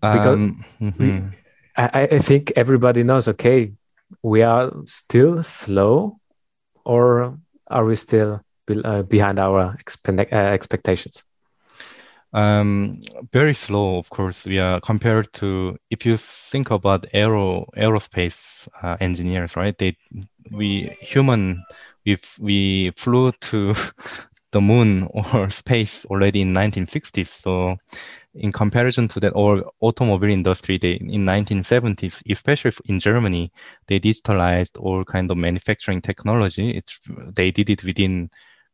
Because 0.00 0.34
um, 0.34 0.64
mm-hmm. 0.80 1.28
I, 1.76 2.08
I 2.12 2.18
think 2.18 2.52
everybody 2.56 3.02
knows. 3.02 3.28
Okay, 3.28 3.72
we 4.22 4.42
are 4.42 4.72
still 4.86 5.42
slow, 5.42 6.18
or 6.84 7.38
are 7.68 7.84
we 7.84 7.94
still 7.94 8.40
be, 8.66 8.82
uh, 8.84 9.02
behind 9.02 9.38
our 9.38 9.76
expe- 9.76 10.32
uh, 10.32 10.36
expectations? 10.52 11.22
Um, 12.34 13.00
very 13.32 13.52
slow, 13.52 13.98
of 13.98 14.08
course. 14.08 14.46
We 14.46 14.58
are 14.58 14.80
compared 14.80 15.32
to 15.34 15.76
if 15.90 16.06
you 16.06 16.16
think 16.16 16.70
about 16.70 17.06
aero 17.12 17.66
aerospace 17.76 18.68
uh, 18.82 18.96
engineers, 19.00 19.54
right? 19.54 19.76
They 19.76 19.96
we 20.50 20.96
human 21.00 21.62
if 22.04 22.38
we 22.38 22.90
flew 22.96 23.32
to 23.32 23.74
the 24.52 24.60
moon 24.60 25.08
or 25.10 25.50
space 25.62 26.04
already 26.06 26.42
in 26.42 26.54
1960s. 26.54 27.42
So 27.42 27.76
in 28.34 28.52
comparison 28.52 29.08
to 29.08 29.20
that 29.20 29.30
or 29.30 29.62
automobile 29.80 30.30
industry 30.30 30.78
they 30.78 30.92
in 30.92 31.24
1970s 31.26 32.22
especially 32.30 32.72
in 32.86 32.98
germany 32.98 33.52
they 33.88 34.00
digitalized 34.00 34.80
all 34.80 35.04
kind 35.04 35.30
of 35.30 35.36
manufacturing 35.36 36.00
technology 36.00 36.70
it's 36.70 36.98
they 37.34 37.50
did 37.50 37.68
it 37.68 37.84
within 37.84 38.30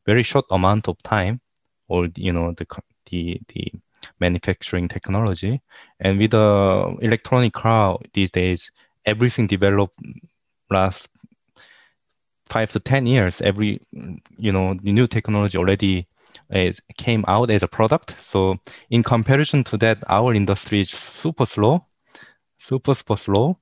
very 0.07 0.22
short 0.22 0.45
amount 0.51 0.89
of 0.89 0.97
time 1.03 1.41
or 1.89 2.09
you 2.14 2.33
know 2.33 2.53
the 2.57 2.66
the 3.11 3.41
the 3.49 3.72
manufacturing 4.20 4.87
technology 4.87 5.61
and 6.01 6.18
with 6.18 6.31
the 6.31 6.97
electronic 7.01 7.53
car 7.53 7.99
these 8.14 8.31
days 8.31 8.70
everything 9.07 9.47
developed 9.49 9.99
last 10.70 11.09
five 12.51 12.71
to 12.73 12.81
ten 12.81 13.07
years 13.07 13.41
every 13.41 13.81
you 14.37 14.53
know 14.53 14.75
the 14.83 14.93
new 14.93 15.07
technology 15.07 15.59
already 15.59 16.07
is 16.51 16.81
came 16.97 17.25
out 17.29 17.51
as 17.51 17.63
a 17.63 17.69
product. 17.69 18.15
So 18.21 18.57
in 18.91 19.03
comparison 19.03 19.65
to 19.65 19.77
that, 19.79 19.99
our 20.09 20.35
industry 20.35 20.81
is 20.81 20.91
super 20.91 21.47
slow, 21.47 21.87
super 22.59 22.95
super 22.95 23.17
slow. 23.17 23.59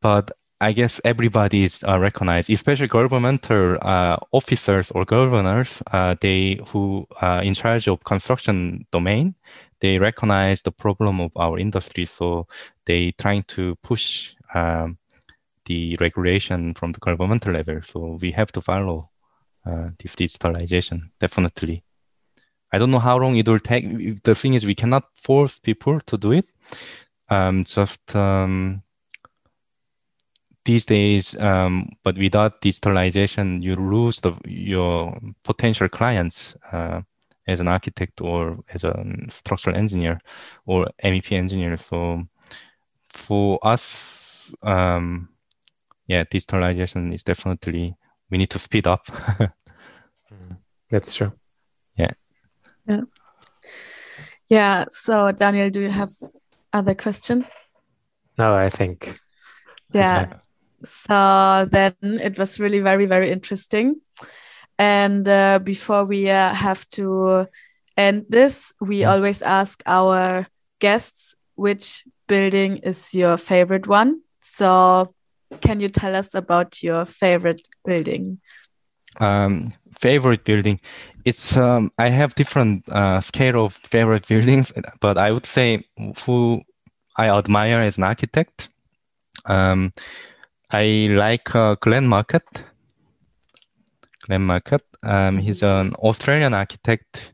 But 0.00 0.30
I 0.60 0.72
guess 0.72 1.00
everybody 1.04 1.64
is 1.64 1.82
uh, 1.82 1.98
recognized, 1.98 2.48
especially 2.48 2.86
governmental 2.86 3.78
uh, 3.82 4.16
officers 4.30 4.92
or 4.92 5.04
governors, 5.04 5.82
uh, 5.90 6.14
they 6.20 6.60
who 6.68 7.06
are 7.20 7.42
in 7.42 7.54
charge 7.54 7.88
of 7.88 8.04
construction 8.04 8.86
domain, 8.92 9.34
they 9.80 9.98
recognize 9.98 10.62
the 10.62 10.70
problem 10.70 11.20
of 11.20 11.32
our 11.34 11.58
industry. 11.58 12.04
So 12.04 12.46
they 12.86 13.12
trying 13.18 13.42
to 13.54 13.74
push 13.82 14.34
um, 14.54 14.98
the 15.66 15.96
regulation 16.00 16.74
from 16.74 16.92
the 16.92 17.00
governmental 17.00 17.52
level. 17.52 17.80
So 17.82 18.18
we 18.20 18.32
have 18.32 18.52
to 18.52 18.60
follow 18.60 19.10
uh, 19.66 19.90
this 19.98 20.16
digitalization 20.16 21.10
definitely. 21.20 21.84
I 22.72 22.78
don't 22.78 22.90
know 22.90 22.98
how 22.98 23.18
long 23.18 23.36
it 23.36 23.46
will 23.46 23.60
take. 23.60 24.22
The 24.24 24.34
thing 24.34 24.54
is, 24.54 24.64
we 24.64 24.74
cannot 24.74 25.04
force 25.16 25.58
people 25.58 26.00
to 26.00 26.16
do 26.16 26.32
it. 26.32 26.46
Um, 27.28 27.64
just 27.64 28.16
um, 28.16 28.82
these 30.64 30.86
days, 30.86 31.38
um, 31.38 31.90
but 32.02 32.16
without 32.16 32.62
digitalization, 32.62 33.62
you 33.62 33.76
lose 33.76 34.20
the, 34.20 34.32
your 34.46 35.18
potential 35.44 35.88
clients 35.88 36.54
uh, 36.72 37.02
as 37.46 37.60
an 37.60 37.68
architect 37.68 38.20
or 38.20 38.58
as 38.72 38.84
a 38.84 39.04
structural 39.28 39.76
engineer 39.76 40.20
or 40.64 40.88
MEP 41.04 41.32
engineer. 41.32 41.76
So 41.76 42.22
for 43.10 43.58
us, 43.62 44.21
um, 44.62 45.28
yeah, 46.06 46.24
digitalization 46.24 47.14
is 47.14 47.22
definitely 47.22 47.96
we 48.30 48.38
need 48.38 48.50
to 48.50 48.58
speed 48.58 48.86
up. 48.86 49.06
That's 50.90 51.14
true. 51.14 51.32
Yeah. 51.96 52.12
Yeah. 52.86 53.00
Yeah. 54.48 54.84
So 54.88 55.32
Daniel, 55.32 55.70
do 55.70 55.80
you 55.80 55.90
have 55.90 56.10
other 56.72 56.94
questions? 56.94 57.50
No, 58.38 58.54
I 58.54 58.68
think. 58.68 59.20
Yeah. 59.94 60.40
So 60.84 61.66
then 61.70 61.94
it 62.02 62.38
was 62.38 62.58
really 62.58 62.80
very, 62.80 63.06
very 63.06 63.30
interesting. 63.30 64.00
And 64.78 65.26
uh, 65.28 65.58
before 65.60 66.04
we 66.04 66.28
uh, 66.30 66.52
have 66.54 66.88
to 66.90 67.46
end 67.96 68.26
this, 68.28 68.72
we 68.80 69.00
Yeah. 69.00 69.12
always 69.12 69.42
ask 69.42 69.82
our 69.86 70.46
guests 70.80 71.36
which 71.54 72.04
building 72.26 72.78
is 72.78 73.14
your 73.14 73.38
favorite 73.38 73.86
one. 73.86 74.20
So 74.56 75.14
can 75.60 75.80
you 75.80 75.88
tell 75.88 76.14
us 76.14 76.34
about 76.34 76.82
your 76.82 77.04
favorite 77.06 77.66
building? 77.84 78.40
um, 79.20 79.70
favorite 80.00 80.44
building. 80.44 80.80
It's 81.24 81.56
um, 81.56 81.92
i 81.98 82.08
have 82.08 82.34
different 82.34 82.88
uh, 82.88 83.20
scale 83.20 83.64
of 83.64 83.74
favorite 83.74 84.26
buildings 84.26 84.72
but 85.00 85.16
i 85.18 85.30
would 85.30 85.46
say 85.46 85.78
who 86.24 86.62
i 87.16 87.28
admire 87.28 87.80
as 87.80 87.98
an 87.98 88.04
architect 88.04 88.68
um, 89.46 89.92
i 90.70 91.08
like 91.10 91.54
uh, 91.54 91.76
glenn 91.80 92.08
Murcutt. 92.08 92.64
Glenn 94.26 94.46
Murcutt 94.46 94.82
um, 95.04 95.38
he's 95.38 95.62
an 95.62 95.94
australian 95.94 96.54
architect 96.54 97.32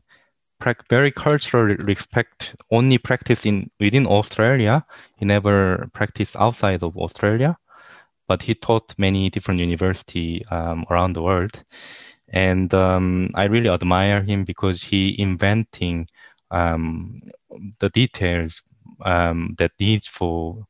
very 0.89 1.11
cultural 1.11 1.75
respect 1.79 2.55
only 2.71 2.97
practice 2.97 3.45
in 3.45 3.69
within 3.79 4.05
australia 4.07 4.85
he 5.17 5.25
never 5.25 5.89
practiced 5.93 6.35
outside 6.35 6.83
of 6.83 6.97
australia 6.97 7.57
but 8.27 8.41
he 8.41 8.53
taught 8.53 8.93
many 8.97 9.29
different 9.29 9.59
university 9.59 10.45
um, 10.51 10.85
around 10.91 11.13
the 11.13 11.21
world 11.21 11.63
and 12.31 12.73
um, 12.75 13.29
I 13.33 13.45
really 13.45 13.69
admire 13.69 14.21
him 14.21 14.43
because 14.43 14.83
he 14.83 15.15
inventing 15.19 16.07
um, 16.51 17.19
the 17.79 17.89
details 17.89 18.61
um, 19.03 19.55
that 19.57 19.71
needs 19.79 20.05
for 20.05 20.63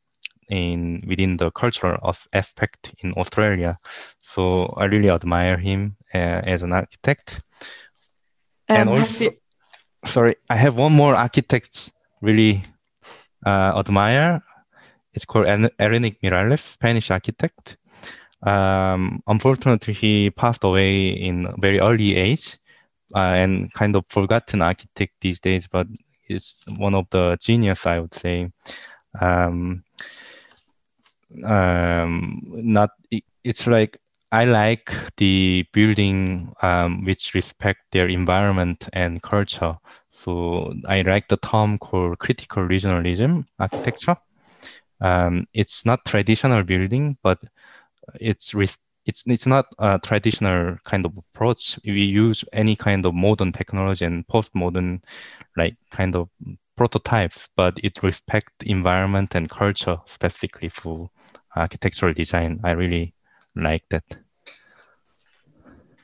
in 0.48 1.04
within 1.06 1.36
the 1.36 1.52
cultural 1.52 1.98
as- 2.08 2.28
aspect 2.32 2.96
in 3.04 3.14
Australia. 3.18 3.78
So 4.22 4.74
I 4.78 4.86
really 4.86 5.10
admire 5.10 5.58
him 5.58 5.98
uh, 6.14 6.42
as 6.48 6.64
an 6.64 6.72
architect. 6.72 7.42
And 8.70 8.90
Um, 8.90 8.96
have 8.96 9.02
also- 9.10 9.24
you, 9.26 9.32
Sorry, 10.06 10.36
I 10.50 10.56
have 10.56 10.76
one 10.76 10.94
more 10.94 11.16
architect 11.16 11.92
really 12.22 12.64
uh, 13.46 13.74
admire. 13.78 14.42
It's 15.14 15.26
called 15.26 15.48
En- 15.48 15.70
Enrique 15.80 16.18
Miralles, 16.24 16.60
Spanish 16.62 17.12
architect. 17.12 17.78
Um, 18.44 19.22
unfortunately, 19.28 19.94
he 19.94 20.30
passed 20.32 20.64
away 20.64 21.10
in 21.10 21.54
very 21.60 21.80
early 21.80 22.16
age 22.16 22.58
uh, 23.16 23.20
and 23.20 23.74
kind 23.74 23.96
of 23.96 24.06
forgotten 24.10 24.62
architect 24.62 25.14
these 25.22 25.40
days, 25.40 25.68
but 25.68 25.88
he's 26.28 26.64
one 26.78 26.96
of 26.96 27.08
the 27.12 27.38
genius, 27.42 27.86
I 27.86 28.00
would 28.00 28.14
say. 28.14 28.52
Um, 29.20 29.84
um, 31.46 32.42
not 32.46 32.92
it- 33.12 33.24
it's 33.44 33.68
like 33.68 34.00
I 34.32 34.46
like 34.46 34.94
the 35.18 35.66
building 35.74 36.54
um, 36.62 37.04
which 37.04 37.34
respect 37.34 37.80
their 37.92 38.08
environment 38.08 38.88
and 38.94 39.22
culture. 39.24 39.76
So 40.12 40.74
I 40.88 41.02
like 41.02 41.28
the 41.28 41.38
term 41.38 41.80
called 41.80 42.20
critical 42.20 42.64
regionalism 42.64 43.46
architecture. 43.58 44.18
Um, 45.02 45.48
it's 45.54 45.86
not 45.86 46.06
traditional 46.06 46.64
building, 46.64 47.18
but 47.24 47.40
it's 48.20 48.54
it's 49.06 49.24
it's 49.26 49.48
not 49.48 49.66
a 49.80 49.98
traditional 49.98 50.78
kind 50.84 51.06
of 51.06 51.18
approach. 51.18 51.80
We 51.84 52.04
use 52.04 52.44
any 52.54 52.76
kind 52.76 53.06
of 53.06 53.16
modern 53.16 53.52
technology 53.52 54.06
and 54.06 54.28
postmodern 54.28 55.04
like 55.58 55.76
kind 55.90 56.16
of 56.16 56.30
prototypes, 56.76 57.50
but 57.56 57.80
it 57.84 58.04
respect 58.04 58.52
environment 58.62 59.36
and 59.36 59.50
culture 59.50 59.98
specifically 60.06 60.70
for 60.70 61.10
architectural 61.56 62.14
design. 62.14 62.60
I 62.64 62.72
really 62.72 63.14
like 63.56 63.84
that. 63.90 64.04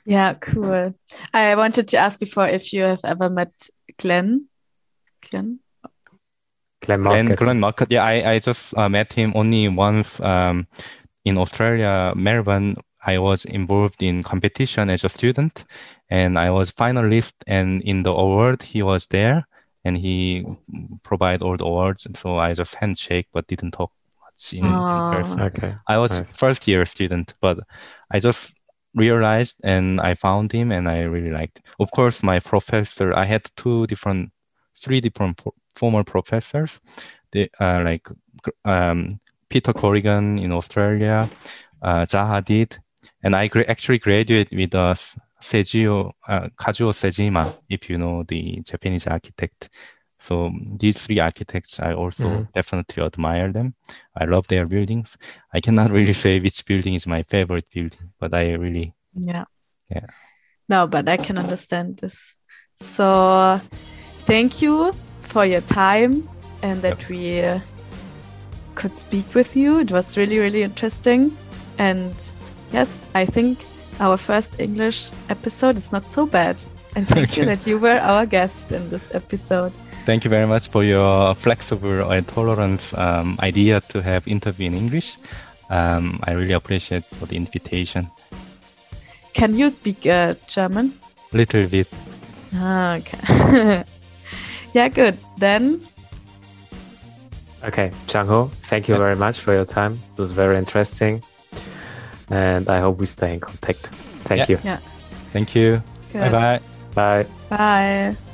yeah, 0.05 0.33
cool. 0.35 0.93
I 1.33 1.55
wanted 1.55 1.87
to 1.89 1.97
ask 1.97 2.19
before 2.19 2.47
if 2.47 2.73
you 2.73 2.83
have 2.83 3.01
ever 3.03 3.29
met 3.29 3.69
Glenn. 3.97 4.47
Glenn? 5.29 5.59
Glenn, 6.81 7.01
Murcutt. 7.01 7.37
Glenn 7.37 7.59
Murcutt, 7.59 7.91
yeah, 7.91 8.03
I, 8.03 8.33
I 8.33 8.39
just 8.39 8.77
uh, 8.77 8.87
met 8.89 9.11
him 9.11 9.33
only 9.35 9.67
once 9.67 10.19
um, 10.19 10.67
in 11.23 11.37
Australia, 11.37 12.13
Melbourne. 12.15 12.77
I 13.05 13.17
was 13.19 13.45
involved 13.45 14.01
in 14.01 14.23
competition 14.23 14.89
as 14.89 15.03
a 15.03 15.09
student, 15.09 15.65
and 16.09 16.37
I 16.37 16.49
was 16.51 16.71
finalist. 16.71 17.33
And 17.47 17.81
in 17.83 18.03
the 18.03 18.11
award, 18.11 18.61
he 18.61 18.83
was 18.83 19.07
there, 19.07 19.47
and 19.83 19.97
he 19.97 20.45
provide 21.03 21.41
all 21.41 21.57
the 21.57 21.65
awards. 21.65 22.05
And 22.05 22.17
so 22.17 22.37
I 22.37 22.53
just 22.53 22.75
handshake, 22.75 23.27
but 23.31 23.47
didn't 23.47 23.71
talk 23.71 23.91
much 24.35 24.53
in, 24.53 24.65
in 24.65 24.73
Oh. 24.73 25.11
person. 25.13 25.41
Okay. 25.41 25.75
I 25.87 25.97
was 25.97 26.11
Nice. 26.11 26.35
first 26.35 26.67
year 26.67 26.85
student, 26.85 27.33
but 27.41 27.59
I 28.11 28.19
just 28.19 28.55
realized 28.93 29.57
and 29.63 29.99
I 30.01 30.13
found 30.15 30.51
him 30.51 30.71
and 30.71 30.87
I 30.87 31.01
really 31.03 31.31
liked. 31.31 31.61
Of 31.79 31.91
course, 31.91 32.23
my 32.23 32.39
professor, 32.39 33.13
I 33.13 33.25
had 33.25 33.43
two 33.55 33.87
different, 33.87 34.31
three 34.75 35.01
different 35.01 35.37
pro- 35.37 35.53
former 35.75 36.03
professors. 36.03 36.79
They 37.31 37.49
uh, 37.59 37.81
like 37.83 38.07
um, 38.65 39.19
Peter 39.49 39.73
Corrigan 39.73 40.39
in 40.39 40.51
Australia, 40.51 41.29
uh, 41.81 42.05
Zaha 42.05 42.41
Hadid, 42.41 42.77
and 43.23 43.35
I 43.35 43.47
gra- 43.47 43.67
actually 43.67 43.99
graduated 43.99 44.57
with 44.57 44.73
uh, 44.75 44.93
Seijiro, 45.41 46.11
uh, 46.27 46.47
Kazuyo 46.57 46.91
Sejima, 46.93 47.53
if 47.69 47.89
you 47.89 47.97
know 47.97 48.23
the 48.23 48.61
Japanese 48.63 49.07
architect. 49.07 49.69
So 50.27 50.51
these 50.79 50.97
three 51.05 51.19
architects, 51.19 51.79
I 51.79 51.93
also 51.93 52.27
Mhm. 52.27 52.51
definitely 52.53 53.03
admire 53.03 53.51
them. 53.51 53.75
I 54.21 54.25
love 54.25 54.47
their 54.47 54.65
buildings. 54.65 55.17
I 55.53 55.61
cannot 55.61 55.91
really 55.97 56.13
say 56.13 56.39
which 56.39 56.65
building 56.65 56.95
is 56.95 57.05
my 57.05 57.23
favorite 57.23 57.67
building, 57.73 58.09
but 58.19 58.33
I 58.33 58.53
really 58.53 58.93
Yeah. 59.13 59.45
Yeah. 59.89 60.07
No, 60.67 60.87
but 60.87 61.07
I 61.07 61.17
can 61.17 61.37
understand 61.37 61.97
this. 61.97 62.35
So 62.75 63.59
thank 64.25 64.61
you 64.63 64.93
for 65.21 65.45
your 65.45 65.61
time 65.61 66.27
and 66.63 66.81
that 66.81 67.07
we 67.09 67.41
uh, 67.43 67.59
could 68.75 68.97
speak 68.97 69.35
with 69.35 69.55
you. 69.55 69.79
It 69.79 69.91
was 69.91 70.17
really, 70.17 70.39
really 70.39 70.63
interesting. 70.63 71.31
And 71.77 72.13
yes, 72.73 73.07
I 73.13 73.25
think 73.25 73.59
our 73.99 74.17
first 74.17 74.59
English 74.59 75.11
episode 75.29 75.77
is 75.77 75.91
not 75.91 76.05
so 76.09 76.25
bad. 76.25 76.63
And 76.95 77.07
thank 77.07 77.37
you 77.37 77.45
that 77.45 77.67
you 77.67 77.77
were 77.77 77.99
our 77.99 78.25
guest 78.25 78.71
in 78.71 78.89
this 78.89 79.13
episode. 79.15 79.71
Thank 80.05 80.23
you 80.23 80.29
very 80.29 80.45
much 80.47 80.67
for 80.67 80.83
your 80.83 81.35
flexible 81.35 82.11
and 82.11 82.27
tolerance 82.27 82.93
um, 82.97 83.37
idea 83.41 83.81
to 83.89 84.01
have 84.01 84.27
interview 84.27 84.67
in 84.67 84.73
English. 84.73 85.17
Um, 85.69 86.19
I 86.23 86.31
really 86.33 86.53
appreciate 86.53 87.03
for 87.05 87.25
the 87.25 87.35
invitation. 87.35 88.09
Can 89.33 89.57
you 89.57 89.69
speak 89.69 90.05
uh, 90.05 90.35
German? 90.47 90.93
Little 91.33 91.67
bit. 91.67 91.87
Ah, 92.53 92.95
okay. 92.95 93.83
yeah, 94.73 94.87
good. 94.87 95.17
Then 95.37 95.81
Okay, 97.65 97.91
Changho, 98.07 98.51
thank 98.69 98.87
you 98.87 98.95
very 98.95 99.15
much 99.15 99.39
for 99.39 99.51
your 99.51 99.65
time. 99.65 99.99
It 100.15 100.21
was 100.21 100.31
very 100.31 100.57
interesting. 100.57 101.23
And 102.29 102.69
I 102.69 102.79
hope 102.79 102.99
we 102.99 103.07
stay 103.07 103.33
in 103.33 103.39
contact. 103.39 103.89
Thank 104.23 104.49
Yeah. 104.49 104.57
you. 104.57 104.59
Yeah. 104.63 104.77
Thank 105.33 105.55
you. 105.55 105.81
good. 106.13 106.21
Bye 106.21 106.29
bye. 106.29 106.59
Bye. 106.93 107.25
Bye. 107.49 108.24